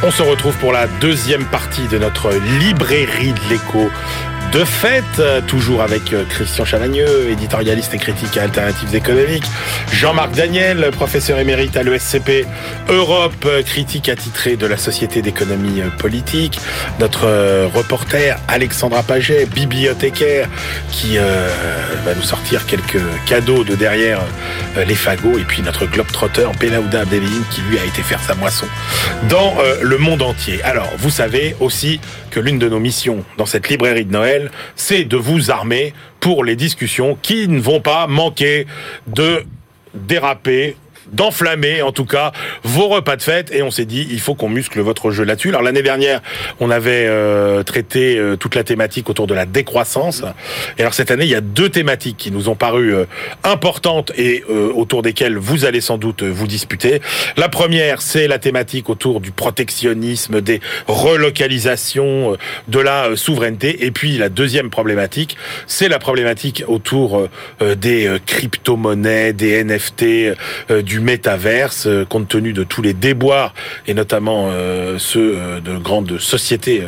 On 0.00 0.12
se 0.12 0.22
retrouve 0.22 0.56
pour 0.58 0.72
la 0.72 0.86
deuxième 0.86 1.44
partie 1.44 1.88
de 1.88 1.98
notre 1.98 2.32
librairie 2.60 3.32
de 3.32 3.48
l'écho 3.50 3.90
de 4.52 4.64
fait, 4.64 5.04
toujours 5.46 5.82
avec 5.82 6.12
euh, 6.12 6.24
Christian 6.28 6.64
Chavagneux, 6.64 7.28
éditorialiste 7.30 7.92
et 7.94 7.98
critique 7.98 8.36
à 8.36 8.44
Alternatives 8.44 8.94
économiques, 8.94 9.44
Jean-Marc 9.92 10.32
Daniel, 10.34 10.90
professeur 10.92 11.38
émérite 11.38 11.76
à 11.76 11.82
l'ESCP 11.82 12.46
Europe, 12.88 13.32
euh, 13.44 13.62
critique 13.62 14.08
attitré 14.08 14.56
de 14.56 14.66
la 14.66 14.76
Société 14.76 15.22
d'économie 15.22 15.82
euh, 15.82 15.88
politique, 15.98 16.58
notre 16.98 17.26
reporter 17.74 18.38
Alexandra 18.48 19.02
Paget, 19.02 19.46
bibliothécaire, 19.46 20.48
qui 20.90 21.18
va 21.18 22.14
nous 22.14 22.22
sortir 22.22 22.66
quelques 22.66 23.00
cadeaux 23.26 23.64
de 23.64 23.74
derrière 23.74 24.20
les 24.86 24.94
fagots, 24.94 25.38
et 25.38 25.44
puis 25.44 25.62
notre 25.62 25.86
globe-trotter 25.86 26.46
Benaouda 26.60 27.00
Abdeline, 27.00 27.44
qui 27.50 27.60
lui 27.62 27.78
a 27.78 27.84
été 27.84 28.02
faire 28.02 28.20
sa 28.20 28.34
moisson 28.34 28.66
dans 29.28 29.54
le 29.80 29.98
monde 29.98 30.22
entier. 30.22 30.62
Alors, 30.62 30.88
vous 30.98 31.10
savez 31.10 31.56
aussi 31.60 32.00
que 32.28 32.40
l'une 32.40 32.58
de 32.58 32.68
nos 32.68 32.80
missions 32.80 33.24
dans 33.36 33.46
cette 33.46 33.68
librairie 33.68 34.04
de 34.04 34.12
Noël, 34.12 34.50
c'est 34.76 35.04
de 35.04 35.16
vous 35.16 35.50
armer 35.50 35.94
pour 36.20 36.44
les 36.44 36.56
discussions 36.56 37.18
qui 37.20 37.48
ne 37.48 37.60
vont 37.60 37.80
pas 37.80 38.06
manquer 38.06 38.66
de 39.06 39.44
déraper 39.94 40.76
d'enflammer 41.12 41.82
en 41.82 41.92
tout 41.92 42.04
cas 42.04 42.32
vos 42.62 42.88
repas 42.88 43.16
de 43.16 43.22
fête 43.22 43.52
et 43.52 43.62
on 43.62 43.70
s'est 43.70 43.84
dit 43.84 44.06
il 44.10 44.20
faut 44.20 44.34
qu'on 44.34 44.48
muscle 44.48 44.80
votre 44.80 45.10
jeu 45.10 45.24
là-dessus. 45.24 45.48
Alors 45.48 45.62
l'année 45.62 45.82
dernière, 45.82 46.20
on 46.60 46.70
avait 46.70 47.06
euh, 47.06 47.62
traité 47.62 48.18
euh, 48.18 48.36
toute 48.36 48.54
la 48.54 48.64
thématique 48.64 49.08
autour 49.08 49.26
de 49.26 49.34
la 49.34 49.46
décroissance. 49.46 50.22
Et 50.76 50.82
alors 50.82 50.94
cette 50.94 51.10
année, 51.10 51.24
il 51.24 51.30
y 51.30 51.34
a 51.34 51.40
deux 51.40 51.68
thématiques 51.68 52.16
qui 52.16 52.30
nous 52.30 52.48
ont 52.48 52.54
paru 52.54 52.94
euh, 52.94 53.04
importantes 53.44 54.12
et 54.16 54.44
autour 54.74 55.02
desquelles 55.02 55.36
vous 55.36 55.64
allez 55.64 55.80
sans 55.80 55.98
doute 55.98 56.22
vous 56.22 56.46
disputer. 56.46 57.00
La 57.36 57.48
première, 57.48 58.02
c'est 58.02 58.26
la 58.28 58.38
thématique 58.38 58.88
autour 58.88 59.20
du 59.20 59.30
protectionnisme, 59.30 60.40
des 60.40 60.60
relocalisations, 60.86 62.36
de 62.68 62.78
la 62.78 63.16
souveraineté 63.16 63.84
et 63.84 63.90
puis 63.90 64.16
la 64.18 64.28
deuxième 64.28 64.70
problématique, 64.70 65.36
c'est 65.66 65.88
la 65.88 65.98
problématique 65.98 66.64
autour 66.66 67.28
des 67.60 68.18
crypto-monnaies, 68.26 69.32
des 69.32 69.64
NFT, 69.64 70.04
du 70.82 70.97
métaverse, 71.00 71.86
euh, 71.86 72.04
compte 72.04 72.28
tenu 72.28 72.52
de 72.52 72.64
tous 72.64 72.82
les 72.82 72.94
déboires 72.94 73.54
et 73.86 73.94
notamment 73.94 74.50
euh, 74.50 74.98
ceux 74.98 75.34
euh, 75.36 75.60
de 75.60 75.76
grandes 75.76 76.18
sociétés 76.18 76.82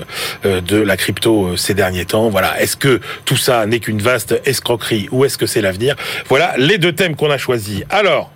de 0.44 0.76
la 0.76 0.96
crypto 0.96 1.56
ces 1.56 1.74
derniers 1.74 2.04
temps. 2.04 2.28
Voilà, 2.28 2.60
est-ce 2.60 2.76
que 2.76 3.00
tout 3.24 3.36
ça 3.36 3.66
n'est 3.66 3.80
qu'une 3.80 4.00
vaste 4.00 4.40
escroquerie 4.44 5.08
ou 5.10 5.24
est-ce 5.24 5.38
que 5.38 5.46
c'est 5.46 5.60
l'avenir? 5.60 5.96
Voilà 6.28 6.54
les 6.56 6.78
deux 6.78 6.92
thèmes 6.92 7.16
qu'on 7.16 7.30
a 7.30 7.38
choisis. 7.38 7.82
Alors, 7.90 8.30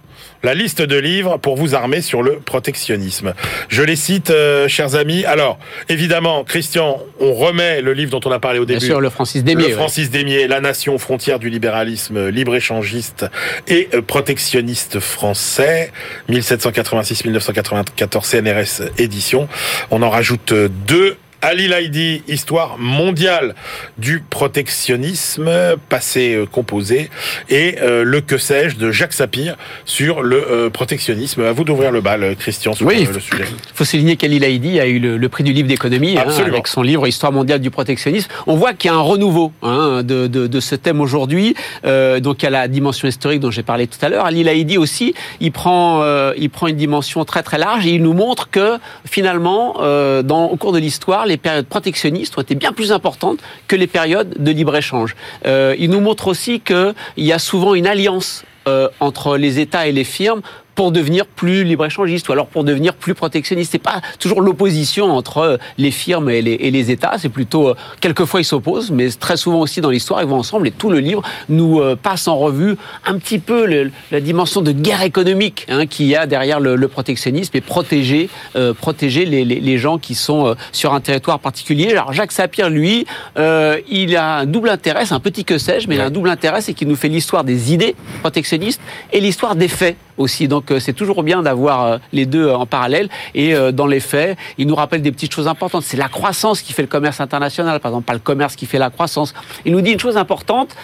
la 0.45 0.55
liste 0.55 0.83
de 0.83 0.97
livres 0.97 1.39
pour 1.39 1.57
vous 1.57 1.75
armer 1.75 2.03
sur 2.03 2.23
le 2.23 2.37
protectionnisme. 2.37 3.33
Je 3.69 3.83
les 3.83 3.97
cite, 3.97 4.31
euh, 4.31 4.69
chers 4.69 4.95
amis. 4.95 5.25
Alors, 5.25 5.59
évidemment, 5.89 6.45
Christian, 6.45 7.03
on 7.19 7.33
remet 7.33 7.81
le 7.81 7.95
livre 7.95 8.11
dont 8.11 8.21
on 8.25 8.31
a 8.31 8.39
parlé 8.39 8.59
au 8.59 8.67
début. 8.67 8.79
Bien 8.79 8.87
sûr, 8.87 9.01
le 9.01 9.09
Francis 9.09 9.43
Démier. 9.43 9.69
Le 9.69 9.75
Francis 9.75 10.11
Démier, 10.11 10.47
La 10.47 10.61
Nation, 10.61 10.99
frontière 10.99 11.39
du 11.39 11.49
libéralisme 11.49 12.29
libre-échangiste 12.29 13.27
et 13.69 13.89
euh, 13.95 14.03
protectionniste 14.03 15.01
français, 15.01 15.91
1786-1994 16.31 18.23
CNRS 18.23 18.91
édition. 18.99 19.49
On 19.91 20.03
en 20.03 20.11
rajoute 20.11 20.53
euh, 20.53 20.69
deux 20.87 21.17
Ali 21.45 21.69
Laidi, 21.69 22.23
histoire 22.27 22.79
mondiale 22.79 23.55
du 23.99 24.21
protectionnisme, 24.31 25.77
passé 25.91 26.35
euh, 26.35 26.47
composé, 26.47 27.11
et 27.51 27.77
euh, 27.83 28.03
le 28.03 28.23
que 28.23 28.39
sais-je 28.39 28.77
de 28.77 28.91
Jacques 28.91 29.13
Sapir 29.13 29.55
sur 29.85 30.23
le 30.23 30.43
euh, 30.43 30.71
protectionnisme. 30.71 31.43
À 31.43 31.53
vous 31.53 31.65
d'ouvrir 31.65 31.91
le 31.91 32.01
bal, 32.01 32.35
Christian, 32.37 32.73
sur 32.73 32.87
oui, 32.87 33.07
le 33.13 33.21
sujet. 33.21 33.45
Il 33.45 33.75
faut 33.75 33.85
souligner 33.85 34.17
qu'Ali 34.17 34.39
Laidi 34.39 34.81
a 34.81 34.87
eu 34.87 34.99
le, 34.99 35.29
prix 35.29 35.45
du 35.45 35.53
livre 35.53 35.69
d'économie 35.69 36.17
hein, 36.17 36.25
avec 36.47 36.67
son 36.67 36.81
livre 36.81 37.07
Histoire 37.07 37.31
mondiale 37.31 37.61
du 37.61 37.71
protectionnisme. 37.71 38.31
On 38.47 38.57
voit 38.57 38.73
qu'il 38.73 38.91
y 38.91 38.95
a 38.95 38.97
un 38.97 39.03
renouveau 39.03 39.53
hein, 39.61 40.03
de, 40.03 40.29
de, 40.29 40.47
de, 40.47 40.61
ce 40.61 40.77
thème 40.77 41.03
aujourd'hui. 41.03 41.55
Donc 41.83 42.43
il 42.43 42.45
y 42.45 42.47
a 42.47 42.51
la 42.51 42.69
dimension 42.69 43.07
historique 43.07 43.41
dont 43.41 43.51
j'ai 43.51 43.63
parlé 43.63 43.87
tout 43.87 43.99
à 44.01 44.09
l'heure. 44.09 44.25
Ali 44.25 44.45
Laidi 44.45 44.79
aussi, 44.79 45.15
il 45.41 45.53
prend, 45.53 46.33
il 46.39 46.49
prend 46.49 46.69
une 46.69 46.77
dimension 46.77 47.25
très 47.27 47.43
très 47.43 47.59
large 47.59 47.87
et 47.87 47.91
il 47.91 48.03
nous 48.03 48.15
montre 48.15 48.49
que 48.49 48.79
finalement, 49.05 49.75
dans, 50.23 50.47
au 50.47 50.57
cours 50.57 50.73
de 50.73 50.79
l'histoire, 50.79 51.27
les 51.27 51.34
périodes 51.37 51.67
protectionnistes 51.67 52.37
ont 52.39 52.43
été 52.43 52.55
bien 52.55 52.73
plus 52.73 52.93
importantes 52.93 53.41
que 53.69 53.77
les 53.77 53.87
périodes 53.87 54.35
de 54.39 54.51
libre-échange. 54.51 55.17
Euh, 55.47 55.75
il 55.79 55.91
nous 55.91 56.01
montre 56.01 56.29
aussi 56.29 56.61
qu'il 56.61 56.95
y 57.17 57.33
a 57.33 57.39
souvent 57.39 57.75
une 57.75 57.87
alliance 57.87 58.45
euh, 58.67 58.89
entre 59.01 59.37
les 59.37 59.61
États 59.61 59.87
et 59.87 59.93
les 59.93 60.05
firmes 60.05 60.41
pour 60.75 60.93
devenir 60.93 61.27
plus 61.27 61.65
libre-échangiste 61.65 62.29
ou 62.29 62.33
alors 62.33 62.47
pour 62.47 62.65
devenir 62.65 62.95
plus 62.95 63.15
protectionniste. 63.15 63.73
C'est 63.73 63.79
pas 63.79 64.01
toujours 64.19 64.41
l'opposition 64.41 65.13
entre 65.17 65.39
euh, 65.39 65.57
les 65.79 65.91
firmes 65.91 66.31
et 66.31 66.43
les, 66.43 66.53
et 66.53 66.71
les 66.71 66.91
États. 66.91 67.17
C'est 67.19 67.29
plutôt 67.29 67.69
euh, 67.69 67.75
quelquefois 68.01 68.41
ils 68.41 68.45
s'opposent, 68.45 68.91
mais 68.91 69.09
très 69.11 69.37
souvent 69.37 69.61
aussi 69.61 69.81
dans 69.81 69.91
l'histoire 69.91 70.23
ils 70.23 70.29
vont 70.29 70.39
ensemble. 70.39 70.69
Et 70.69 70.73
tout 70.73 70.91
le 70.91 70.99
livre 70.99 71.23
nous 71.49 71.81
euh, 71.81 71.97
passe 71.97 72.29
en 72.29 72.37
revue 72.37 72.77
un 73.07 73.19
petit 73.19 73.39
peu 73.39 73.67
le, 73.67 73.91
la 74.11 74.21
dimension 74.21 74.61
de 74.63 74.73
guerre 74.73 75.03
économique 75.03 75.67
hein, 75.69 75.87
qu'il 75.87 76.07
y 76.07 76.17
a 76.17 76.27
derrière 76.27 76.61
le, 76.61 76.77
le 76.77 76.89
protectionnisme 76.89 77.57
et 77.57 77.61
protéger 77.61 78.29
euh, 78.57 78.75
protéger 78.75 79.25
les, 79.25 79.45
les, 79.45 79.61
les, 79.61 79.79
gens 79.79 79.99
qui 79.99 80.15
sont 80.15 80.55
sur 80.73 80.95
un 80.95 81.01
territoire 81.01 81.39
particulier. 81.39 81.91
Alors 81.91 82.13
Jacques 82.13 82.33
Sapir, 82.33 82.71
lui, 82.71 83.07
euh, 83.39 83.81
il 83.89 84.17
a 84.17 84.39
un 84.39 84.47
double 84.47 84.69
intérêt, 84.69 85.07
c'est 85.07 85.15
un 85.15 85.21
petit 85.21 85.45
que 85.45 85.59
sais-je, 85.59 85.89
mais 85.89 85.97
il 85.97 86.01
a 86.01 86.07
un 86.07 86.11
double 86.11 86.29
intérêt, 86.29 86.61
c'est 86.61 86.75
qu'il 86.75 86.89
nous 86.89 86.97
fait 86.97 87.09
l'histoire 87.09 87.45
des 87.45 87.73
idées 87.73 87.95
protectionnistes 88.21 88.81
et 89.13 89.21
l'histoire 89.21 89.55
des 89.55 89.69
faits 89.69 89.97
aussi. 90.17 90.49
Donc 90.49 90.64
euh, 90.71 90.81
c'est 90.81 90.93
toujours 90.93 91.23
bien 91.23 91.43
d'avoir 91.43 91.85
euh, 91.85 91.99
les 92.13 92.27
deux 92.27 92.47
euh, 92.47 92.57
en 92.57 92.67
parallèle. 92.67 93.09
Et 93.35 93.55
dans 93.73 93.87
les 93.87 94.01
faits, 94.01 94.37
il 94.59 94.67
nous 94.67 94.75
rappelle 94.75 95.03
des 95.03 95.13
petites 95.13 95.33
choses 95.33 95.49
importantes. 95.49 95.83
C'est 95.85 95.97
la 95.97 96.09
croissance 96.09 96.63
qui 96.63 96.73
fait 96.73 96.83
le 96.83 96.89
commerce 96.89 97.21
international, 97.21 97.81
par 97.81 97.91
exemple, 97.91 98.07
pas 98.07 98.13
le 98.13 98.19
commerce 98.19 98.57
qui 98.57 98.67
fait 98.67 98.79
la 98.79 98.91
croissance. 98.91 99.35
Il 99.65 99.73
nous 99.73 99.81
dit 99.81 99.93
une 99.93 100.01
chose 100.01 100.17
importante. 100.17 100.77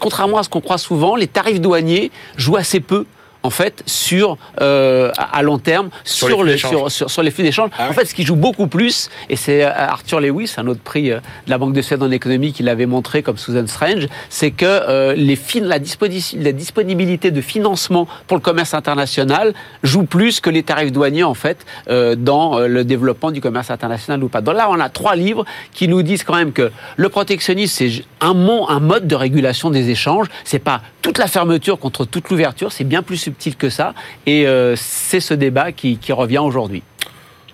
contrairement 0.00 0.38
à 0.38 0.42
ce 0.42 0.48
qu'on 0.48 0.60
croit 0.60 0.78
souvent, 0.78 1.16
les 1.16 1.26
tarifs 1.26 1.60
douaniers 1.60 2.10
jouent 2.36 2.56
assez 2.56 2.80
peu 2.80 3.06
en 3.42 3.50
fait 3.50 3.82
sur 3.86 4.36
euh, 4.60 5.10
à 5.16 5.42
long 5.42 5.58
terme 5.58 5.90
sur, 6.04 6.28
sur 6.28 6.44
les 6.44 6.56
sur, 6.56 6.90
sur, 6.90 7.10
sur, 7.10 7.22
les 7.22 7.30
flux 7.30 7.44
d'échange. 7.44 7.70
Ah 7.78 7.88
en 7.90 7.92
fait, 7.92 8.04
ce 8.04 8.14
qui 8.14 8.24
joue 8.24 8.36
beaucoup 8.36 8.66
plus, 8.66 9.10
et 9.28 9.36
c'est 9.36 9.64
euh, 9.64 9.70
Arthur 9.74 10.20
Lewis, 10.20 10.54
un 10.56 10.66
autre 10.66 10.80
prix 10.80 11.10
euh, 11.10 11.18
de 11.46 11.50
la 11.50 11.58
Banque 11.58 11.72
de 11.72 11.82
Suède 11.82 12.02
en 12.02 12.10
économie 12.10 12.52
qui 12.52 12.62
l'avait 12.62 12.86
montré 12.86 13.22
comme 13.22 13.36
Susan 13.36 13.66
Strange, 13.66 14.08
c'est 14.28 14.50
que 14.50 14.64
euh, 14.66 15.14
les 15.14 15.38
la, 15.60 15.78
la, 15.78 16.52
disponibilité 16.52 17.30
de 17.30 17.40
financement 17.40 18.08
pour 18.26 18.36
le 18.36 18.42
commerce 18.42 18.74
international 18.74 19.54
joue 19.82 20.04
plus 20.04 20.40
que 20.40 20.50
les 20.50 20.62
tarifs 20.62 20.92
douaniers 20.92 21.24
en 21.24 21.34
fait 21.34 21.66
euh, 21.88 22.14
dans 22.14 22.60
le 22.60 22.84
développement 22.84 23.30
du 23.30 23.40
commerce 23.40 23.70
international 23.70 24.22
ou 24.22 24.28
pas. 24.28 24.40
Donc 24.40 24.56
là, 24.56 24.68
on 24.70 24.80
a 24.80 24.88
trois 24.88 25.16
livres 25.16 25.44
qui 25.72 25.88
nous 25.88 26.02
disent 26.02 26.24
quand 26.24 26.36
même 26.36 26.52
que 26.52 26.70
le 26.96 27.08
protectionnisme 27.08 27.72
c'est 27.74 28.04
un, 28.20 28.34
un 28.68 28.80
mode 28.80 29.06
de 29.06 29.14
régulation 29.14 29.70
des 29.70 29.90
échanges. 29.90 30.26
C'est 30.44 30.58
pas 30.58 30.82
toute 31.00 31.18
la 31.18 31.26
fermeture 31.26 31.78
contre 31.78 32.04
toute 32.04 32.30
l'ouverture, 32.30 32.72
c'est 32.72 32.84
bien 32.84 33.02
plus 33.02 33.31
que 33.56 33.70
ça. 33.70 33.94
Et 34.26 34.46
euh, 34.46 34.74
c'est 34.76 35.20
ce 35.20 35.34
débat 35.34 35.72
qui 35.72 35.98
revient 36.12 36.38
aujourd'hui. 36.38 36.82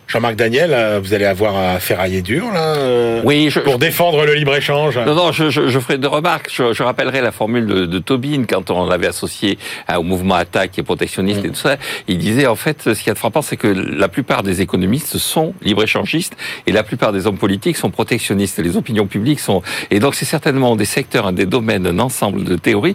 Jean-Marc 0.09 0.37
Daniel, 0.37 0.71
euh, 0.73 1.01
vous 1.03 1.13
allez 1.13 1.27
avoir 1.27 1.55
à 1.59 1.79
ferrailler 1.81 2.23
dur 2.23 2.51
là, 2.51 2.77
euh, 2.77 3.21
oui, 3.25 3.51
je, 3.51 3.61
pour 3.61 3.79
défendre 3.79 4.25
le 4.25 4.33
libre 4.33 4.57
échange. 4.57 4.97
Non, 4.97 5.15
non, 5.15 5.33
je, 5.33 5.51
je, 5.51 5.69
je 5.69 5.79
ferai 5.79 5.99
deux 5.99 6.09
remarques. 6.09 6.49
Je, 6.51 6.73
je 6.73 6.83
rappellerai 6.83 7.21
la 7.21 7.31
formule 7.31 7.67
de, 7.67 7.85
de, 7.85 7.99
Tobin 7.99 8.45
quand 8.49 8.71
on 8.71 8.87
l'avait 8.87 9.09
associé 9.09 9.59
au 9.95 10.03
mouvement 10.03 10.37
attaque 10.37 10.79
et 10.79 10.83
protectionniste 10.83 11.43
mm. 11.43 11.47
et 11.47 11.49
tout 11.51 11.57
ça. 11.57 11.77
Il 12.09 12.17
disait 12.17 12.47
en 12.47 12.57
fait, 12.57 12.95
ce 12.95 13.03
qui 13.03 13.11
est 13.11 13.15
frappant, 13.15 13.43
c'est 13.43 13.59
que 13.59 13.69
la 13.69 14.09
plupart 14.09 14.43
des 14.43 14.63
économistes 14.63 15.19
sont 15.19 15.53
libre 15.61 15.83
échangistes 15.83 16.35
et 16.67 16.73
la 16.73 16.83
plupart 16.83 17.13
des 17.13 17.27
hommes 17.27 17.37
politiques 17.37 17.77
sont 17.77 17.91
protectionnistes. 17.91 18.59
Les 18.61 18.79
opinions 18.79 19.07
publiques 19.07 19.41
sont 19.41 19.61
et 19.91 20.01
donc 20.01 20.15
c'est 20.15 20.25
certainement 20.25 20.75
des 20.75 20.87
secteurs, 20.87 21.35
des 21.35 21.45
domaines, 21.45 21.87
un 21.87 21.99
ensemble 21.99 22.45
de 22.45 22.57
théories 22.57 22.95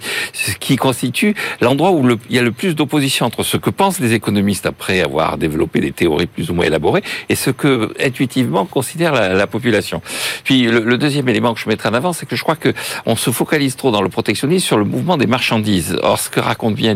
qui 0.59 0.77
constitue 0.77 1.35
l'endroit 1.61 1.91
où 1.91 2.01
le, 2.01 2.17
il 2.31 2.35
y 2.35 2.39
a 2.39 2.43
le 2.43 2.51
plus 2.51 2.73
d'opposition 2.73 3.27
entre 3.27 3.43
ce 3.43 3.57
que 3.57 3.69
pensent 3.69 3.99
les 3.99 4.13
économistes 4.13 4.65
après 4.65 5.01
avoir 5.01 5.37
développé 5.37 5.79
des 5.79 5.91
théories 5.91 6.25
plus 6.25 6.49
ou 6.49 6.55
moins 6.55 6.65
élaborées 6.65 7.02
et 7.29 7.35
ce 7.35 7.49
que 7.49 7.93
intuitivement 8.03 8.65
considère 8.65 9.13
la, 9.13 9.47
population. 9.47 10.01
Puis 10.43 10.63
le, 10.63 10.97
deuxième 10.97 11.27
élément 11.29 11.53
que 11.53 11.59
je 11.59 11.67
mettrai 11.67 11.89
en 11.89 11.93
avant, 11.93 12.13
c'est 12.13 12.25
que 12.25 12.35
je 12.35 12.43
crois 12.43 12.55
que 12.55 12.73
on 13.05 13.15
se 13.15 13.29
focalise 13.31 13.75
trop 13.75 13.91
dans 13.91 14.01
le 14.01 14.09
protectionnisme 14.09 14.65
sur 14.65 14.77
le 14.77 14.85
mouvement 14.85 15.17
des 15.17 15.27
marchandises. 15.27 15.97
Or, 16.01 16.19
ce 16.19 16.29
que 16.29 16.39
raconte 16.39 16.75
bien, 16.75 16.95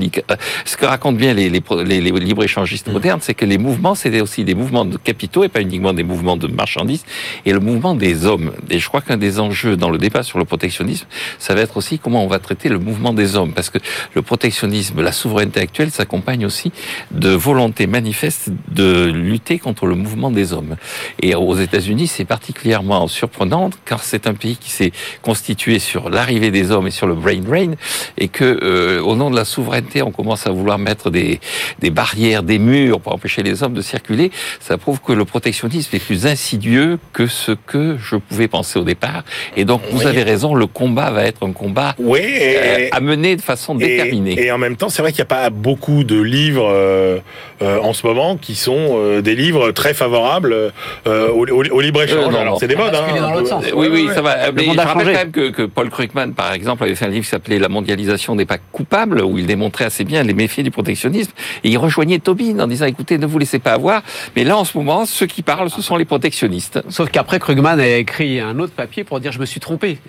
ce 0.66 0.78
que 0.78 0.86
racontent 0.86 1.18
bien 1.18 1.34
les, 1.34 1.50
les, 1.50 1.62
les, 1.86 2.02
les 2.02 2.12
libre-échangistes 2.12 2.88
mmh. 2.88 2.94
modernes, 2.94 3.20
c'est 3.22 3.34
que 3.34 3.46
les 3.46 3.58
mouvements, 3.58 3.96
c'était 3.96 4.22
aussi 4.22 4.44
des 4.44 4.56
mouvements 4.56 4.86
de 4.86 4.98
capitaux 4.98 5.44
et 5.44 5.50
pas 5.50 5.62
uniquement 5.62 5.94
des 5.94 6.04
mouvements 6.04 6.38
de 6.38 6.48
marchandises, 6.48 7.06
et 7.46 7.54
le 7.54 7.60
mouvement 7.60 7.96
des 7.96 8.26
hommes. 8.26 8.52
Et 8.70 8.80
je 8.80 8.88
crois 8.88 9.02
qu'un 9.02 9.18
des 9.18 9.40
enjeux 9.40 9.78
dans 9.78 9.90
le 9.90 9.98
débat 9.98 10.24
sur 10.24 10.40
le 10.40 10.46
protectionnisme, 10.46 11.08
ça 11.40 11.56
va 11.56 11.62
être 11.62 11.78
aussi 11.78 12.00
comment 12.00 12.24
on 12.24 12.28
va 12.28 12.40
traiter 12.40 12.70
le 12.70 12.80
mouvement 12.80 13.14
des 13.14 13.36
hommes, 13.36 13.54
parce 13.54 13.70
que 13.70 13.80
le 14.16 14.22
protectionnisme, 14.22 15.02
la 15.02 15.12
souveraineté 15.12 15.60
actuelle 15.60 15.92
s'accompagne 15.92 16.46
aussi 16.46 16.72
de 17.12 17.30
volonté 17.30 17.88
manifeste 17.88 18.50
de 18.70 19.06
lutter 19.06 19.60
contre 19.60 19.86
le 19.86 19.96
mouvement 19.98 20.32
des 20.32 20.54
hommes. 20.54 20.76
Et 21.22 21.36
aux 21.36 21.58
États-Unis, 21.58 22.08
c'est 22.08 22.26
particulièrement 22.26 23.08
surprenant 23.08 23.70
car 23.86 24.04
c'est 24.04 24.28
un 24.28 24.34
pays 24.34 24.58
qui 24.58 24.72
s'est 24.72 24.92
constitué 25.22 25.80
sur 25.80 26.10
l'arrivée 26.10 26.52
des 26.52 26.72
hommes 26.72 26.88
et 26.88 26.92
sur 26.92 27.08
le 27.08 27.16
brain 27.16 27.40
drain, 27.40 27.72
et 28.18 28.28
que 28.28 28.60
euh, 28.64 29.02
au 29.02 29.16
nom 29.16 29.30
de 29.30 29.36
la 29.36 29.46
souveraineté, 29.46 30.02
on 30.02 30.12
commence 30.12 30.48
à 30.48 30.52
vouloir 30.52 30.78
mettre 30.78 31.10
des, 31.10 31.40
des 31.80 31.90
barrières, 31.90 32.44
des 32.44 32.60
murs 32.60 33.00
pour 33.00 33.14
empêcher 33.14 33.44
les 33.44 33.64
hommes 33.64 33.74
de 33.74 33.82
circuler. 33.82 34.32
Ça 34.60 34.78
prouve 34.78 35.00
que 35.02 35.14
le 35.14 35.26
protectionnisme 35.26 35.96
est 35.96 36.04
plus 36.04 36.26
insidieux 36.26 37.00
que 37.14 37.28
ce 37.28 37.52
que 37.52 37.98
je 37.98 38.16
pouvais 38.16 38.48
penser 38.48 38.80
au 38.80 38.84
départ. 38.84 39.24
Et 39.56 39.66
donc, 39.66 39.82
vous 39.92 40.06
avez 40.06 40.24
raison, 40.24 40.54
le 40.54 40.68
combat 40.68 41.12
va 41.12 41.24
être 41.26 41.46
un 41.46 41.52
combat 41.52 41.96
oui, 42.00 42.22
euh, 42.24 42.90
à 42.92 43.00
mener 43.00 43.36
de 43.36 43.42
façon 43.42 43.76
déterminée. 43.76 44.40
Et 44.40 44.52
en 44.52 44.58
même 44.58 44.76
temps, 44.76 44.90
c'est 44.90 45.02
vrai 45.02 45.12
qu'il 45.12 45.20
n'y 45.20 45.28
a 45.28 45.36
pas 45.36 45.50
beaucoup 45.50 46.04
de 46.04 46.20
livres 46.20 46.70
euh, 46.72 47.20
euh, 47.62 47.80
en 47.82 47.94
ce 47.94 48.06
moment 48.06 48.38
qui 48.38 48.56
sont 48.56 49.22
des 49.22 49.36
livres 49.36 49.72
très 49.72 49.87
favorables 49.94 50.56
au, 51.06 51.10
au, 51.10 51.82
libre-échange. 51.82 52.36
Alors, 52.36 52.60
c'est 52.60 52.68
des 52.68 52.76
modes. 52.76 52.96
Hein, 52.96 53.62
oui, 53.76 53.88
oui, 53.92 54.10
ça 54.14 54.22
va. 54.22 54.52
Mais 54.52 54.66
je 54.66 54.78
rappelle 54.78 55.06
quand 55.06 55.14
même 55.14 55.32
que, 55.32 55.50
que, 55.50 55.64
Paul 55.64 55.90
Krugman, 55.90 56.34
par 56.34 56.54
exemple, 56.54 56.84
avait 56.84 56.96
fait 56.96 57.06
un 57.06 57.10
livre 57.10 57.24
qui 57.24 57.30
s'appelait 57.30 57.60
La 57.60 57.70
mondialisation 57.70 58.36
n'est 58.36 58.46
pas 58.46 58.58
coupable, 58.58 59.22
où 59.24 59.38
il 59.38 59.46
démontrait 59.46 59.86
assez 59.86 60.04
bien 60.04 60.24
les 60.24 60.34
méfaits 60.34 60.62
du 60.62 60.72
protectionnisme. 60.72 61.32
Et 61.64 61.70
il 61.70 61.78
rejoignait 61.78 62.20
Tobin 62.20 62.60
en 62.60 62.68
disant, 62.68 62.86
écoutez, 62.86 63.18
ne 63.18 63.26
vous 63.26 63.40
laissez 63.40 63.60
pas 63.60 63.74
avoir. 63.74 64.04
Mais 64.36 64.44
là, 64.44 64.58
en 64.58 64.66
ce 64.66 64.78
moment, 64.78 65.06
ceux 65.06 65.26
qui 65.26 65.42
parlent, 65.42 65.70
ce 65.70 65.82
sont 65.82 65.98
les 65.98 66.06
protectionnistes. 66.06 66.82
Sauf 66.90 67.10
qu'après, 67.10 67.40
Krugman 67.40 67.80
a 67.80 67.88
écrit 67.88 68.40
un 68.40 68.60
autre 68.60 68.74
papier 68.74 69.04
pour 69.04 69.20
dire, 69.20 69.32
je 69.32 69.40
me 69.40 69.46
suis 69.46 69.60
trompé. 69.60 70.00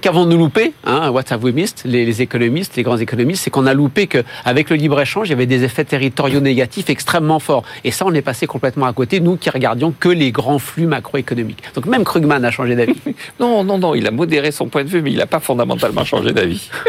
Qu'avons-nous 0.00 0.38
loupé 0.38 0.72
hein, 0.84 1.10
What 1.10 1.24
have 1.30 1.42
we 1.42 1.52
missed 1.52 1.82
les, 1.84 2.04
les 2.04 2.22
économistes, 2.22 2.76
les 2.76 2.82
grands 2.82 2.96
économistes, 2.96 3.44
c'est 3.44 3.50
qu'on 3.50 3.66
a 3.66 3.74
loupé 3.74 4.06
qu'avec 4.06 4.70
le 4.70 4.76
libre-échange, 4.76 5.28
il 5.28 5.30
y 5.30 5.34
avait 5.34 5.46
des 5.46 5.64
effets 5.64 5.84
territoriaux 5.84 6.40
négatifs 6.40 6.90
extrêmement 6.90 7.38
forts. 7.38 7.64
Et 7.84 7.90
ça, 7.90 8.04
on 8.06 8.12
est 8.14 8.22
passé 8.22 8.46
complètement 8.46 8.86
à 8.86 8.91
côté, 8.92 9.20
nous 9.20 9.36
qui 9.36 9.50
regardions 9.50 9.94
que 9.98 10.08
les 10.08 10.32
grands 10.32 10.58
flux 10.58 10.86
macroéconomiques. 10.86 11.62
Donc 11.74 11.86
même 11.86 12.04
Krugman 12.04 12.44
a 12.44 12.50
changé 12.50 12.74
d'avis. 12.74 13.00
non, 13.40 13.64
non, 13.64 13.78
non, 13.78 13.94
il 13.94 14.06
a 14.06 14.10
modéré 14.10 14.52
son 14.52 14.68
point 14.68 14.84
de 14.84 14.88
vue, 14.88 15.02
mais 15.02 15.10
il 15.10 15.18
n'a 15.18 15.26
pas 15.26 15.40
fondamentalement 15.40 16.04
changé 16.04 16.32
d'avis. 16.32 16.70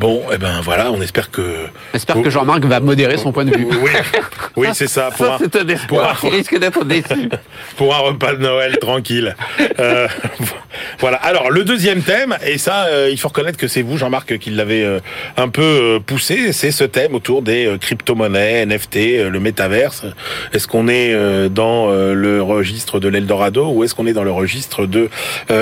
Bon, 0.00 0.22
eh 0.32 0.38
ben 0.38 0.62
voilà, 0.62 0.90
on 0.92 1.02
espère 1.02 1.30
que. 1.30 1.42
J'espère 1.92 2.22
que 2.22 2.30
Jean-Marc 2.30 2.64
va 2.64 2.80
modérer 2.80 3.18
son 3.18 3.32
point 3.32 3.44
de 3.44 3.54
vue. 3.54 3.66
Oui, 3.66 3.90
oui 4.56 4.68
c'est 4.72 4.86
ça. 4.86 5.10
Pour 5.14 5.26
ça, 5.26 5.36
c'est 5.38 5.54
un 5.56 5.68
espoir 5.68 6.18
qui 6.18 6.30
risque 6.30 6.58
d'être 6.58 6.86
déçu. 6.86 7.28
Pour 7.76 7.94
un 7.94 7.98
repas 7.98 8.32
de 8.32 8.38
Noël 8.38 8.78
tranquille. 8.78 9.36
Euh, 9.78 10.08
voilà. 11.00 11.18
Alors, 11.18 11.50
le 11.50 11.64
deuxième 11.64 12.00
thème, 12.00 12.34
et 12.46 12.56
ça, 12.56 12.86
euh, 12.86 13.10
il 13.10 13.18
faut 13.18 13.28
reconnaître 13.28 13.58
que 13.58 13.68
c'est 13.68 13.82
vous, 13.82 13.98
Jean-Marc, 13.98 14.38
qui 14.38 14.48
l'avez 14.48 14.82
euh, 14.84 15.00
un 15.36 15.50
peu 15.50 16.00
poussé, 16.06 16.54
c'est 16.54 16.70
ce 16.70 16.84
thème 16.84 17.14
autour 17.14 17.42
des 17.42 17.76
crypto-monnaies, 17.78 18.64
NFT, 18.64 19.28
le 19.30 19.38
métaverse. 19.38 20.06
Est-ce 20.54 20.66
qu'on 20.66 20.88
est 20.88 21.14
dans 21.50 21.90
le 21.90 22.42
registre 22.42 23.00
de 23.00 23.08
l'Eldorado 23.08 23.70
ou 23.70 23.84
est-ce 23.84 23.94
qu'on 23.94 24.06
est 24.06 24.14
dans 24.14 24.24
le 24.24 24.32
registre 24.32 24.86
de 24.86 25.10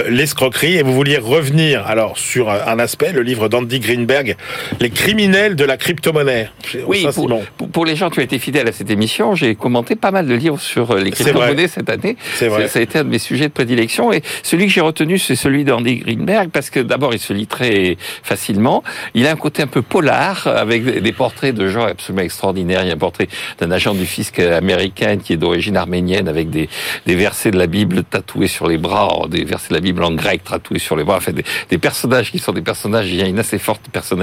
l'escroquerie? 0.09 0.77
Et 0.77 0.83
vous 0.85 0.94
vouliez 0.94 1.18
revenir 1.18 1.85
alors 1.88 2.18
sur 2.18 2.51
un 2.51 2.79
aspect, 2.79 3.12
le 3.12 3.22
livre 3.22 3.48
d'Andy 3.48 3.81
Greenberg 3.81 4.27
les 4.80 4.90
criminels 4.90 5.56
de 5.56 5.64
la 5.64 5.76
crypto-monnaie. 5.76 6.50
Oui, 6.86 7.06
pour, 7.72 7.84
les 7.84 7.96
gens 7.96 8.10
qui 8.10 8.18
ont 8.18 8.22
été 8.22 8.38
fidèles 8.38 8.68
à 8.68 8.72
cette 8.72 8.90
émission, 8.90 9.34
j'ai 9.34 9.54
commenté 9.54 9.96
pas 9.96 10.10
mal 10.10 10.26
de 10.26 10.34
livres 10.34 10.60
sur 10.60 10.90
euh, 10.90 11.00
les 11.00 11.10
crypto-monnaies 11.10 11.68
cette 11.68 11.90
année. 11.90 12.16
C'est 12.34 12.48
vrai. 12.48 12.68
Ça 12.68 12.78
a 12.78 12.82
été 12.82 12.98
un 12.98 13.04
de 13.04 13.08
mes 13.08 13.18
sujets 13.18 13.48
de 13.48 13.52
prédilection. 13.52 14.12
Et 14.12 14.22
celui 14.42 14.66
que 14.66 14.72
j'ai 14.72 14.80
retenu, 14.80 15.18
c'est 15.18 15.36
celui 15.36 15.64
d'Andy 15.64 15.96
Greenberg, 15.96 16.50
parce 16.50 16.70
que 16.70 16.80
d'abord, 16.80 17.14
il 17.14 17.18
se 17.18 17.32
lit 17.32 17.46
très 17.46 17.96
facilement. 18.22 18.82
Il 19.14 19.26
a 19.26 19.30
un 19.30 19.36
côté 19.36 19.62
un 19.62 19.66
peu 19.66 19.82
polar, 19.82 20.46
avec 20.46 20.84
des 20.84 21.12
portraits 21.12 21.54
de 21.54 21.68
gens 21.68 21.84
absolument 21.86 22.22
extraordinaires. 22.22 22.82
Il 22.82 22.88
y 22.88 22.90
a 22.90 22.94
un 22.94 22.98
portrait 22.98 23.28
d'un 23.58 23.70
agent 23.70 23.94
du 23.94 24.06
fisc 24.06 24.38
américain 24.38 25.16
qui 25.16 25.32
est 25.32 25.36
d'origine 25.36 25.76
arménienne, 25.76 26.28
avec 26.28 26.50
des, 26.50 26.68
versets 27.06 27.50
de 27.50 27.58
la 27.58 27.66
Bible 27.66 28.04
tatoués 28.04 28.48
sur 28.48 28.68
les 28.68 28.78
bras, 28.78 29.08
des 29.28 29.44
versets 29.44 29.70
de 29.70 29.74
la 29.74 29.80
Bible 29.80 30.02
en 30.04 30.12
grec 30.12 30.42
tatoués 30.44 30.78
sur 30.78 30.96
les 30.96 31.04
bras. 31.04 31.16
Enfin, 31.16 31.32
des, 31.32 31.44
des 31.70 31.78
personnages 31.78 32.30
qui 32.30 32.38
sont 32.38 32.52
des 32.52 32.62
personnages, 32.62 33.08
il 33.08 33.16
y 33.16 33.22
a 33.22 33.26
une 33.26 33.38
assez 33.38 33.58
forte 33.58 33.88
personnalité 33.90 34.17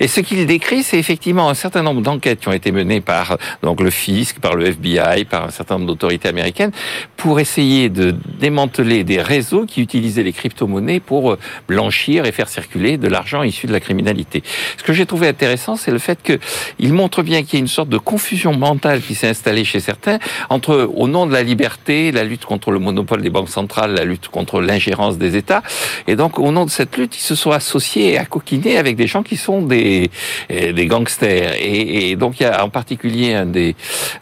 et 0.00 0.08
ce 0.08 0.20
qu'il 0.20 0.46
décrit, 0.46 0.82
c'est 0.82 0.98
effectivement 0.98 1.48
un 1.48 1.54
certain 1.54 1.82
nombre 1.82 2.02
d'enquêtes 2.02 2.40
qui 2.40 2.48
ont 2.48 2.52
été 2.52 2.72
menées 2.72 3.00
par 3.00 3.38
donc 3.62 3.80
le 3.80 3.90
fisc, 3.90 4.38
par 4.40 4.54
le 4.54 4.66
FBI, 4.66 5.24
par 5.24 5.44
un 5.44 5.50
certain 5.50 5.74
nombre 5.74 5.86
d'autorités 5.86 6.28
américaines, 6.28 6.72
pour 7.16 7.40
essayer 7.40 7.88
de 7.88 8.14
démanteler 8.38 9.04
des 9.04 9.20
réseaux 9.20 9.66
qui 9.66 9.80
utilisaient 9.80 10.22
les 10.22 10.32
crypto-monnaies 10.32 11.00
pour 11.00 11.36
blanchir 11.68 12.24
et 12.24 12.32
faire 12.32 12.48
circuler 12.48 12.96
de 12.96 13.08
l'argent 13.08 13.42
issu 13.42 13.66
de 13.66 13.72
la 13.72 13.80
criminalité. 13.80 14.42
Ce 14.76 14.82
que 14.82 14.92
j'ai 14.92 15.06
trouvé 15.06 15.28
intéressant, 15.28 15.76
c'est 15.76 15.90
le 15.90 15.98
fait 15.98 16.18
qu'il 16.22 16.92
montre 16.92 17.22
bien 17.22 17.42
qu'il 17.42 17.54
y 17.54 17.56
a 17.56 17.60
une 17.60 17.68
sorte 17.68 17.88
de 17.88 17.98
confusion 17.98 18.56
mentale 18.56 19.00
qui 19.00 19.14
s'est 19.14 19.28
installée 19.28 19.64
chez 19.64 19.80
certains 19.80 20.18
entre, 20.50 20.90
au 20.94 21.08
nom 21.08 21.26
de 21.26 21.32
la 21.32 21.42
liberté, 21.42 22.12
la 22.12 22.24
lutte 22.24 22.44
contre 22.44 22.70
le 22.70 22.78
monopole 22.78 23.22
des 23.22 23.30
banques 23.30 23.48
centrales, 23.48 23.94
la 23.94 24.04
lutte 24.04 24.28
contre 24.28 24.60
l'ingérence 24.60 25.18
des 25.18 25.36
États, 25.36 25.62
et 26.06 26.16
donc 26.16 26.38
au 26.38 26.50
nom 26.50 26.64
de 26.64 26.70
cette 26.70 26.96
lutte, 26.96 27.16
ils 27.16 27.22
se 27.22 27.34
sont 27.34 27.50
associés 27.50 28.12
et 28.12 28.18
accoquinés 28.18 28.76
avec 28.76 28.96
des 28.96 29.01
gens 29.06 29.22
qui 29.22 29.36
sont 29.36 29.62
des, 29.62 30.10
euh, 30.50 30.72
des 30.72 30.86
gangsters. 30.86 31.54
Et, 31.54 32.10
et 32.10 32.16
donc 32.16 32.40
il 32.40 32.44
y 32.44 32.46
a 32.46 32.64
en 32.64 32.70
particulier 32.70 33.34
un 33.34 33.46
des, 33.46 33.74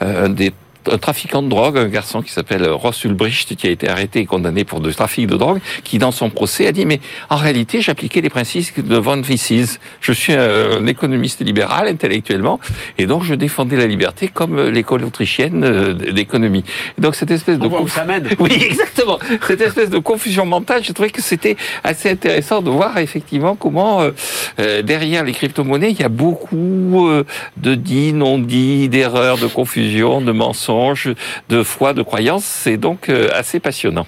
euh, 0.03 0.27
un 0.27 0.29
des 0.29 0.53
un 0.89 0.99
trafiquant 0.99 1.43
de 1.43 1.49
drogue, 1.49 1.79
un 1.79 1.89
garçon 1.89 2.23
qui 2.23 2.33
s'appelle 2.33 2.67
Ross 2.69 3.05
Ulbricht, 3.05 3.57
qui 3.57 3.67
a 3.67 3.71
été 3.71 3.89
arrêté 3.89 4.21
et 4.21 4.27
condamné 4.27 4.65
pour 4.65 4.81
de 4.81 4.91
trafic 4.91 5.27
de 5.27 5.37
drogue, 5.37 5.61
qui 5.85 5.99
dans 5.99 6.13
son 6.13 6.31
procès 6.31 6.67
a 6.67 6.73
dit 6.73 6.87
mais 6.87 7.01
en 7.29 7.37
réalité 7.37 7.81
j'appliquais 7.81 8.21
les 8.21 8.31
principes 8.31 8.87
de 8.87 8.97
von 8.97 9.17
Mises. 9.17 9.81
Je 10.01 10.13
suis 10.13 10.33
un, 10.33 10.87
économiste 10.87 11.45
libéral 11.45 11.89
intellectuellement 11.89 12.59
et 12.99 13.07
donc 13.07 13.25
je 13.25 13.35
défendais 13.35 13.77
la 13.77 13.87
liberté 13.87 14.29
comme 14.29 14.61
l'école 14.69 15.05
autrichienne 15.05 15.65
euh, 15.65 15.93
d'économie. 15.95 16.65
Donc 16.99 17.15
cette 17.15 17.31
espèce 17.31 17.59
de 17.59 17.69
oui 18.41 18.53
exactement 18.61 19.19
cette 19.47 19.61
espèce 19.61 19.91
de 19.91 19.99
confusion 19.99 20.47
mentale, 20.47 20.83
je 20.85 20.93
trouvais 20.93 21.11
que 21.11 21.23
c'était 21.23 21.57
assez 21.85 22.11
intéressant 22.11 22.63
de 22.63 22.71
voir 22.71 22.99
effectivement 22.99 23.55
comment 23.55 24.01
euh, 24.01 24.11
euh, 24.59 24.83
derrière 24.83 25.25
les 25.25 25.33
crypto-monnaies 25.33 25.91
il 25.91 26.01
y 26.01 26.05
a 26.05 26.09
beaucoup 26.09 27.25
de 27.57 27.75
dits, 27.75 28.13
non 28.13 28.39
dits, 28.39 28.89
d'erreurs, 28.89 29.39
de 29.39 29.47
confusion, 29.47 30.21
de 30.21 30.33
mensonges 30.33 30.71
de 31.49 31.63
foi, 31.63 31.93
de 31.93 32.03
croyance. 32.03 32.45
C'est 32.45 32.77
donc 32.77 33.09
euh, 33.09 33.29
assez 33.35 33.61
passionnant. 33.61 34.07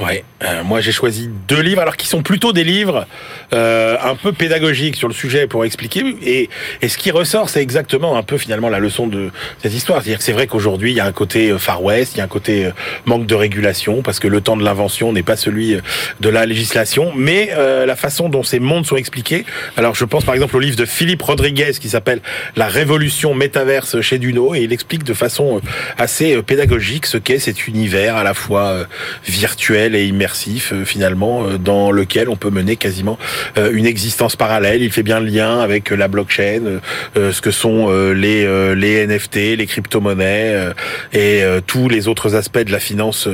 Ouais, 0.00 0.22
euh, 0.44 0.62
moi 0.62 0.80
j'ai 0.80 0.92
choisi 0.92 1.28
deux 1.48 1.60
livres, 1.60 1.80
alors 1.82 1.96
qui 1.96 2.06
sont 2.06 2.22
plutôt 2.22 2.52
des 2.52 2.62
livres 2.62 3.04
euh, 3.52 3.96
un 4.00 4.14
peu 4.14 4.32
pédagogiques 4.32 4.94
sur 4.94 5.08
le 5.08 5.14
sujet 5.14 5.48
pour 5.48 5.64
expliquer. 5.64 6.04
Et, 6.22 6.48
et 6.82 6.88
ce 6.88 6.96
qui 6.96 7.10
ressort, 7.10 7.48
c'est 7.48 7.62
exactement 7.62 8.16
un 8.16 8.22
peu 8.22 8.38
finalement 8.38 8.68
la 8.68 8.78
leçon 8.78 9.08
de 9.08 9.32
cette 9.60 9.74
histoire. 9.74 10.00
C'est-à-dire 10.00 10.18
que 10.18 10.24
c'est 10.24 10.32
vrai 10.32 10.46
qu'aujourd'hui 10.46 10.92
il 10.92 10.96
y 10.96 11.00
a 11.00 11.04
un 11.04 11.10
côté 11.10 11.50
euh, 11.50 11.58
Far 11.58 11.82
West, 11.82 12.12
il 12.14 12.18
y 12.18 12.20
a 12.20 12.24
un 12.24 12.28
côté 12.28 12.66
euh, 12.66 12.70
manque 13.06 13.26
de 13.26 13.34
régulation 13.34 14.02
parce 14.02 14.20
que 14.20 14.28
le 14.28 14.40
temps 14.40 14.56
de 14.56 14.62
l'invention 14.62 15.12
n'est 15.12 15.24
pas 15.24 15.34
celui 15.34 15.76
de 16.20 16.28
la 16.28 16.46
législation, 16.46 17.12
mais 17.16 17.50
euh, 17.56 17.84
la 17.84 17.96
façon 17.96 18.28
dont 18.28 18.44
ces 18.44 18.60
mondes 18.60 18.86
sont 18.86 18.96
expliqués. 18.96 19.44
Alors 19.76 19.96
je 19.96 20.04
pense 20.04 20.24
par 20.24 20.34
exemple 20.36 20.56
au 20.56 20.60
livre 20.60 20.76
de 20.76 20.84
Philippe 20.84 21.22
Rodriguez 21.22 21.72
qui 21.80 21.88
s'appelle 21.88 22.20
La 22.54 22.68
Révolution 22.68 23.34
métaverse 23.34 24.00
chez 24.00 24.18
Duno 24.18 24.54
et 24.54 24.60
il 24.60 24.72
explique 24.72 25.02
de 25.02 25.14
façon 25.14 25.60
assez 25.96 26.40
pédagogique 26.44 27.06
ce 27.06 27.18
qu'est 27.18 27.40
cet 27.40 27.66
univers 27.66 28.14
à 28.14 28.22
la 28.22 28.34
fois 28.34 28.86
virtuel 29.26 29.87
et 29.94 30.06
immersif 30.06 30.72
euh, 30.72 30.84
finalement 30.84 31.44
euh, 31.44 31.58
dans 31.58 31.90
lequel 31.90 32.28
on 32.28 32.36
peut 32.36 32.50
mener 32.50 32.76
quasiment 32.76 33.18
euh, 33.56 33.70
une 33.72 33.86
existence 33.86 34.36
parallèle. 34.36 34.82
Il 34.82 34.90
fait 34.90 35.02
bien 35.02 35.20
le 35.20 35.26
lien 35.26 35.60
avec 35.60 35.90
la 35.90 36.08
blockchain, 36.08 36.80
ce 37.14 37.40
que 37.40 37.50
sont 37.50 37.90
les 38.12 38.46
les 38.74 39.06
NFT, 39.06 39.56
les 39.56 39.66
crypto-monnaies 39.66 40.72
et 41.12 41.42
tous 41.66 41.88
les 41.88 42.08
autres 42.08 42.34
aspects 42.34 42.58
de 42.58 42.72
la 42.72 42.78
finance 42.78 43.28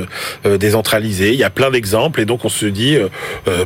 décentralisée. 0.45 1.29
Il 1.29 1.39
y 1.39 1.43
a 1.43 1.49
plein 1.49 1.71
d'exemples 1.71 2.21
et 2.21 2.25
donc 2.25 2.45
on 2.45 2.49
se 2.49 2.65
dit 2.65 2.97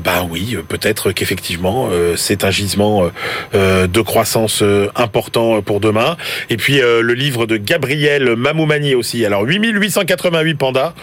bah 0.03 0.25
oui, 0.29 0.57
peut-être 0.67 1.11
qu'effectivement 1.11 1.89
c'est 2.15 2.43
un 2.43 2.51
gisement 2.51 3.09
de 3.53 4.01
croissance 4.01 4.63
important 4.95 5.61
pour 5.61 5.79
demain. 5.79 6.17
Et 6.49 6.57
puis 6.57 6.79
le 6.79 7.13
livre 7.13 7.45
de 7.45 7.57
Gabriel 7.57 8.35
Mamoumani 8.35 8.95
aussi. 8.95 9.25
Alors 9.25 9.43
8888 9.43 10.55
pandas 10.55 10.93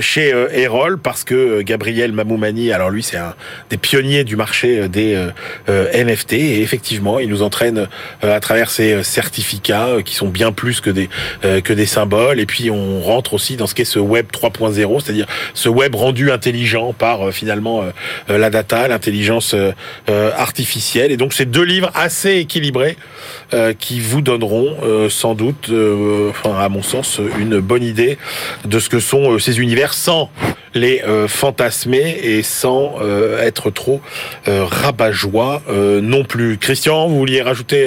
chez 0.00 0.32
Erol 0.54 0.98
parce 0.98 1.21
que 1.24 1.62
Gabriel 1.62 2.12
Mamoumani, 2.12 2.72
alors 2.72 2.90
lui 2.90 3.02
c'est 3.02 3.16
un 3.16 3.34
des 3.70 3.76
pionniers 3.76 4.24
du 4.24 4.36
marché 4.36 4.88
des 4.88 5.18
NFT 5.68 6.32
et 6.34 6.62
effectivement 6.62 7.18
il 7.18 7.28
nous 7.28 7.42
entraîne 7.42 7.88
à 8.22 8.40
travers 8.40 8.70
ces 8.70 9.02
certificats 9.02 10.02
qui 10.04 10.14
sont 10.14 10.28
bien 10.28 10.52
plus 10.52 10.80
que 10.80 10.90
des 10.90 11.08
que 11.42 11.72
des 11.72 11.86
symboles. 11.86 12.40
Et 12.40 12.46
puis 12.46 12.70
on 12.70 13.00
rentre 13.00 13.34
aussi 13.34 13.56
dans 13.56 13.66
ce 13.66 13.74
qu'est 13.74 13.84
ce 13.84 13.98
web 13.98 14.26
3.0, 14.32 15.00
c'est-à-dire 15.00 15.26
ce 15.54 15.68
web 15.68 15.94
rendu 15.94 16.30
intelligent 16.30 16.92
par 16.92 17.32
finalement 17.32 17.84
la 18.28 18.50
data, 18.50 18.88
l'intelligence 18.88 19.54
artificielle. 20.08 21.12
Et 21.12 21.16
donc 21.16 21.32
c'est 21.32 21.50
deux 21.50 21.64
livres 21.64 21.90
assez 21.94 22.36
équilibrés 22.36 22.96
qui 23.78 24.00
vous 24.00 24.20
donneront 24.20 25.08
sans 25.08 25.34
doute 25.34 25.70
enfin 26.30 26.58
à 26.58 26.68
mon 26.68 26.82
sens 26.82 27.20
une 27.38 27.60
bonne 27.60 27.84
idée 27.84 28.18
de 28.64 28.78
ce 28.78 28.88
que 28.88 29.00
sont 29.00 29.38
ces 29.38 29.60
univers 29.60 29.94
sans 29.94 30.30
les 30.74 31.02
euh, 31.12 31.28
fantasmer 31.28 32.18
et 32.22 32.42
sans 32.42 32.94
euh, 33.00 33.42
être 33.42 33.70
trop 33.70 34.00
euh, 34.48 34.64
rabat-joie 34.64 35.62
non 36.02 36.24
plus. 36.24 36.58
Christian, 36.58 37.08
vous 37.08 37.18
vouliez 37.18 37.42
rajouter 37.42 37.86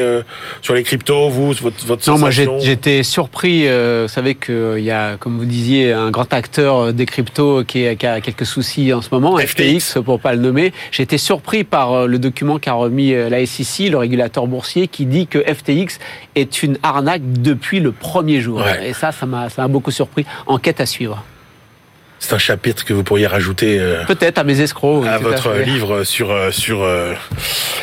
sur 0.61 0.73
les 0.73 0.83
cryptos, 0.83 1.29
vous, 1.29 1.53
votre, 1.53 1.85
votre 1.85 2.09
Non, 2.09 2.17
moi 2.17 2.29
j'étais 2.29 3.03
surpris. 3.03 3.63
vous 3.63 4.07
savez 4.07 4.35
qu'il 4.35 4.79
y 4.79 4.91
a, 4.91 5.17
comme 5.17 5.37
vous 5.37 5.45
disiez, 5.45 5.91
un 5.91 6.11
grand 6.11 6.31
acteur 6.33 6.93
des 6.93 7.05
cryptos 7.05 7.63
qui, 7.63 7.87
a 7.87 7.95
quelques 7.95 8.45
soucis 8.45 8.93
en 8.93 9.01
ce 9.01 9.09
moment, 9.11 9.37
FTX, 9.37 9.99
pour 10.03 10.19
pas 10.19 10.33
le 10.33 10.41
nommer. 10.41 10.73
Été 10.97 11.17
surpris 11.17 11.63
par 11.63 12.07
le 12.07 12.19
document 12.19 12.57
qu'a 12.57 12.73
remis 12.73 13.13
la 13.13 13.45
SEC, 13.45 13.89
le 13.89 13.97
régulateur 13.97 14.47
boursier, 14.47 14.87
qui 14.87 15.05
dit 15.05 15.27
que 15.27 15.39
FTX 15.39 15.99
est 16.35 16.63
une 16.63 16.77
arnaque 16.83 17.21
depuis 17.41 17.79
le 17.79 17.91
premier 17.91 18.41
jour. 18.41 18.63
Et 18.83 18.93
ça, 18.93 19.11
ça 19.11 19.25
m'a 19.25 19.67
beaucoup 19.67 19.91
surpris. 19.91 20.25
Enquête 20.47 20.81
à 20.81 20.85
suivre. 20.85 21.23
C'est 22.25 22.33
un 22.33 22.39
chapitre 22.39 22.85
que 22.85 22.93
vous 22.93 23.03
pourriez 23.03 23.27
rajouter 23.27 23.79
euh, 23.79 24.03
peut-être 24.05 24.39
à 24.39 24.43
mes 24.43 24.59
escrocs 24.59 25.05
à 25.05 25.19
votre 25.19 25.53
livre 25.53 26.03
sur 26.03 26.31
euh, 26.31 26.49
sur 26.49 26.81
euh, 26.81 27.13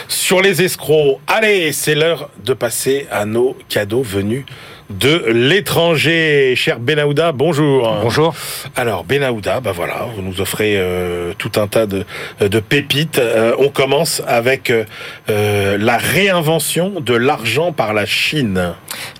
sur 0.08 0.42
les 0.42 0.62
escrocs. 0.62 1.20
Allez, 1.28 1.70
c'est 1.70 1.94
l'heure 1.94 2.28
de 2.44 2.52
passer 2.52 3.06
à 3.12 3.24
nos 3.24 3.56
cadeaux 3.68 4.02
venus 4.02 4.44
de 4.90 5.24
l'étranger. 5.28 6.54
Cher 6.56 6.78
Benahouda, 6.78 7.32
bonjour. 7.32 7.98
Bonjour. 8.02 8.34
Alors 8.76 9.04
Benahouda, 9.04 9.60
bah 9.60 9.72
voilà, 9.72 10.06
vous 10.14 10.22
nous 10.22 10.40
offrez 10.40 10.74
euh, 10.76 11.32
tout 11.38 11.52
un 11.56 11.66
tas 11.66 11.86
de, 11.86 12.04
de 12.40 12.60
pépites. 12.60 13.18
Euh, 13.18 13.54
on 13.58 13.68
commence 13.68 14.22
avec 14.26 14.70
euh, 14.70 15.78
la 15.78 15.96
réinvention 15.96 17.00
de 17.00 17.14
l'argent 17.14 17.72
par 17.72 17.94
la 17.94 18.06
Chine. 18.06 18.74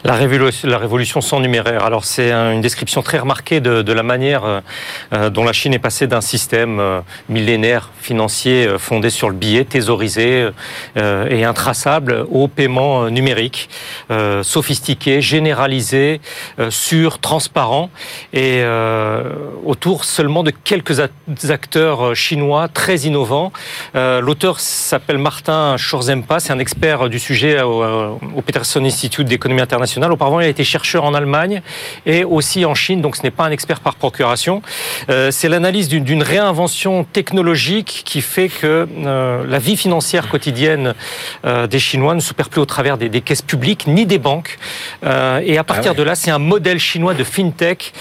La 0.04 0.14
révolution, 0.14 0.68
la 0.68 0.78
révolution 0.78 1.20
sans 1.20 1.40
numéraire. 1.40 1.84
Alors 1.84 2.04
c'est 2.04 2.32
une 2.32 2.60
description 2.60 3.02
très 3.02 3.18
remarquée 3.18 3.60
de, 3.60 3.82
de 3.82 3.92
la 3.92 4.02
manière 4.02 4.62
dont 5.30 5.44
la 5.44 5.52
Chine 5.52 5.72
est 5.74 5.78
passée 5.78 6.06
d'un 6.06 6.20
système 6.20 7.02
millénaire 7.28 7.90
financier 8.00 8.68
fondé 8.78 9.10
sur 9.10 9.30
le 9.30 9.36
billet, 9.36 9.64
thésaurisé 9.64 10.48
et 10.96 11.44
intraçable 11.44 12.26
au 12.30 12.48
paiement 12.48 13.08
numérique, 13.08 13.68
sophistiqué, 14.42 15.22
général 15.22 15.61
euh, 16.58 16.70
sûr, 16.70 17.18
transparent 17.18 17.90
et 18.32 18.60
euh, 18.62 19.22
autour 19.64 20.04
seulement 20.04 20.42
de 20.42 20.50
quelques 20.50 21.00
acteurs 21.50 22.08
euh, 22.08 22.14
chinois 22.14 22.68
très 22.68 22.98
innovants. 23.00 23.52
L'auteur 23.94 24.60
s'appelle 24.60 25.18
Martin 25.18 25.76
Schorzempa, 25.76 26.40
c'est 26.40 26.52
un 26.52 26.58
expert 26.58 27.08
du 27.08 27.18
sujet 27.18 27.60
au, 27.62 28.42
Peterson 28.44 28.84
Institute 28.84 29.26
d'économie 29.26 29.60
internationale. 29.60 30.12
Auparavant, 30.12 30.40
il 30.40 30.46
a 30.46 30.48
été 30.48 30.64
chercheur 30.64 31.04
en 31.04 31.14
Allemagne 31.14 31.62
et 32.06 32.24
aussi 32.24 32.64
en 32.64 32.74
Chine, 32.74 33.00
donc 33.00 33.16
ce 33.16 33.22
n'est 33.22 33.30
pas 33.30 33.44
un 33.44 33.50
expert 33.50 33.80
par 33.80 33.94
procuration. 33.94 34.62
C'est 35.08 35.48
l'analyse 35.48 35.88
d'une 35.88 36.22
réinvention 36.22 37.04
technologique 37.04 38.02
qui 38.04 38.20
fait 38.20 38.48
que 38.48 38.88
la 39.48 39.58
vie 39.58 39.76
financière 39.76 40.28
quotidienne 40.28 40.94
des 41.44 41.78
Chinois 41.78 42.14
ne 42.14 42.20
se 42.20 42.32
perd 42.32 42.48
plus 42.48 42.60
au 42.60 42.66
travers 42.66 42.98
des 42.98 43.20
caisses 43.20 43.42
publiques 43.42 43.86
ni 43.86 44.06
des 44.06 44.18
banques. 44.18 44.58
Et 45.45 45.59
à 45.59 45.64
partir 45.64 45.93
ah 45.93 45.95
de 45.95 46.03
là, 46.03 46.14
c'est 46.14 46.30
un 46.30 46.38
modèle 46.38 46.78
chinois 46.78 47.14
de 47.14 47.24
fintech 47.24 47.93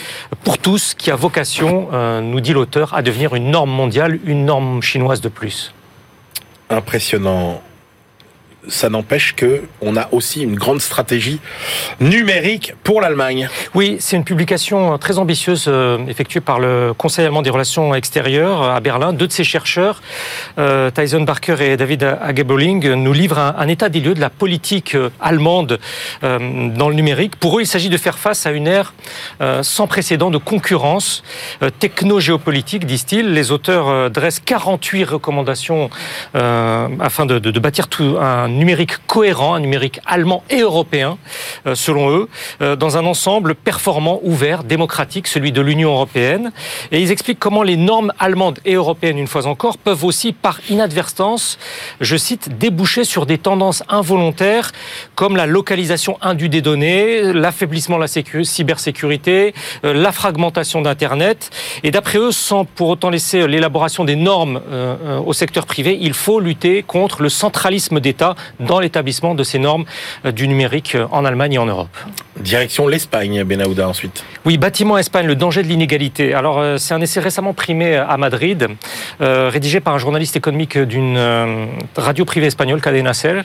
pour 0.43 0.57
tous 0.57 0.93
qui 0.93 1.11
a 1.11 1.15
vocation, 1.15 1.89
euh, 1.93 2.21
nous 2.21 2.39
dit 2.39 2.53
l'auteur, 2.53 2.93
à 2.93 3.01
devenir 3.01 3.35
une 3.35 3.51
norme 3.51 3.71
mondiale, 3.71 4.19
une 4.25 4.45
norme 4.45 4.81
chinoise 4.81 5.21
de 5.21 5.29
plus. 5.29 5.73
Impressionnant 6.69 7.61
ça 8.67 8.89
n'empêche 8.89 9.35
que 9.35 9.63
on 9.81 9.95
a 9.97 10.07
aussi 10.11 10.41
une 10.41 10.55
grande 10.55 10.81
stratégie 10.81 11.39
numérique 11.99 12.73
pour 12.83 13.01
l'Allemagne. 13.01 13.49
Oui, 13.73 13.97
c'est 13.99 14.15
une 14.15 14.23
publication 14.23 14.97
très 14.97 15.17
ambitieuse 15.17 15.65
euh, 15.67 16.05
effectuée 16.07 16.41
par 16.41 16.59
le 16.59 16.93
Conseil 16.97 17.25
allemand 17.25 17.41
des 17.41 17.49
relations 17.49 17.95
extérieures 17.95 18.63
à 18.63 18.79
Berlin. 18.79 19.13
Deux 19.13 19.27
de 19.27 19.31
ses 19.31 19.43
chercheurs, 19.43 20.01
euh, 20.59 20.91
Tyson 20.91 21.21
Barker 21.21 21.55
et 21.59 21.77
David 21.77 22.03
Ageboling, 22.21 22.93
nous 22.93 23.13
livrent 23.13 23.39
un, 23.57 23.67
état 23.67 23.89
des 23.89 23.99
lieux 23.99 24.13
de 24.13 24.19
la 24.19 24.29
politique 24.29 24.95
euh, 24.95 25.09
allemande 25.19 25.79
dans 26.21 26.89
le 26.89 26.95
numérique. 26.95 27.35
Pour 27.35 27.57
eux, 27.57 27.61
il 27.61 27.67
s'agit 27.67 27.89
de 27.89 27.97
faire 27.97 28.17
face 28.17 28.45
à 28.45 28.51
une 28.51 28.67
ère 28.67 28.93
sans 29.61 29.87
précédent 29.87 30.29
de 30.29 30.37
concurrence 30.37 31.23
techno-géopolitique, 31.79 32.85
disent-ils. 32.85 33.33
Les 33.33 33.51
auteurs 33.51 34.09
dressent 34.09 34.41
48 34.43 35.03
recommandations 35.05 35.89
afin 36.33 37.25
de 37.25 37.59
bâtir 37.59 37.87
tout 37.87 38.17
un 38.19 38.50
numérique 38.57 39.05
cohérent, 39.07 39.55
un 39.55 39.59
numérique 39.59 39.99
allemand 40.05 40.43
et 40.49 40.59
européen, 40.59 41.17
euh, 41.67 41.75
selon 41.75 42.09
eux, 42.09 42.29
euh, 42.61 42.75
dans 42.75 42.97
un 42.97 43.05
ensemble 43.05 43.55
performant, 43.55 44.19
ouvert, 44.23 44.63
démocratique, 44.63 45.27
celui 45.27 45.51
de 45.51 45.61
l'Union 45.61 45.91
européenne. 45.91 46.51
Et 46.91 47.01
ils 47.01 47.11
expliquent 47.11 47.39
comment 47.39 47.63
les 47.63 47.77
normes 47.77 48.13
allemandes 48.19 48.59
et 48.65 48.75
européennes, 48.75 49.17
une 49.17 49.27
fois 49.27 49.47
encore, 49.47 49.77
peuvent 49.77 50.03
aussi, 50.03 50.33
par 50.33 50.59
inadvertance, 50.69 51.57
je 51.99 52.17
cite, 52.17 52.57
déboucher 52.57 53.03
sur 53.03 53.25
des 53.25 53.37
tendances 53.37 53.83
involontaires 53.89 54.71
comme 55.15 55.35
la 55.35 55.45
localisation 55.45 56.17
indue 56.21 56.49
des 56.49 56.61
données, 56.61 57.33
l'affaiblissement 57.33 57.97
de 57.97 58.01
la 58.01 58.43
cybersécurité, 58.45 59.53
euh, 59.85 59.93
la 59.93 60.11
fragmentation 60.11 60.81
d'Internet. 60.81 61.49
Et 61.83 61.91
d'après 61.91 62.17
eux, 62.17 62.31
sans 62.31 62.65
pour 62.65 62.89
autant 62.89 63.09
laisser 63.09 63.47
l'élaboration 63.47 64.05
des 64.05 64.15
normes 64.15 64.61
au 65.25 65.33
secteur 65.33 65.65
privé, 65.65 65.97
il 66.01 66.13
faut 66.13 66.39
lutter 66.39 66.83
contre 66.83 67.21
le 67.21 67.29
centralisme 67.29 67.99
d'État 67.99 68.35
dans 68.59 68.79
l'établissement 68.79 69.35
de 69.35 69.43
ces 69.43 69.59
normes 69.59 69.85
euh, 70.25 70.31
du 70.31 70.47
numérique 70.47 70.95
euh, 70.95 71.07
en 71.11 71.25
Allemagne 71.25 71.53
et 71.53 71.57
en 71.57 71.65
Europe. 71.65 71.95
Direction 72.39 72.87
l'Espagne, 72.87 73.43
Benahouda 73.43 73.87
ensuite. 73.87 74.23
Oui, 74.45 74.57
bâtiment 74.57 74.97
Espagne, 74.97 75.27
le 75.27 75.35
danger 75.35 75.63
de 75.63 75.67
l'inégalité. 75.67 76.33
Alors, 76.33 76.59
euh, 76.59 76.77
c'est 76.77 76.93
un 76.93 77.01
essai 77.01 77.19
récemment 77.19 77.53
primé 77.53 77.95
à 77.95 78.17
Madrid, 78.17 78.67
rédigé 79.19 79.79
par 79.79 79.93
un 79.93 79.97
journaliste 79.97 80.35
économique 80.35 80.77
d'une 80.77 81.19
radio 81.95 82.25
privée 82.25 82.47
espagnole, 82.47 82.81
Cadena 82.81 83.13
Ser. 83.13 83.41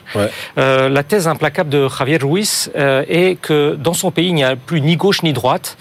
la 0.57 1.03
thèse 1.03 1.29
implacable 1.29 1.71
de 1.71 1.89
Javier 1.89 2.19
Ruiz 2.19 2.71
est 2.75 3.41
que 3.41 3.75
dans 3.75 3.93
son 3.93 4.11
pays, 4.11 4.29
il 4.29 4.35
n'y 4.35 4.45
a 4.45 4.57
plus 4.57 4.81
ni 4.81 4.97
gauche 4.97 5.23
ni 5.23 5.33
droite, 5.33 5.77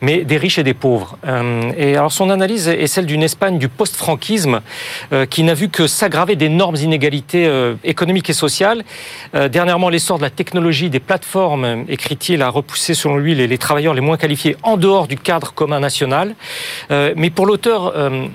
mais 0.00 0.24
des 0.24 0.36
riches 0.36 0.58
et 0.58 0.64
des 0.64 0.74
pauvres. 0.74 1.18
et 1.76 1.96
alors, 1.96 2.12
son 2.12 2.30
analyse 2.30 2.68
est 2.68 2.86
celle 2.86 3.06
d'une 3.06 3.22
Espagne 3.22 3.58
du 3.58 3.68
post-franquisme 3.68 4.60
qui 5.30 5.42
n'a 5.42 5.54
vu 5.54 5.68
que 5.68 5.86
s'aggraver 5.86 6.36
d'énormes 6.36 6.76
inégalités 6.76 7.50
économiques 7.84 8.30
et 8.30 8.34
sociales 8.34 8.57
euh, 9.34 9.48
dernièrement, 9.48 9.88
l'essor 9.88 10.18
de 10.18 10.22
la 10.22 10.30
technologie 10.30 10.90
des 10.90 11.00
plateformes, 11.00 11.84
écrit-il, 11.88 12.42
a 12.42 12.48
repoussé, 12.48 12.94
selon 12.94 13.16
lui, 13.16 13.34
les, 13.34 13.58
travailleurs 13.58 13.94
les 13.94 14.00
moins 14.00 14.16
qualifiés 14.16 14.56
en 14.62 14.76
dehors 14.76 15.06
du 15.06 15.16
cadre 15.16 15.52
commun 15.52 15.80
national. 15.80 16.34
Euh, 16.90 17.12
mais 17.16 17.30
pour 17.30 17.46
l'auteur, 17.46 17.92
euh, 17.96 18.26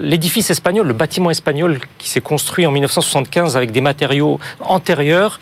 l'édifice 0.00 0.50
espagnol, 0.50 0.86
le 0.86 0.92
bâtiment 0.92 1.30
espagnol 1.30 1.80
qui 1.98 2.08
s'est 2.08 2.20
construit 2.20 2.66
en 2.66 2.70
1975 2.70 3.56
avec 3.56 3.72
des 3.72 3.80
matériaux 3.80 4.38
antérieurs, 4.60 5.40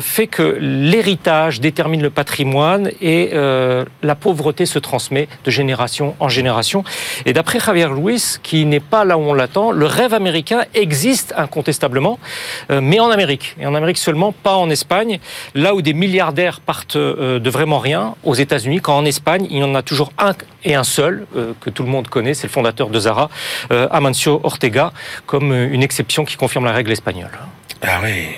fait 0.00 0.26
que 0.26 0.56
l'héritage 0.60 1.60
détermine 1.60 2.02
le 2.02 2.10
patrimoine 2.10 2.90
et 3.00 3.32
la 4.02 4.14
pauvreté 4.14 4.66
se 4.66 4.78
transmet 4.78 5.28
de 5.44 5.50
génération 5.50 6.14
en 6.20 6.28
génération. 6.28 6.84
Et 7.24 7.32
d'après 7.32 7.60
Javier 7.60 7.88
Luis, 7.88 8.38
qui 8.42 8.64
n'est 8.64 8.80
pas 8.80 9.04
là 9.04 9.18
où 9.18 9.22
on 9.22 9.34
l'attend, 9.34 9.70
le 9.70 9.86
rêve 9.86 10.14
américain 10.14 10.64
existe 10.74 11.34
incontestablement, 11.36 12.18
mais 12.70 13.00
en 13.00 13.10
Amérique 13.10 13.55
et 13.60 13.66
en 13.66 13.74
Amérique 13.74 13.98
seulement, 13.98 14.32
pas 14.32 14.56
en 14.56 14.70
Espagne, 14.70 15.18
là 15.54 15.74
où 15.74 15.82
des 15.82 15.94
milliardaires 15.94 16.60
partent 16.60 16.96
euh, 16.96 17.38
de 17.38 17.50
vraiment 17.50 17.78
rien, 17.78 18.14
aux 18.24 18.34
États-Unis, 18.34 18.80
quand 18.80 18.96
en 18.96 19.04
Espagne, 19.04 19.46
il 19.50 19.58
y 19.58 19.64
en 19.64 19.74
a 19.74 19.82
toujours 19.82 20.12
un 20.18 20.32
et 20.64 20.74
un 20.74 20.84
seul, 20.84 21.26
euh, 21.36 21.52
que 21.60 21.70
tout 21.70 21.82
le 21.82 21.88
monde 21.88 22.08
connaît, 22.08 22.34
c'est 22.34 22.46
le 22.46 22.52
fondateur 22.52 22.88
de 22.88 22.98
Zara, 22.98 23.30
euh, 23.72 23.88
Amancio 23.90 24.40
Ortega, 24.42 24.92
comme 25.26 25.52
une 25.52 25.82
exception 25.82 26.24
qui 26.24 26.36
confirme 26.36 26.64
la 26.64 26.72
règle 26.72 26.92
espagnole. 26.92 27.30
Ah 27.82 28.00
oui. 28.02 28.28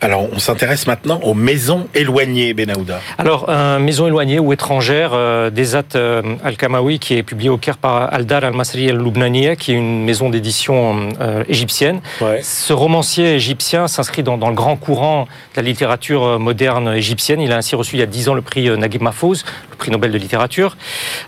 Alors, 0.00 0.28
on 0.32 0.38
s'intéresse 0.38 0.86
maintenant 0.86 1.18
aux 1.24 1.34
maisons 1.34 1.88
éloignées, 1.92 2.54
Benahouda. 2.54 3.00
Alors, 3.18 3.46
euh, 3.48 3.80
maison 3.80 4.06
éloignée 4.06 4.38
ou 4.38 4.52
étrangère, 4.52 5.10
euh, 5.12 5.50
Desat 5.50 5.96
euh, 5.96 6.22
Al-Kamawi, 6.44 7.00
qui 7.00 7.14
est 7.14 7.24
publié 7.24 7.50
au 7.50 7.56
Caire 7.56 7.78
par 7.78 8.12
Aldar 8.14 8.44
Al-Masri 8.44 8.88
Al-Loubnaniya, 8.88 9.56
qui 9.56 9.72
est 9.72 9.74
une 9.74 10.04
maison 10.04 10.30
d'édition 10.30 11.08
euh, 11.20 11.42
égyptienne. 11.48 12.00
Ce 12.42 12.72
romancier 12.72 13.34
égyptien 13.34 13.88
s'inscrit 13.88 14.22
dans, 14.22 14.38
dans, 14.38 14.50
le 14.50 14.54
grand 14.54 14.76
courant 14.76 15.24
de 15.24 15.60
la 15.60 15.62
littérature 15.62 16.38
moderne 16.38 16.94
égyptienne. 16.94 17.40
Il 17.40 17.52
a 17.52 17.56
ainsi 17.56 17.74
reçu 17.74 17.96
il 17.96 17.98
y 17.98 18.02
a 18.02 18.06
dix 18.06 18.28
ans 18.28 18.34
le 18.34 18.42
prix 18.42 18.70
Naguib 18.78 19.02
Mahfouz, 19.02 19.44
le 19.70 19.76
prix 19.76 19.90
Nobel 19.90 20.12
de 20.12 20.18
littérature. 20.18 20.76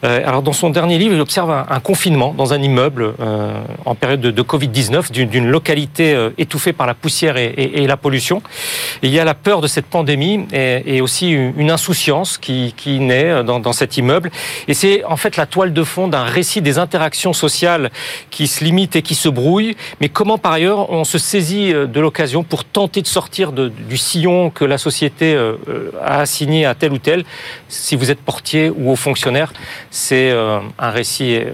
alors 0.02 0.42
dans 0.42 0.52
son 0.52 0.70
dernier 0.70 0.98
livre, 0.98 1.14
il 1.14 1.20
observe 1.20 1.50
un, 1.50 1.80
confinement 1.80 2.34
dans 2.36 2.52
un 2.52 2.62
immeuble 2.62 3.14
en 3.84 3.94
période 3.94 4.20
de, 4.20 4.42
Covid-19 4.42 5.10
d'une 5.10 5.48
localité 5.48 6.28
étouffée 6.38 6.72
par 6.72 6.86
la 6.86 6.94
poussière 6.94 7.36
et, 7.36 7.86
la 7.86 7.96
pollution. 7.96 8.42
Il 9.02 9.10
y 9.10 9.18
a 9.18 9.24
la 9.24 9.34
peur 9.34 9.60
de 9.60 9.66
cette 9.66 9.86
pandémie 9.86 10.46
et, 10.52 11.00
aussi 11.00 11.30
une, 11.30 11.70
insouciance 11.70 12.38
qui, 12.38 12.72
naît 13.00 13.44
dans, 13.44 13.72
cet 13.72 13.96
immeuble. 13.96 14.30
Et 14.68 14.74
c'est 14.74 15.04
en 15.04 15.16
fait 15.16 15.36
la 15.36 15.46
toile 15.46 15.72
de 15.72 15.84
fond 15.84 16.08
d'un 16.08 16.24
récit 16.24 16.60
des 16.60 16.78
interactions 16.78 17.32
sociales 17.32 17.90
qui 18.30 18.46
se 18.46 18.64
limitent 18.64 18.96
et 18.96 19.02
qui 19.02 19.14
se 19.14 19.28
brouillent, 19.28 19.76
mais 20.00 20.08
comment 20.08 20.38
par 20.38 20.52
ailleurs 20.52 20.90
on 20.90 21.04
se 21.04 21.18
saisit 21.18 21.72
de 21.72 22.00
l'occasion 22.00 22.42
pour 22.42 22.64
tenter 22.64 23.02
de 23.02 23.06
sortir 23.06 23.52
du 23.52 23.96
sillon 23.96 24.50
que 24.50 24.64
la 24.64 24.78
société 24.78 25.34
euh, 25.34 25.56
a 26.02 26.20
assigné 26.20 26.66
à 26.66 26.74
tel 26.74 26.92
ou 26.92 26.98
tel? 26.98 27.24
Si 27.68 27.96
vous 27.96 28.10
êtes 28.10 28.20
portier 28.20 28.70
ou 28.70 28.90
haut 28.90 28.96
fonctionnaire, 28.96 29.52
c'est 29.90 30.30
euh, 30.30 30.60
un 30.78 30.90
récit 30.90 31.36
euh, 31.36 31.52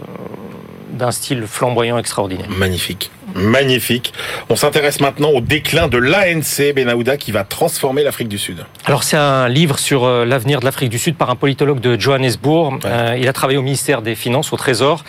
d'un 0.96 1.12
style 1.12 1.44
flamboyant 1.46 1.98
extraordinaire. 1.98 2.48
Magnifique. 2.50 3.10
Magnifique. 3.34 4.12
On 4.48 4.56
s'intéresse 4.56 5.00
maintenant 5.00 5.30
au 5.30 5.40
déclin 5.40 5.88
de 5.88 5.98
l'ANC 5.98 6.74
Benahouda 6.74 7.16
qui 7.16 7.32
va 7.32 7.44
transformer 7.44 8.02
l'Afrique 8.02 8.28
du 8.28 8.38
Sud. 8.38 8.64
Alors 8.84 9.02
c'est 9.02 9.16
un 9.16 9.48
livre 9.48 9.78
sur 9.78 10.04
euh, 10.04 10.24
l'avenir 10.24 10.60
de 10.60 10.64
l'Afrique 10.64 10.90
du 10.90 10.98
Sud 10.98 11.16
par 11.16 11.28
un 11.28 11.34
politologue 11.34 11.80
de 11.80 12.00
Johannesburg. 12.00 12.78
Euh, 12.84 13.16
il 13.18 13.28
a 13.28 13.32
travaillé 13.32 13.58
au 13.58 13.62
ministère 13.62 14.00
des 14.00 14.14
Finances, 14.14 14.52
au 14.52 14.56
Trésor, 14.56 15.04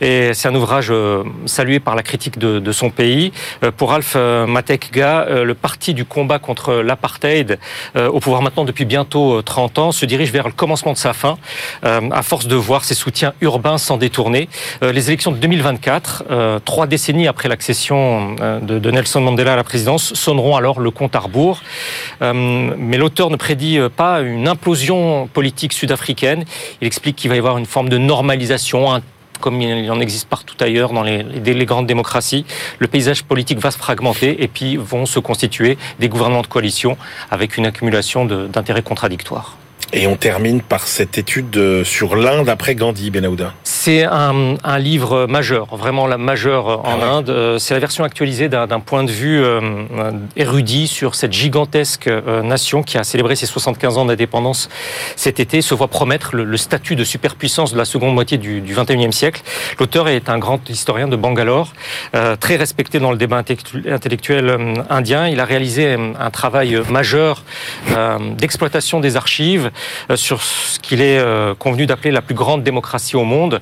et 0.00 0.34
c'est 0.34 0.48
un 0.48 0.54
ouvrage 0.54 0.88
euh, 0.90 1.24
salué 1.46 1.80
par 1.80 1.96
la 1.96 2.02
critique 2.02 2.38
de, 2.38 2.72
son 2.72 2.90
pays. 2.90 3.32
pour 3.76 3.92
Alf 3.92 4.16
Matekga, 4.16 5.26
le 5.44 5.54
parti 5.54 5.92
du 5.92 6.04
combat 6.04 6.38
contre 6.38 6.74
l'apartheid, 6.74 7.58
au 7.94 8.18
pouvoir 8.18 8.40
maintenant 8.40 8.64
depuis 8.64 8.86
bientôt 8.86 9.42
30 9.42 9.78
ans, 9.78 9.92
se 9.92 10.06
dirige 10.06 10.32
vers 10.32 10.46
le 10.46 10.54
commencement 10.54 10.92
de 10.92 10.98
sa 10.98 11.12
fin, 11.12 11.36
à 11.82 12.22
force 12.22 12.46
de 12.46 12.56
voir 12.56 12.84
ses 12.84 12.94
soutiens 12.94 13.34
urbains 13.42 13.76
s'en 13.76 13.98
détourner. 13.98 14.48
les 14.80 15.08
élections 15.08 15.31
de 15.32 15.38
2024, 15.38 16.60
trois 16.64 16.86
décennies 16.86 17.26
après 17.26 17.48
l'accès 17.48 17.72
euh, 17.90 18.60
de, 18.60 18.90
Nelson 18.90 19.20
Mandela 19.20 19.54
à 19.54 19.56
la 19.56 19.64
présidence 19.64 20.14
sonneront 20.14 20.56
alors 20.56 20.80
le 20.80 20.90
compte 20.90 21.16
à 21.16 21.20
rebours. 21.20 21.60
Euh, 22.20 22.74
mais 22.76 22.96
l'auteur 22.96 23.30
ne 23.30 23.36
prédit 23.36 23.78
euh, 23.78 23.88
pas 23.88 24.20
une 24.20 24.48
implosion 24.48 25.28
politique 25.32 25.72
sud-africaine. 25.72 26.44
Il 26.80 26.86
explique 26.86 27.16
qu'il 27.16 27.30
va 27.30 27.36
y 27.36 27.38
avoir 27.38 27.58
une 27.58 27.66
forme 27.66 27.88
de 27.88 27.98
normalisation, 27.98 29.00
comme 29.40 29.60
il 29.60 29.90
en 29.90 30.00
existe 30.00 30.28
partout 30.28 30.56
ailleurs 30.60 30.92
dans 30.92 31.02
les, 31.02 31.64
grandes 31.64 31.86
démocraties. 31.86 32.44
Le 32.78 32.86
paysage 32.86 33.24
politique 33.24 33.58
va 33.58 33.70
se 33.70 33.78
fragmenter 33.78 34.42
et 34.42 34.48
puis 34.48 34.76
vont 34.76 35.06
se 35.06 35.18
constituer 35.18 35.78
des 35.98 36.08
gouvernements 36.08 36.42
de 36.42 36.46
coalition 36.46 36.96
avec 37.30 37.56
une 37.56 37.66
accumulation 37.66 38.24
d'intérêts 38.24 38.82
contradictoires. 38.82 39.56
Et 39.94 40.06
on 40.06 40.16
termine 40.16 40.62
par 40.62 40.86
cette 40.86 41.18
étude 41.18 41.84
sur 41.84 42.16
l'Inde 42.16 42.48
après 42.48 42.74
Gandhi, 42.74 43.10
Benahouda. 43.10 43.52
C'est 43.62 44.04
un, 44.04 44.54
un, 44.64 44.78
livre 44.78 45.26
majeur, 45.26 45.76
vraiment 45.76 46.06
la 46.06 46.16
majeure 46.16 46.86
en 46.86 47.00
ah 47.02 47.16
Inde. 47.16 47.30
Euh, 47.30 47.58
c'est 47.58 47.74
la 47.74 47.80
version 47.80 48.04
actualisée 48.04 48.48
d'un 48.48 48.80
point 48.80 49.04
de 49.04 49.10
vue 49.10 49.42
euh, 49.42 49.60
érudit 50.36 50.86
sur 50.86 51.14
cette 51.14 51.32
gigantesque 51.32 52.06
euh, 52.06 52.42
nation 52.42 52.82
qui 52.82 52.96
a 52.96 53.04
célébré 53.04 53.36
ses 53.36 53.44
75 53.44 53.98
ans 53.98 54.04
d'indépendance 54.06 54.70
cet 55.16 55.40
été, 55.40 55.60
se 55.60 55.74
voit 55.74 55.88
promettre 55.88 56.36
le, 56.36 56.56
statut 56.56 56.96
de 56.96 57.04
superpuissance 57.04 57.72
de 57.72 57.78
la 57.78 57.84
seconde 57.84 58.14
moitié 58.14 58.38
du, 58.38 58.60
du 58.62 58.74
21e 58.74 59.12
siècle. 59.12 59.42
L'auteur 59.78 60.08
est 60.08 60.30
un 60.30 60.38
grand 60.38 60.70
historien 60.70 61.08
de 61.08 61.16
Bangalore, 61.16 61.72
très 62.40 62.56
respecté 62.56 62.98
dans 63.00 63.10
le 63.10 63.18
débat 63.18 63.38
intellectuel 63.38 64.84
indien. 64.88 65.28
Il 65.28 65.40
a 65.40 65.44
réalisé 65.44 65.96
un 66.18 66.30
travail 66.30 66.80
majeur 66.88 67.42
d'exploitation 68.38 69.00
des 69.00 69.16
archives 69.16 69.70
sur 70.14 70.42
ce 70.42 70.78
qu'il 70.78 71.00
est 71.00 71.22
convenu 71.58 71.86
d'appeler 71.86 72.10
la 72.10 72.22
plus 72.22 72.34
grande 72.34 72.62
démocratie 72.62 73.16
au 73.16 73.24
monde. 73.24 73.60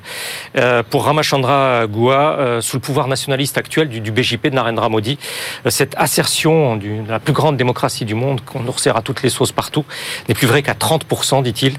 Euh, 0.57 0.83
pour 0.87 1.05
Ramachandra 1.05 1.87
euh, 1.87 2.61
sous 2.61 2.77
le 2.77 2.81
pouvoir 2.81 3.07
nationaliste 3.07 3.57
actuel 3.57 3.89
du, 3.89 4.11
BJP 4.11 4.47
de 4.47 4.55
Narendra 4.55 4.89
Modi, 4.89 5.17
euh, 5.65 5.69
cette 5.69 5.95
assertion 5.97 6.75
de 6.75 7.07
la 7.07 7.19
plus 7.19 7.33
grande 7.33 7.57
démocratie 7.57 8.05
du 8.05 8.15
monde, 8.15 8.41
qu'on 8.41 8.61
nous 8.61 8.71
resserre 8.71 8.97
à 8.97 9.01
toutes 9.01 9.23
les 9.23 9.29
sauces 9.29 9.51
partout, 9.51 9.85
n'est 10.27 10.35
plus 10.35 10.47
vrai 10.47 10.61
qu'à 10.61 10.73
30%, 10.73 11.43
dit-il, 11.43 11.77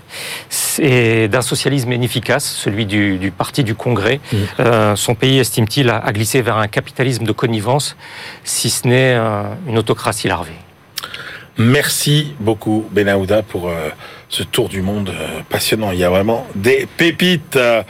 et 0.79 1.29
d'un 1.29 1.43
socialisme 1.43 1.93
inefficace, 1.93 2.45
celui 2.45 2.87
du, 2.87 3.33
parti 3.37 3.65
du 3.65 3.75
Congrès. 3.75 4.21
Mmh. 4.33 4.97
son 4.97 5.15
pays, 5.15 5.39
estime-t-il, 5.39 5.91
a, 5.91 6.01
glissé 6.13 6.43
vers 6.43 6.57
un 6.59 6.69
capitalisme 6.69 7.25
de 7.25 7.33
connivence, 7.33 7.97
si 8.45 8.71
ce 8.71 8.87
n'est 8.87 9.17
une 9.67 9.79
autocratie 9.79 10.29
larvée. 10.29 10.53
Merci 11.59 12.35
beaucoup, 12.41 12.87
Benahouda, 12.91 13.43
pour 13.43 13.71
ce 14.33 14.43
tour 14.43 14.71
du 14.71 14.81
monde 14.81 15.11
euh, 15.11 15.41
passionnant. 15.51 15.93
Il 15.93 15.99
y 15.99 16.05
a 16.05 16.09
vraiment 16.09 16.47
des 16.55 16.89
pépites. 16.97 17.57
Euh, 17.57 17.83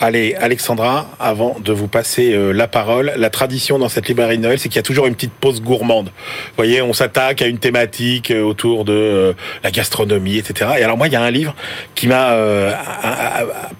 allez, 0.00 0.34
Alexandra, 0.34 1.08
avant 1.20 1.56
de 1.60 1.72
vous 1.72 1.86
passer 1.86 2.32
euh, 2.32 2.50
la 2.50 2.66
parole, 2.66 3.12
la 3.16 3.30
tradition 3.30 3.78
dans 3.78 3.88
cette 3.88 4.08
librairie 4.08 4.36
de 4.36 4.42
Noël, 4.42 4.58
c'est 4.58 4.68
qu'il 4.68 4.76
y 4.76 4.80
a 4.80 4.82
toujours 4.82 5.06
une 5.06 5.14
petite 5.14 5.32
pause 5.32 5.62
gourmande. 5.62 6.06
Vous 6.06 6.56
voyez, 6.56 6.82
on 6.82 6.92
s'attaque 6.92 7.42
à 7.42 7.46
une 7.46 7.58
thématique 7.58 8.32
autour 8.32 8.84
de 8.84 9.36
la 9.62 9.70
gastronomie, 9.70 10.36
etc. 10.36 10.72
Et 10.78 10.82
alors 10.82 10.96
moi, 10.96 11.06
il 11.06 11.12
y 11.12 11.16
a 11.16 11.22
un 11.22 11.30
livre 11.30 11.54
qui 11.94 12.08
m'a 12.08 12.36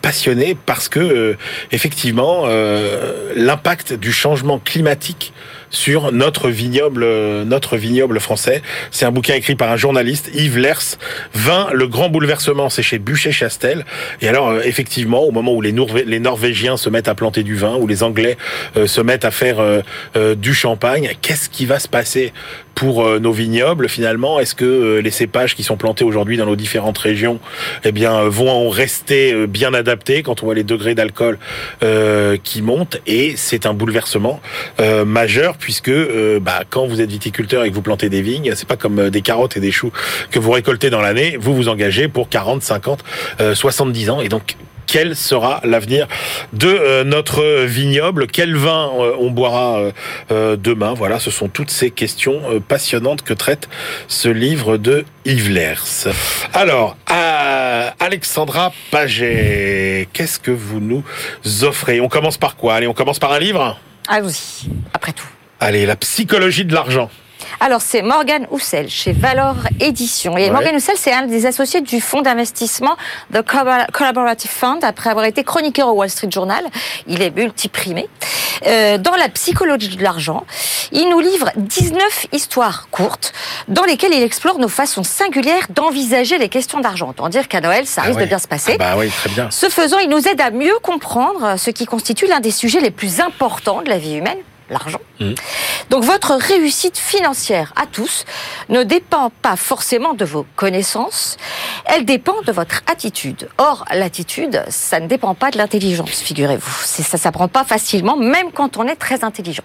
passionné 0.00 0.56
parce 0.66 0.88
que 0.88 1.36
effectivement, 1.72 2.46
l'impact 3.34 3.94
du 3.94 4.12
changement 4.12 4.58
climatique 4.58 5.32
sur 5.74 6.12
notre 6.12 6.48
vignoble, 6.48 7.04
notre 7.44 7.76
vignoble 7.76 8.20
français. 8.20 8.62
C'est 8.90 9.04
un 9.04 9.10
bouquin 9.10 9.34
écrit 9.34 9.56
par 9.56 9.70
un 9.70 9.76
journaliste, 9.76 10.30
Yves 10.34 10.58
Lers, 10.58 10.98
20, 11.34 11.72
le 11.72 11.86
grand 11.86 12.08
bouleversement, 12.08 12.70
c'est 12.70 12.82
chez 12.82 12.98
Bûcher-Chastel. 12.98 13.84
Et 14.20 14.28
alors, 14.28 14.48
euh, 14.48 14.60
effectivement, 14.64 15.22
au 15.24 15.30
moment 15.30 15.52
où 15.52 15.60
les, 15.60 15.74
les, 16.06 16.20
Norvégiens 16.20 16.76
se 16.76 16.88
mettent 16.88 17.08
à 17.08 17.14
planter 17.14 17.42
du 17.42 17.54
vin, 17.54 17.76
où 17.76 17.86
les 17.86 18.02
Anglais 18.02 18.36
euh, 18.76 18.86
se 18.86 19.00
mettent 19.00 19.24
à 19.24 19.30
faire 19.30 19.56
euh, 19.60 20.34
du 20.34 20.54
champagne, 20.54 21.10
qu'est-ce 21.20 21.48
qui 21.48 21.66
va 21.66 21.78
se 21.78 21.88
passer? 21.88 22.32
Pour 22.74 23.20
nos 23.20 23.32
vignobles 23.32 23.88
finalement 23.88 24.40
Est-ce 24.40 24.54
que 24.54 24.98
les 24.98 25.10
cépages 25.10 25.54
qui 25.54 25.62
sont 25.62 25.76
plantés 25.76 26.04
aujourd'hui 26.04 26.36
dans 26.36 26.46
nos 26.46 26.56
différentes 26.56 26.98
régions, 26.98 27.40
eh 27.84 27.92
bien, 27.92 28.24
vont 28.24 28.68
rester 28.68 29.46
bien 29.46 29.74
adaptés 29.74 30.22
quand 30.22 30.42
on 30.42 30.46
voit 30.46 30.54
les 30.54 30.64
degrés 30.64 30.94
d'alcool 30.94 31.38
qui 32.42 32.62
montent? 32.62 32.98
Et 33.06 33.34
c'est 33.36 33.66
un 33.66 33.74
bouleversement 33.74 34.40
majeur 35.06 35.56
puisque 35.56 35.92
bah, 36.40 36.62
quand 36.68 36.86
vous 36.86 37.00
êtes 37.00 37.10
viticulteur 37.10 37.64
et 37.64 37.70
que 37.70 37.74
vous 37.74 37.82
plantez 37.82 38.08
des 38.08 38.22
vignes, 38.22 38.52
c'est 38.54 38.68
pas 38.68 38.76
comme 38.76 39.10
des 39.10 39.22
carottes 39.22 39.56
et 39.56 39.60
des 39.60 39.72
choux 39.72 39.92
que 40.30 40.38
vous 40.38 40.50
récoltez 40.50 40.90
dans 40.90 41.00
l'année. 41.00 41.36
Vous 41.38 41.54
vous 41.54 41.68
engagez 41.68 42.08
pour 42.08 42.28
40, 42.28 42.62
50, 42.62 43.04
70 43.54 44.10
ans. 44.10 44.20
Et 44.20 44.28
donc, 44.28 44.56
quel 44.94 45.16
sera 45.16 45.60
l'avenir 45.64 46.06
de 46.52 46.68
euh, 46.68 47.02
notre 47.02 47.64
vignoble? 47.64 48.28
Quel 48.28 48.54
vin 48.54 48.92
euh, 48.96 49.16
on 49.18 49.32
boira 49.32 49.90
euh, 50.30 50.56
demain? 50.56 50.94
Voilà, 50.94 51.18
ce 51.18 51.32
sont 51.32 51.48
toutes 51.48 51.72
ces 51.72 51.90
questions 51.90 52.62
passionnantes 52.68 53.22
que 53.22 53.34
traite 53.34 53.68
ce 54.06 54.28
livre 54.28 54.76
de 54.76 55.04
Yves 55.24 55.50
Lers. 55.50 56.06
Alors, 56.52 56.96
Alexandra 57.98 58.72
Paget, 58.92 60.06
qu'est-ce 60.12 60.38
que 60.38 60.52
vous 60.52 60.78
nous 60.78 61.02
offrez? 61.62 62.00
On 62.00 62.08
commence 62.08 62.38
par 62.38 62.54
quoi? 62.54 62.74
Allez, 62.74 62.86
on 62.86 62.94
commence 62.94 63.18
par 63.18 63.32
un 63.32 63.40
livre? 63.40 63.76
Allons-y, 64.06 64.68
après 64.92 65.12
tout. 65.12 65.26
Allez, 65.58 65.86
la 65.86 65.96
psychologie 65.96 66.64
de 66.64 66.72
l'argent. 66.72 67.10
Alors, 67.60 67.80
c'est 67.80 68.02
Morgan 68.02 68.46
Houssel 68.50 68.88
chez 68.88 69.12
Valor 69.12 69.56
Édition. 69.80 70.36
Et 70.36 70.50
Morgan 70.50 70.76
Houssel, 70.76 70.96
c'est 70.98 71.12
un 71.12 71.26
des 71.26 71.46
associés 71.46 71.80
du 71.80 72.00
fonds 72.00 72.22
d'investissement 72.22 72.96
The 73.32 73.42
Collaborative 73.92 74.50
Fund, 74.50 74.80
après 74.82 75.10
avoir 75.10 75.24
été 75.24 75.44
chroniqueur 75.44 75.88
au 75.88 75.92
Wall 75.92 76.10
Street 76.10 76.30
Journal. 76.30 76.64
Il 77.06 77.22
est 77.22 77.34
multiprimé. 77.34 78.08
Euh, 78.66 78.98
dans 78.98 79.16
la 79.16 79.28
psychologie 79.28 79.96
de 79.96 80.02
l'argent, 80.02 80.44
il 80.92 81.08
nous 81.08 81.20
livre 81.20 81.50
19 81.56 82.26
histoires 82.32 82.88
courtes 82.90 83.32
dans 83.68 83.84
lesquelles 83.84 84.14
il 84.14 84.22
explore 84.22 84.58
nos 84.58 84.68
façons 84.68 85.02
singulières 85.02 85.66
d'envisager 85.70 86.38
les 86.38 86.48
questions 86.48 86.80
d'argent. 86.80 87.10
Autant 87.10 87.28
dire 87.28 87.48
qu'à 87.48 87.60
Noël, 87.60 87.86
ça 87.86 88.02
ah 88.04 88.08
risque 88.08 88.20
de 88.20 88.26
bien 88.26 88.38
se 88.38 88.48
passer. 88.48 88.72
Ah 88.74 88.78
bah 88.78 88.94
oui, 88.96 89.08
très 89.08 89.30
bien. 89.30 89.48
Ce 89.50 89.68
faisant, 89.68 89.98
il 89.98 90.08
nous 90.08 90.28
aide 90.28 90.40
à 90.40 90.50
mieux 90.50 90.78
comprendre 90.82 91.58
ce 91.58 91.70
qui 91.70 91.86
constitue 91.86 92.26
l'un 92.26 92.40
des 92.40 92.50
sujets 92.50 92.80
les 92.80 92.90
plus 92.90 93.20
importants 93.20 93.82
de 93.82 93.88
la 93.88 93.98
vie 93.98 94.14
humaine, 94.14 94.38
l'argent. 94.70 95.00
Mmh. 95.20 95.32
Donc 95.90 96.04
votre 96.04 96.32
réussite 96.34 96.98
financière 96.98 97.72
à 97.76 97.86
tous 97.86 98.24
ne 98.68 98.82
dépend 98.82 99.30
pas 99.42 99.56
forcément 99.56 100.14
de 100.14 100.24
vos 100.24 100.46
connaissances, 100.56 101.36
elle 101.84 102.04
dépend 102.04 102.40
de 102.42 102.52
votre 102.52 102.82
attitude. 102.90 103.48
Or, 103.58 103.84
l'attitude, 103.92 104.64
ça 104.68 105.00
ne 105.00 105.06
dépend 105.06 105.34
pas 105.34 105.50
de 105.50 105.58
l'intelligence, 105.58 106.20
figurez-vous. 106.20 106.84
Ça 106.84 107.18
s'apprend 107.18 107.48
pas 107.48 107.64
facilement, 107.64 108.16
même 108.16 108.52
quand 108.52 108.76
on 108.76 108.86
est 108.86 108.96
très 108.96 109.24
intelligent. 109.24 109.62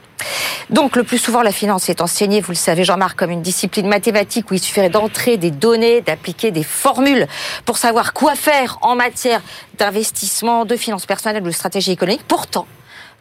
Donc, 0.70 0.96
le 0.96 1.04
plus 1.04 1.18
souvent, 1.18 1.42
la 1.42 1.52
finance 1.52 1.90
est 1.90 2.02
enseignée, 2.02 2.42
vous 2.42 2.52
le 2.52 2.58
savez, 2.58 2.84
Jean-Marc, 2.84 3.18
comme 3.18 3.32
une 3.32 3.42
discipline 3.42 3.88
mathématique 3.88 4.52
où 4.52 4.54
il 4.54 4.60
suffirait 4.60 4.90
d'entrer 4.90 5.38
des 5.38 5.52
données, 5.52 6.02
d'appliquer 6.02 6.52
des 6.52 6.64
formules 6.64 7.28
pour 7.66 7.78
savoir 7.78 8.14
quoi 8.14 8.36
faire 8.36 8.78
en 8.82 8.96
matière 8.96 9.42
d'investissement, 9.78 10.66
de 10.66 10.76
finances 10.76 11.06
personnelles 11.06 11.44
ou 11.44 11.48
de 11.48 11.52
stratégie 11.52 11.92
économique. 11.92 12.22
Pourtant, 12.28 12.68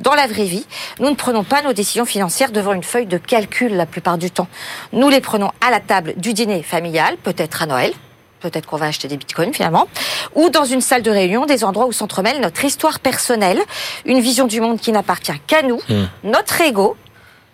dans 0.01 0.14
la 0.14 0.26
vraie 0.26 0.44
vie, 0.44 0.66
nous 1.01 1.11
ne 1.11 1.14
prenons 1.14 1.44
pas 1.44 1.62
nos 1.62 1.72
décisions 1.72 2.05
financières 2.05 2.53
devant 2.53 2.72
une 2.72 2.84
feuille 2.84 3.07
de 3.07 3.18
calcul 3.18 3.74
la 3.74 3.86
plupart 3.86 4.18
du 4.18 4.30
temps. 4.30 4.49
Nous 4.92 5.09
les 5.09 5.20
prenons 5.20 5.51
à 5.61 5.70
la 5.70 5.80
table 5.80 6.14
du 6.16 6.34
dîner 6.34 6.62
familial, 6.62 7.16
peut-être 7.22 7.62
à 7.62 7.66
Noël, 7.66 7.92
peut-être 8.40 8.66
qu'on 8.66 8.76
va 8.76 8.86
acheter 8.86 9.09
des 9.09 9.16
bitcoins 9.16 9.53
finalement, 9.53 9.88
ou 10.34 10.51
dans 10.51 10.64
une 10.64 10.80
salle 10.80 11.03
de 11.03 11.11
réunion, 11.11 11.46
des 11.46 11.64
endroits 11.64 11.86
où 11.86 11.92
s'entremêlent 11.92 12.40
notre 12.40 12.64
histoire 12.64 13.01
personnelle, 13.01 13.61
une 14.05 14.20
vision 14.20 14.46
du 14.46 14.61
monde 14.61 14.80
qui 14.80 14.92
n'appartient 14.92 15.38
qu'à 15.46 15.62
nous, 15.62 15.80
Hmm. 15.88 16.05
notre 16.22 16.61
ego, 16.61 16.96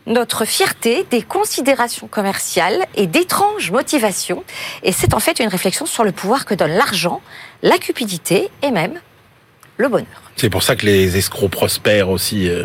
notre 0.07 0.45
fierté, 0.45 1.07
des 1.11 1.23
considérations 1.23 2.09
commerciales 2.09 2.85
et 2.95 3.07
d'étranges 3.07 3.71
motivations. 3.71 4.45
Et 4.83 4.93
c'est 4.93 5.15
en 5.15 5.21
fait 5.21 5.39
une 5.39 5.49
réflexion 5.49 5.87
sur 5.87 6.05
le 6.05 6.13
pouvoir 6.13 6.45
que 6.45 6.53
donne 6.55 6.73
l'argent, 6.73 7.23
la 7.63 7.79
cupidité 7.79 8.51
et 8.61 8.71
même 8.71 9.01
le 9.79 9.89
bonheur. 9.89 10.07
C'est 10.37 10.51
pour 10.51 10.63
ça 10.63 10.77
que 10.77 10.87
les 10.87 11.17
escrocs 11.17 11.51
prospèrent 11.51 12.09
aussi, 12.09 12.49
euh, 12.49 12.65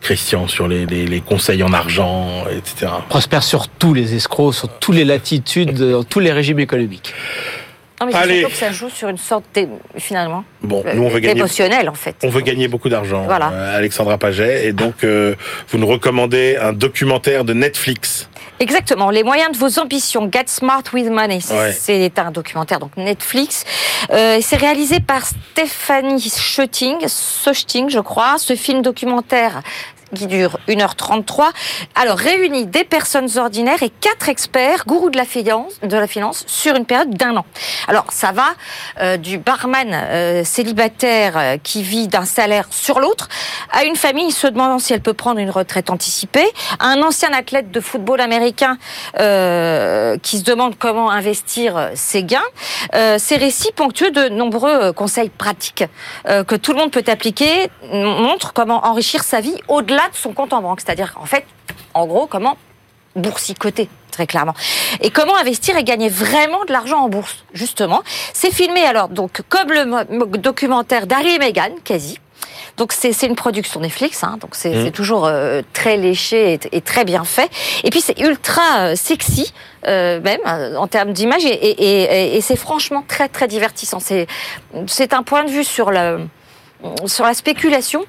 Christian, 0.00 0.46
sur 0.48 0.68
les, 0.68 0.86
les, 0.86 1.06
les 1.06 1.20
conseils 1.20 1.62
en 1.62 1.72
argent, 1.72 2.44
etc. 2.50 2.92
Prospère 3.08 3.42
sur 3.42 3.68
tous 3.68 3.94
les 3.94 4.14
escrocs, 4.14 4.54
sur 4.54 4.68
toutes 4.78 4.94
les 4.96 5.04
latitudes, 5.04 5.72
dans 5.72 6.04
tous 6.04 6.20
les 6.20 6.32
régimes 6.32 6.60
économiques. 6.60 7.12
Non, 8.00 8.06
mais 8.06 8.12
c'est 8.12 8.18
Allez. 8.18 8.40
surtout 8.40 8.52
que 8.52 8.58
ça 8.60 8.72
joue 8.72 8.90
sur 8.90 9.08
une 9.08 9.16
sorte, 9.16 9.44
finalement, 9.96 10.44
Bon, 10.62 10.82
euh, 10.86 10.92
nous 10.94 11.04
on 11.04 11.08
veut 11.08 11.18
gagner. 11.18 11.38
émotionnel 11.40 11.88
en 11.88 11.94
fait. 11.94 12.14
On 12.22 12.28
veut 12.28 12.42
gagner 12.42 12.68
beaucoup 12.68 12.90
d'argent, 12.90 13.22
Voilà. 13.24 13.50
euh, 13.50 13.78
Alexandra 13.78 14.18
Paget, 14.18 14.66
et 14.66 14.72
donc 14.74 15.02
euh, 15.02 15.34
vous 15.70 15.78
nous 15.78 15.86
recommandez 15.86 16.56
un 16.60 16.74
documentaire 16.74 17.44
de 17.44 17.54
Netflix. 17.54 18.28
Exactement. 18.58 19.10
Les 19.10 19.22
moyens 19.22 19.52
de 19.52 19.58
vos 19.58 19.78
ambitions. 19.78 20.30
Get 20.32 20.44
Smart 20.46 20.82
with 20.92 21.10
Money. 21.10 21.40
Ouais. 21.50 21.72
C'est 21.72 22.18
un 22.18 22.30
documentaire 22.30 22.78
donc 22.78 22.96
Netflix. 22.96 23.64
Euh, 24.10 24.38
c'est 24.40 24.56
réalisé 24.56 25.00
par 25.00 25.22
Stéphanie 25.26 26.20
Schutting, 26.20 27.06
Sochting, 27.06 27.90
je 27.90 28.00
crois. 28.00 28.38
Ce 28.38 28.56
film 28.56 28.82
documentaire 28.82 29.62
qui 30.14 30.26
dure 30.26 30.58
1h33. 30.68 31.50
Alors, 31.94 32.18
réunit 32.18 32.66
des 32.66 32.84
personnes 32.84 33.28
ordinaires 33.38 33.82
et 33.82 33.90
quatre 33.90 34.28
experts, 34.28 34.84
gourous 34.86 35.10
de 35.10 35.16
la 35.16 35.24
finance, 35.24 35.80
de 35.82 35.96
la 35.96 36.06
finance 36.06 36.44
sur 36.46 36.76
une 36.76 36.84
période 36.84 37.10
d'un 37.14 37.36
an. 37.36 37.46
Alors, 37.88 38.06
ça 38.10 38.32
va 38.32 38.54
euh, 39.00 39.16
du 39.16 39.38
barman 39.38 39.88
euh, 39.92 40.44
célibataire 40.44 41.34
euh, 41.36 41.56
qui 41.62 41.82
vit 41.82 42.08
d'un 42.08 42.24
salaire 42.24 42.66
sur 42.70 43.00
l'autre, 43.00 43.28
à 43.72 43.84
une 43.84 43.96
famille 43.96 44.30
se 44.30 44.46
demandant 44.46 44.78
si 44.78 44.92
elle 44.92 45.00
peut 45.00 45.14
prendre 45.14 45.40
une 45.40 45.50
retraite 45.50 45.90
anticipée, 45.90 46.46
à 46.78 46.86
un 46.86 47.02
ancien 47.02 47.32
athlète 47.32 47.70
de 47.70 47.80
football 47.80 48.20
américain 48.20 48.78
qui 49.16 50.38
se 50.38 50.44
demande 50.44 50.76
comment 50.78 51.10
investir 51.10 51.90
ses 51.94 52.22
gains. 52.22 52.38
Ces 53.18 53.36
récits 53.36 53.72
ponctueux 53.74 54.10
de 54.10 54.28
nombreux 54.28 54.92
conseils 54.92 55.30
pratiques 55.30 55.84
que 56.24 56.54
tout 56.54 56.72
le 56.72 56.78
monde 56.78 56.90
peut 56.90 57.04
appliquer 57.06 57.70
montrent 57.92 58.52
comment 58.52 58.86
enrichir 58.86 59.24
sa 59.24 59.40
vie 59.40 59.56
au-delà 59.68 59.95
de 60.10 60.16
son 60.16 60.32
compte 60.32 60.52
en 60.52 60.62
banque. 60.62 60.80
C'est-à-dire, 60.80 61.14
en 61.20 61.26
fait, 61.26 61.44
en 61.94 62.06
gros, 62.06 62.26
comment 62.26 62.56
boursicoter, 63.14 63.88
très 64.10 64.26
clairement. 64.26 64.54
Et 65.00 65.10
comment 65.10 65.36
investir 65.36 65.76
et 65.76 65.84
gagner 65.84 66.08
vraiment 66.10 66.64
de 66.66 66.72
l'argent 66.72 66.98
en 66.98 67.08
bourse, 67.08 67.44
justement. 67.54 68.02
C'est 68.34 68.52
filmé 68.52 68.82
alors, 68.84 69.08
donc, 69.08 69.40
comme 69.48 69.70
le 69.72 70.36
documentaire 70.38 71.06
d'Harry 71.06 71.34
et 71.34 71.38
Meghan, 71.38 71.70
quasi. 71.84 72.18
Donc 72.76 72.92
c'est 72.92 73.10
une 73.22 73.36
production 73.36 73.80
Netflix, 73.80 74.22
hein, 74.22 74.36
donc 74.40 74.50
c'est 74.54 74.84
c'est 74.84 74.90
toujours 74.90 75.24
euh, 75.26 75.62
très 75.72 75.96
léché 75.96 76.54
et, 76.54 76.60
et 76.76 76.80
très 76.82 77.04
bien 77.06 77.24
fait. 77.24 77.50
Et 77.84 77.90
puis 77.90 78.00
c'est 78.02 78.18
ultra 78.20 78.80
euh, 78.80 78.96
sexy 78.96 79.52
euh, 79.86 80.20
même 80.20 80.40
en 80.76 80.86
termes 80.86 81.12
d'image 81.12 81.44
et, 81.46 81.48
et, 81.48 82.02
et- 82.02 82.36
et 82.36 82.40
c'est 82.42 82.56
franchement 82.56 83.02
très 83.08 83.28
très 83.28 83.48
divertissant. 83.48 83.98
C'est 84.00 84.26
c'est 84.86 85.14
un 85.14 85.22
point 85.22 85.44
de 85.44 85.50
vue 85.50 85.64
sur 85.64 85.90
la 85.90 86.18
sur 87.06 87.24
la 87.24 87.32
spéculation 87.34 88.04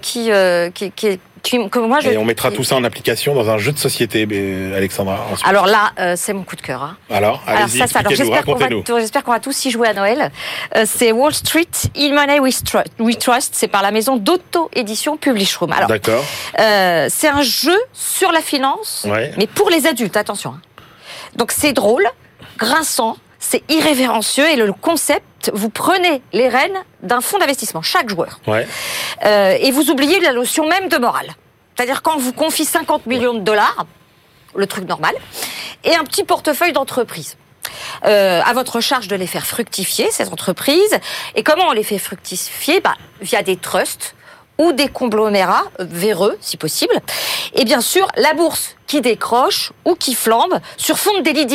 qui, 0.00 0.30
euh, 0.30 0.70
qui, 0.70 0.90
qui, 0.92 1.18
qui- 1.42 1.68
que 1.68 1.78
moi 1.78 2.00
je 2.00 2.08
Et 2.10 2.16
on 2.16 2.24
mettra 2.24 2.50
tout 2.50 2.64
ça 2.64 2.74
en 2.76 2.84
application 2.84 3.34
dans 3.34 3.50
un 3.50 3.58
jeu 3.58 3.72
de 3.72 3.78
société, 3.78 4.26
euh, 4.32 4.76
Alexandra. 4.76 5.26
ensuite. 5.30 5.46
Alors 5.46 5.66
là, 5.66 5.92
euh, 5.98 6.14
c'est 6.16 6.32
mon 6.32 6.42
coup 6.42 6.56
de 6.56 6.62
cœur. 6.62 6.82
hein. 6.82 6.96
Alors, 7.10 7.42
allez-y, 7.46 7.82
expliquez-nous, 7.82 8.16
j'espère 8.16 8.44
qu'on 8.44 8.54
va, 8.54 8.64
racontez-nous. 8.66 8.98
j'espère 8.98 9.24
qu'on 9.24 9.32
va 9.32 9.40
tous 9.40 9.64
y 9.66 9.70
jouer 9.70 9.88
à 9.88 9.92
Noël. 9.94 10.30
Euh, 10.76 10.84
c'est 10.86 11.12
Wall 11.12 11.34
Street, 11.34 11.66
In 11.98 12.14
Money 12.14 12.40
We 12.40 12.62
Trust. 12.64 12.86
We 12.98 13.18
Trust. 13.18 13.54
C'est 13.54 13.68
par 13.68 13.82
la 13.82 13.90
maison 13.90 14.16
d'auto-édition 14.16 15.16
Publishroom. 15.18 15.72
Alors, 15.72 15.88
D'accord. 15.88 16.24
euh, 16.60 17.08
c'est 17.10 17.28
un 17.28 17.42
jeu 17.42 17.76
sur 17.92 18.32
la 18.32 18.40
finance, 18.40 19.06
Ouais. 19.10 19.32
mais 19.36 19.46
pour 19.46 19.68
les 19.70 19.86
adultes. 19.86 20.16
Attention. 20.16 20.50
hein. 20.56 20.60
Donc 21.36 21.52
c'est 21.52 21.72
drôle, 21.72 22.06
grinçant, 22.58 23.16
c'est 23.38 23.62
irrévérencieux 23.68 24.48
et 24.48 24.56
le 24.56 24.72
concept, 24.72 25.24
vous 25.52 25.68
prenez 25.68 26.22
les 26.32 26.48
rênes 26.48 26.76
d'un 27.02 27.20
fonds 27.20 27.38
d'investissement, 27.38 27.82
chaque 27.82 28.08
joueur, 28.08 28.40
Ouais. 28.46 28.66
Euh, 29.24 29.56
et 29.60 29.70
vous 29.70 29.90
oubliez 29.90 30.20
la 30.20 30.32
notion 30.32 30.66
même 30.68 30.88
de 30.88 30.96
morale. 30.96 31.34
C'est-à-dire 31.76 32.02
quand 32.02 32.14
on 32.14 32.18
vous 32.18 32.32
confie 32.32 32.64
50 32.64 33.06
millions 33.06 33.34
de 33.34 33.40
dollars, 33.40 33.86
le 34.54 34.66
truc 34.66 34.88
normal, 34.88 35.14
et 35.82 35.94
un 35.94 36.04
petit 36.04 36.24
portefeuille 36.24 36.72
d'entreprise. 36.72 37.36
Euh, 38.04 38.40
à 38.44 38.52
votre 38.52 38.80
charge 38.80 39.08
de 39.08 39.16
les 39.16 39.26
faire 39.26 39.46
fructifier, 39.46 40.10
ces 40.10 40.28
entreprises. 40.28 40.98
Et 41.34 41.42
comment 41.42 41.64
on 41.68 41.72
les 41.72 41.82
fait 41.82 41.98
fructifier? 41.98 42.80
Bah, 42.80 42.94
Via 43.20 43.42
des 43.42 43.56
trusts 43.56 44.14
ou 44.58 44.72
des 44.72 44.88
conglomérats 44.88 45.64
véreux, 45.78 46.36
si 46.40 46.56
possible. 46.56 46.94
Et 47.54 47.64
bien 47.64 47.80
sûr, 47.80 48.06
la 48.16 48.34
bourse 48.34 48.76
qui 48.86 49.00
décroche 49.00 49.72
ou 49.84 49.94
qui 49.94 50.14
flambe 50.14 50.60
sur 50.76 50.98
fond 50.98 51.16
de 51.18 51.22
délit 51.22 51.46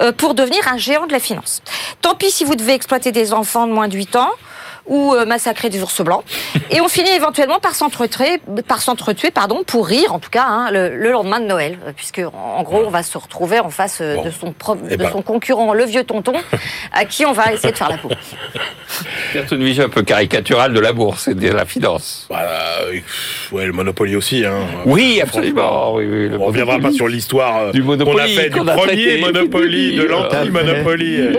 euh, 0.00 0.12
pour 0.12 0.34
devenir 0.34 0.66
un 0.68 0.76
géant 0.76 1.06
de 1.06 1.12
la 1.12 1.20
finance. 1.20 1.62
Tant 2.00 2.14
pis 2.14 2.30
si 2.30 2.44
vous 2.44 2.56
devez 2.56 2.72
exploiter 2.72 3.12
des 3.12 3.32
enfants 3.32 3.66
de 3.66 3.72
moins 3.72 3.88
de 3.88 3.96
8 3.96 4.16
ans 4.16 4.30
ou 4.90 5.14
euh, 5.14 5.24
massacrer 5.24 5.70
des 5.70 5.82
ours 5.82 6.02
blancs. 6.02 6.22
Et 6.70 6.82
on 6.82 6.88
finit 6.88 7.10
éventuellement 7.12 7.58
par 7.60 7.74
s'entretuer, 7.74 8.40
par 8.68 8.82
s'entretuer, 8.82 9.30
pardon, 9.30 9.62
pour 9.66 9.86
rire, 9.86 10.12
en 10.12 10.18
tout 10.18 10.28
cas, 10.30 10.44
hein, 10.46 10.70
le, 10.70 10.94
le 10.96 11.10
lendemain 11.12 11.40
de 11.40 11.46
Noël, 11.46 11.78
euh, 11.86 11.92
puisque 11.96 12.20
en 12.34 12.62
gros, 12.62 12.82
on 12.86 12.90
va 12.90 13.02
se 13.02 13.16
retrouver 13.16 13.58
en 13.60 13.70
face 13.70 13.98
euh, 14.02 14.16
Bon. 14.16 14.24
de, 14.24 14.30
son 14.30 14.52
pro- 14.52 14.76
Eh 14.90 14.96
de 14.98 15.02
ben. 15.04 15.10
son 15.10 15.22
concurrent, 15.22 15.72
le 15.72 15.84
vieux 15.84 16.04
tonton, 16.04 16.34
à 16.92 17.04
qui 17.06 17.24
on 17.24 17.32
va 17.32 17.52
essayer 17.54 17.72
de 17.72 17.78
faire 17.78 17.88
la 17.88 17.96
peau. 17.96 18.10
C'est 19.32 19.50
une 19.52 19.62
vision 19.64 19.84
un 19.84 19.88
peu 19.88 20.02
caricaturale 20.02 20.72
de 20.72 20.80
la 20.80 20.92
bourse 20.92 21.28
et 21.28 21.34
de 21.34 21.48
la 21.48 21.64
finance. 21.64 22.26
Voilà, 22.28 22.80
ouais, 23.52 23.64
le 23.66 23.72
Monopoly 23.72 24.16
aussi. 24.16 24.44
Hein. 24.44 24.66
Oui, 24.84 25.20
absolument. 25.22 25.94
Oui, 25.94 26.04
oui, 26.10 26.28
le 26.28 26.36
On 26.40 26.46
reviendra 26.46 26.74
pas 26.74 26.78
Monopoly. 26.78 26.96
sur 26.96 27.08
l'histoire 27.08 27.70
Du 27.72 27.82
qu'on 27.82 27.92
a 27.92 27.96
Monopoly, 27.96 28.34
fait 28.34 28.50
du 28.50 28.58
premier 28.58 28.76
traité. 28.82 29.18
Monopoly, 29.20 29.96
de 29.96 30.02
Oui, 30.02 30.08
l'anti-Monopoly, 30.08 31.16
euh, 31.20 31.32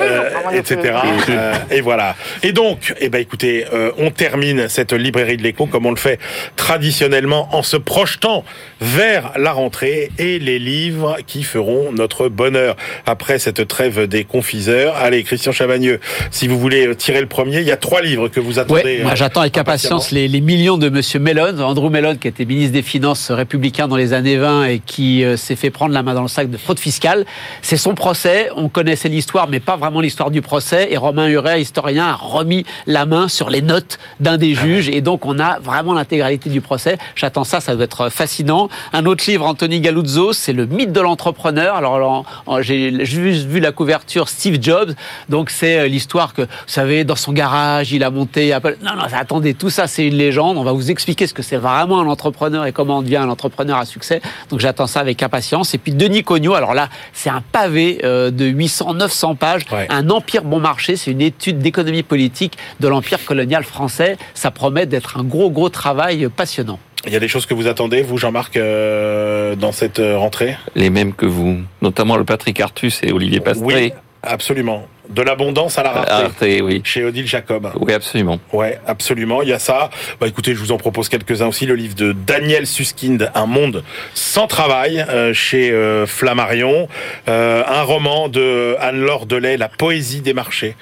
euh, 0.00 0.30
Monopoly. 0.44 0.58
etc. 0.58 0.94
Euh, 1.30 1.52
et 1.70 1.80
voilà. 1.80 2.14
Et 2.44 2.52
donc, 2.52 2.91
eh 3.00 3.08
ben, 3.08 3.20
écoutez, 3.20 3.64
euh, 3.72 3.90
on 3.98 4.10
termine 4.10 4.68
cette 4.68 4.92
librairie 4.92 5.36
de 5.36 5.42
l'écho 5.42 5.66
comme 5.66 5.86
on 5.86 5.90
le 5.90 5.96
fait 5.96 6.18
traditionnellement 6.56 7.48
en 7.54 7.62
se 7.62 7.76
projetant 7.76 8.44
vers 8.80 9.32
la 9.36 9.52
rentrée 9.52 10.10
et 10.18 10.38
les 10.38 10.58
livres 10.58 11.18
qui 11.26 11.42
feront 11.42 11.92
notre 11.92 12.28
bonheur 12.28 12.76
après 13.06 13.38
cette 13.38 13.66
trêve 13.68 14.06
des 14.06 14.24
confiseurs. 14.24 14.96
Allez, 14.96 15.22
Christian 15.22 15.52
Chavagneux, 15.52 16.00
si 16.30 16.48
vous 16.48 16.58
voulez 16.58 16.86
euh, 16.86 16.94
tirer 16.94 17.20
le 17.20 17.26
premier, 17.26 17.60
il 17.60 17.66
y 17.66 17.72
a 17.72 17.76
trois 17.76 18.02
livres 18.02 18.28
que 18.28 18.40
vous 18.40 18.58
attendez. 18.58 18.82
Ouais, 18.82 19.02
moi 19.02 19.12
euh, 19.12 19.16
j'attends 19.16 19.40
avec 19.40 19.56
impatience 19.58 20.10
les, 20.10 20.28
les 20.28 20.40
millions 20.40 20.78
de 20.78 20.88
Monsieur 20.88 21.18
Mellon, 21.18 21.58
Andrew 21.60 21.90
Mellon, 21.90 22.16
qui 22.16 22.28
était 22.28 22.44
ministre 22.44 22.72
des 22.72 22.82
Finances 22.82 23.30
républicain 23.30 23.88
dans 23.88 23.96
les 23.96 24.12
années 24.12 24.36
20 24.36 24.64
et 24.64 24.78
qui 24.80 25.24
euh, 25.24 25.36
s'est 25.36 25.56
fait 25.56 25.70
prendre 25.70 25.92
la 25.94 26.02
main 26.02 26.14
dans 26.14 26.22
le 26.22 26.28
sac 26.28 26.50
de 26.50 26.56
fraude 26.56 26.78
fiscale. 26.78 27.24
C'est 27.62 27.76
son 27.76 27.94
procès. 27.94 28.50
On 28.56 28.68
connaissait 28.68 29.08
l'histoire, 29.08 29.48
mais 29.48 29.60
pas 29.60 29.76
vraiment 29.76 30.00
l'histoire 30.00 30.30
du 30.30 30.42
procès. 30.42 30.88
Et 30.90 30.96
Romain 30.96 31.28
Huret, 31.28 31.60
historien, 31.60 32.06
a 32.06 32.14
remis 32.14 32.64
la 32.86 33.06
main 33.06 33.28
sur 33.28 33.50
les 33.50 33.62
notes 33.62 33.98
d'un 34.20 34.36
des 34.36 34.54
juges. 34.54 34.88
Et 34.88 35.00
donc 35.00 35.26
on 35.26 35.38
a 35.38 35.58
vraiment 35.58 35.94
l'intégralité 35.94 36.50
du 36.50 36.60
procès. 36.60 36.98
J'attends 37.14 37.44
ça, 37.44 37.60
ça 37.60 37.74
doit 37.74 37.84
être 37.84 38.08
fascinant. 38.10 38.68
Un 38.92 39.06
autre 39.06 39.24
livre, 39.26 39.46
Anthony 39.46 39.80
Galuzzo, 39.80 40.32
c'est 40.32 40.52
le 40.52 40.66
mythe 40.66 40.92
de 40.92 41.00
l'entrepreneur. 41.00 41.76
Alors 41.76 42.24
j'ai 42.60 43.04
juste 43.04 43.46
vu 43.46 43.60
la 43.60 43.72
couverture 43.72 44.28
Steve 44.28 44.58
Jobs. 44.60 44.94
Donc 45.28 45.50
c'est 45.50 45.80
euh, 45.80 45.88
l'histoire 45.88 46.34
que, 46.34 46.42
vous 46.42 46.48
savez, 46.66 47.04
dans 47.04 47.16
son 47.16 47.32
garage, 47.32 47.92
il 47.92 48.04
a 48.04 48.10
monté 48.10 48.52
Apple. 48.52 48.76
Non, 48.82 48.94
non, 48.96 49.04
attendez, 49.12 49.54
tout 49.54 49.70
ça, 49.70 49.86
c'est 49.86 50.06
une 50.06 50.14
légende. 50.14 50.58
On 50.58 50.64
va 50.64 50.72
vous 50.72 50.90
expliquer 50.90 51.26
ce 51.26 51.34
que 51.34 51.42
c'est 51.42 51.56
vraiment 51.56 52.00
un 52.00 52.06
entrepreneur 52.06 52.66
et 52.66 52.72
comment 52.72 52.98
on 52.98 53.02
devient 53.02 53.16
un 53.16 53.28
entrepreneur 53.28 53.78
à 53.78 53.84
succès. 53.84 54.20
Donc 54.50 54.60
j'attends 54.60 54.86
ça 54.86 55.00
avec 55.00 55.22
impatience. 55.22 55.74
Et 55.74 55.78
puis 55.78 55.92
Denis 55.92 56.22
Cognot, 56.22 56.54
alors 56.54 56.74
là, 56.74 56.88
c'est 57.12 57.30
un 57.30 57.42
pavé 57.52 58.00
euh, 58.04 58.30
de 58.30 58.44
800, 58.46 58.94
900 58.94 59.34
pages. 59.34 59.62
Ouais. 59.72 59.86
Un 59.90 60.10
empire 60.10 60.44
bon 60.44 60.60
marché, 60.60 60.96
c'est 60.96 61.10
une 61.10 61.20
étude 61.20 61.58
d'économie 61.58 62.02
politique 62.02 62.56
de 62.80 62.88
l'empire 62.88 63.24
colonial 63.24 63.64
français. 63.64 64.16
Ça 64.34 64.50
promet 64.50 64.86
d'être 64.86 65.18
un 65.18 65.24
gros, 65.24 65.50
gros 65.50 65.68
travail 65.68 66.28
passionnant. 66.28 66.78
Il 67.06 67.12
y 67.12 67.16
a 67.16 67.20
des 67.20 67.28
choses 67.28 67.46
que 67.46 67.54
vous 67.54 67.66
attendez, 67.66 68.02
vous, 68.02 68.16
Jean-Marc, 68.16 68.56
euh, 68.56 69.56
dans 69.56 69.72
cette 69.72 69.98
euh, 69.98 70.16
rentrée? 70.16 70.56
Les 70.76 70.88
mêmes 70.88 71.14
que 71.14 71.26
vous, 71.26 71.58
notamment 71.80 72.16
le 72.16 72.24
Patrick 72.24 72.60
Artus 72.60 73.00
et 73.02 73.12
Olivier 73.12 73.40
Pastré. 73.40 73.66
Oui, 73.66 73.92
absolument. 74.22 74.86
De 75.08 75.20
l'abondance 75.20 75.78
à 75.78 75.82
la 75.82 75.90
rareté. 75.90 76.62
Oui. 76.62 76.80
Chez 76.84 77.04
Odile 77.04 77.26
Jacob. 77.26 77.72
Oui, 77.80 77.92
absolument. 77.92 78.38
Ouais, 78.52 78.78
absolument. 78.86 79.42
Il 79.42 79.48
y 79.48 79.52
a 79.52 79.58
ça. 79.58 79.90
Bah, 80.20 80.28
écoutez, 80.28 80.54
je 80.54 80.60
vous 80.60 80.70
en 80.70 80.76
propose 80.76 81.08
quelques-uns 81.08 81.48
aussi. 81.48 81.66
Le 81.66 81.74
livre 81.74 81.96
de 81.96 82.12
Daniel 82.12 82.68
Suskind, 82.68 83.30
Un 83.34 83.46
monde 83.46 83.82
sans 84.14 84.46
travail, 84.46 85.04
euh, 85.08 85.34
chez 85.34 85.72
euh, 85.72 86.06
Flammarion. 86.06 86.88
Euh, 87.28 87.64
un 87.66 87.82
roman 87.82 88.28
de 88.28 88.76
Anne-Laure 88.78 89.26
Delay, 89.26 89.56
La 89.56 89.68
poésie 89.68 90.20
des 90.20 90.34
marchés, 90.34 90.76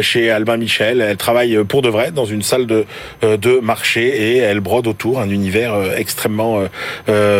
chez 0.00 0.30
Albin 0.30 0.56
Michel. 0.56 1.00
Elle 1.00 1.16
travaille 1.16 1.62
pour 1.64 1.82
de 1.82 1.88
vrai 1.88 2.12
dans 2.12 2.26
une 2.26 2.42
salle 2.42 2.66
de, 2.66 2.86
de 3.22 3.58
marché 3.58 4.06
et 4.06 4.36
elle 4.38 4.60
brode 4.60 4.86
autour 4.86 5.20
un 5.20 5.28
univers 5.28 5.74
extrêmement 5.96 6.62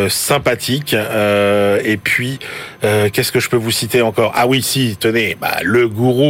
sympathique. 0.08 0.94
Et 0.94 1.96
puis, 1.96 2.38
qu'est-ce 2.82 3.32
que 3.32 3.40
je 3.40 3.48
peux 3.48 3.56
vous 3.56 3.70
citer 3.70 4.02
encore? 4.02 4.32
Ah 4.34 4.46
oui, 4.46 4.62
si, 4.62 4.96
tenez, 4.98 5.36
bah, 5.40 5.58
le 5.62 5.88
gourou 5.88 6.23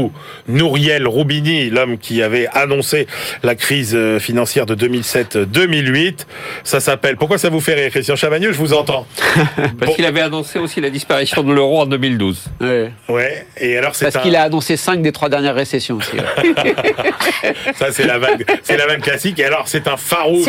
Nouriel 0.49 1.07
Roubini, 1.07 1.71
l'homme 1.71 1.99
qui 1.99 2.23
avait 2.23 2.47
annoncé 2.53 3.07
la 3.43 3.55
crise 3.55 3.95
euh, 3.95 4.19
financière 4.19 4.67
de 4.67 4.75
2007-2008. 4.75 6.27
Ça 6.65 6.81
s'appelle. 6.81 7.17
Pourquoi 7.17 7.39
ça 7.39 7.49
vous 7.51 7.61
fait 7.61 7.75
rire, 7.75 7.91
Christian 7.91 8.17
Chavagneux? 8.17 8.53
Je 8.53 8.59
vous 8.59 8.73
entends. 8.73 9.07
Parce 9.57 9.71
Bon. 9.91 9.95
qu'il 9.95 10.05
avait 10.07 10.21
annoncé 10.21 10.59
aussi 10.59 10.81
la 10.81 10.91
disparition 10.91 11.43
de 11.43 11.53
l'euro 11.53 11.83
en 11.83 11.87
2012. 11.87 12.45
Ouais. 12.61 12.91
Ouais. 13.09 13.47
Et 13.59 13.77
alors 13.77 13.95
c'est 13.95 14.07
Parce 14.07 14.17
un. 14.17 14.21
qu'il 14.21 14.37
a 14.37 14.43
annoncé 14.43 14.77
cinq 14.77 15.03
des 15.03 15.13
trois 15.13 15.29
dernières 15.29 15.55
récessions 15.55 15.97
aussi. 15.97 16.13
ouais. 16.17 16.75
Ça 17.75 17.87
c'est 17.93 18.07
la 18.07 18.19
vanne. 18.19 18.39
C'est 18.63 18.77
la 18.77 18.87
vanne 18.87 19.01
classique. 19.01 19.39
Et 19.39 19.45
alors 19.45 19.65
c'est 19.67 19.89
un 19.89 19.97
farouche. 19.97 20.45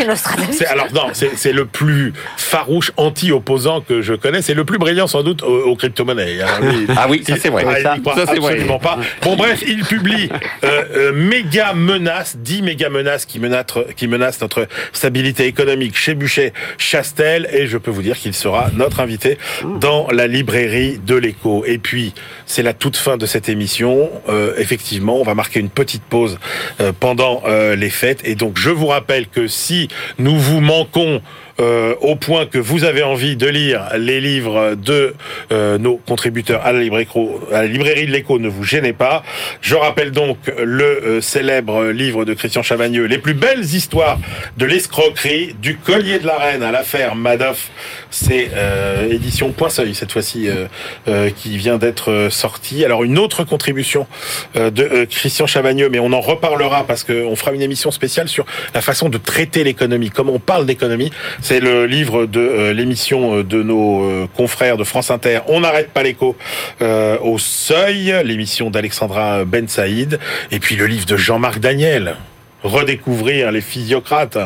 C'est 0.52 0.66
alors 0.68 0.88
non, 0.94 1.08
c'est 1.14 1.32
c'est 1.36 1.54
le 1.54 1.66
plus 1.66 2.14
farouche 2.38 2.92
anti-opposant 2.98 3.82
que 3.82 4.02
je 4.02 4.14
connais. 4.14 4.42
C'est 4.42 4.54
le 4.54 4.66
plus 4.66 4.78
brillant 4.78 5.08
sans 5.08 5.24
doute 5.24 5.44
aux, 5.44 5.64
aux 5.64 5.76
crypto-monnaies. 5.76 6.42
Alors, 6.42 6.62
lui, 6.62 6.88
Ah 6.96 7.08
oui, 7.10 7.24
ça, 7.28 7.36
c'est 7.42 7.50
vrai. 7.50 7.64
ah, 7.68 7.82
Ça, 7.82 7.96
c'est 8.28 8.40
vrai. 8.40 8.54
absolument 8.54 8.80
pas. 8.80 8.98
Bon 9.24 9.35
bref, 9.36 9.64
il 9.68 9.84
publie 9.84 10.30
euh, 10.64 10.84
euh, 10.96 11.12
méga 11.14 11.74
menaces, 11.74 12.38
10 12.38 12.62
méga 12.62 12.90
menaces 12.90 13.26
qui 13.26 13.40
menacent, 13.40 14.42
notre 14.42 14.68
stabilité 14.94 15.46
économique 15.46 15.98
chez 15.98 16.16
Buchet 16.16 16.54
Chastel 16.78 17.48
et 17.52 17.68
je 17.68 17.78
peux 17.78 17.92
vous 17.92 18.02
dire 18.02 18.18
qu'il 18.18 18.34
sera 18.34 18.70
notre 18.74 19.00
invité 19.00 19.38
dans 19.80 20.08
la 20.12 20.28
librairie 20.28 21.00
de 21.06 21.16
l'écho. 21.16 21.64
Et 21.66 21.78
puis, 21.78 22.14
c'est 22.46 22.64
la 22.64 22.74
toute 22.74 22.98
fin 22.98 23.18
de 23.18 23.26
cette 23.26 23.50
émission. 23.50 24.10
Euh, 24.30 24.54
effectivement, 24.58 25.20
on 25.20 25.24
va 25.24 25.36
marquer 25.36 25.60
une 25.60 25.70
petite 25.70 26.04
pause 26.04 26.40
euh, 26.80 26.92
pendant 26.98 27.44
les 27.76 27.90
fêtes. 27.90 28.22
Et 28.24 28.36
donc, 28.36 28.58
je 28.58 28.70
vous 28.70 28.88
rappelle 28.88 29.28
que 29.28 29.48
si 29.48 29.88
nous 30.18 30.38
vous 30.38 30.62
manquons 30.62 31.22
euh, 31.60 31.96
au 32.02 32.16
point 32.16 32.46
que 32.46 32.58
vous 32.58 32.84
avez 32.84 33.04
envie 33.04 33.36
de 33.36 33.48
lire 33.48 33.90
les 33.98 34.22
livres 34.22 34.76
de 34.76 35.14
euh, 35.52 35.78
nos 35.78 35.98
contributeurs 35.98 36.66
à 36.66 36.72
la, 36.72 36.80
librairie, 36.82 37.08
à 37.52 37.62
la 37.62 37.68
librairie 37.68 38.06
de 38.08 38.12
l'écho, 38.12 38.40
ne 38.40 38.50
vous 38.50 38.64
gênez 38.64 38.94
pas. 38.94 39.24
Je 39.62 39.76
rappelle 39.76 40.12
donc 40.12 40.38
le 40.58 40.84
euh, 40.86 41.22
célèbre 41.22 41.86
livre 41.86 42.26
de 42.26 42.34
Christian 42.34 42.64
Chavagneux, 42.64 43.06
Les 43.06 43.18
plus 43.18 43.34
belles 43.34 43.64
histoires 43.64 44.20
de 44.58 44.66
l'escroquerie, 44.66 45.56
du 45.62 45.78
collier 45.78 46.20
de 46.20 46.28
la 46.28 46.38
reine 46.38 46.64
à 46.64 46.72
l'affaire 46.72 47.16
Madoff. 47.16 47.70
C'est 48.10 48.50
euh, 48.56 49.10
édition 49.10 49.52
Point 49.52 49.70
cette 49.70 50.12
fois-ci 50.12 50.48
euh, 50.48 50.68
euh, 51.08 51.30
qui 51.30 51.58
vient 51.58 51.78
d'être 51.78 52.12
euh, 52.12 52.30
sorti. 52.30 52.86
Alors 52.86 53.04
une 53.04 53.18
autre 53.18 53.44
contribution 53.44 54.08
de 54.56 55.06
Christian 55.06 55.48
Chavagneux, 55.48 55.90
mais 55.90 56.00
on 56.00 56.12
en 56.14 56.22
reparlera 56.22 56.86
parce 56.86 57.04
qu'on 57.04 57.36
fera 57.36 57.52
une 57.52 57.62
émission 57.62 57.92
spéciale 57.92 58.28
sur 58.28 58.46
la 58.74 58.82
façon 58.82 59.10
de 59.10 59.18
traiter 59.18 59.64
l'économie, 59.64 60.10
comment 60.10 60.34
on 60.34 60.40
parle 60.40 60.66
d'économie. 60.66 61.12
C'est 61.48 61.60
le 61.60 61.86
livre 61.86 62.26
de 62.26 62.40
euh, 62.40 62.74
l'émission 62.74 63.36
euh, 63.36 63.44
de 63.44 63.62
nos 63.62 64.04
euh, 64.04 64.28
confrères 64.36 64.78
de 64.78 64.84
France 64.84 65.12
Inter. 65.12 65.42
On 65.46 65.60
n'arrête 65.60 65.92
pas 65.92 66.02
l'écho 66.02 66.36
au 66.82 67.38
seuil, 67.38 68.16
l'émission 68.24 68.72
d'Alexandra 68.72 69.46
Ben 69.46 69.68
Saïd, 69.68 70.20
et 70.50 70.58
puis 70.58 70.76
le 70.76 70.88
livre 70.88 71.06
de 71.06 71.16
Jean-Marc 71.16 71.60
Daniel. 71.60 72.16
Redécouvrir 72.64 73.52
les 73.52 73.62
physiocrates, 73.62 74.40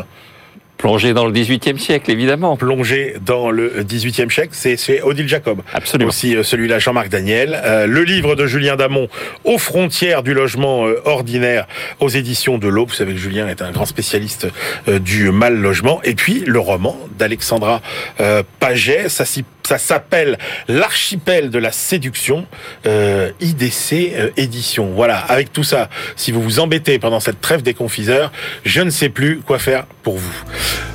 Plongé 0.80 1.14
dans 1.14 1.26
le 1.26 1.34
18e 1.34 1.78
siècle, 1.78 2.10
évidemment. 2.10 2.56
plongé 2.56 3.16
dans 3.24 3.52
le 3.52 3.84
18e 3.84 4.32
siècle, 4.32 4.54
c'est 4.54 5.02
Odile 5.02 5.28
Jacob. 5.28 5.60
Absolument. 5.74 6.08
Aussi 6.08 6.38
euh, 6.38 6.42
celui-là, 6.44 6.80
Jean-Marc 6.80 7.10
Daniel. 7.10 7.60
Euh, 7.66 7.86
le 7.86 8.04
livre 8.04 8.36
de 8.36 8.48
Julien 8.48 8.78
Damon, 8.78 9.10
Aux 9.44 9.58
frontières 9.58 10.24
du 10.24 10.34
logement 10.34 10.88
euh, 10.88 11.02
ordinaire, 11.04 11.68
aux 12.00 12.08
éditions 12.08 12.58
de 12.58 12.70
l'Aube. 12.70 12.88
Vous 12.90 12.96
savez 12.96 13.12
que 13.12 13.20
Julien 13.20 13.50
est 13.50 13.62
un 13.62 13.72
grand 13.72 13.86
spécialiste 13.86 14.48
euh, 14.88 15.00
du 15.00 15.32
mal 15.32 15.58
logement. 15.58 16.00
Et 16.06 16.16
puis 16.16 16.44
le 16.48 16.60
roman 16.60 16.98
d'Alexandra 17.18 17.82
euh, 18.22 18.42
Paget, 18.62 19.10
ça, 19.10 19.26
s'y- 19.26 19.44
ça 19.64 19.78
s'appelle 19.78 20.38
L'archipel 20.68 21.50
de 21.50 21.60
la 21.60 21.72
séduction, 21.72 22.46
euh, 22.86 23.32
IDC 23.40 24.14
euh, 24.16 24.30
édition. 24.38 24.92
Voilà, 24.96 25.18
avec 25.18 25.54
tout 25.54 25.64
ça, 25.64 25.90
si 26.16 26.32
vous 26.32 26.42
vous 26.42 26.60
embêtez 26.60 27.00
pendant 27.00 27.20
cette 27.20 27.42
trêve 27.42 27.62
des 27.62 27.74
confiseurs, 27.74 28.32
je 28.66 28.82
ne 28.82 28.90
sais 28.90 29.10
plus 29.10 29.40
quoi 29.40 29.60
faire 29.60 29.86
pour 30.04 30.18
vous. 30.18 30.36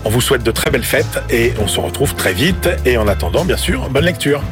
On 0.04 0.10
vous 0.10 0.20
souhaite 0.20 0.42
de 0.42 0.50
très 0.50 0.70
belles 0.70 0.84
fêtes 0.84 1.22
et 1.30 1.52
on 1.60 1.68
se 1.68 1.80
retrouve 1.80 2.14
très 2.14 2.32
vite. 2.32 2.68
Et 2.84 2.96
en 2.96 3.08
attendant, 3.08 3.44
bien 3.44 3.56
sûr, 3.56 3.88
bonne 3.90 4.04
lecture. 4.04 4.42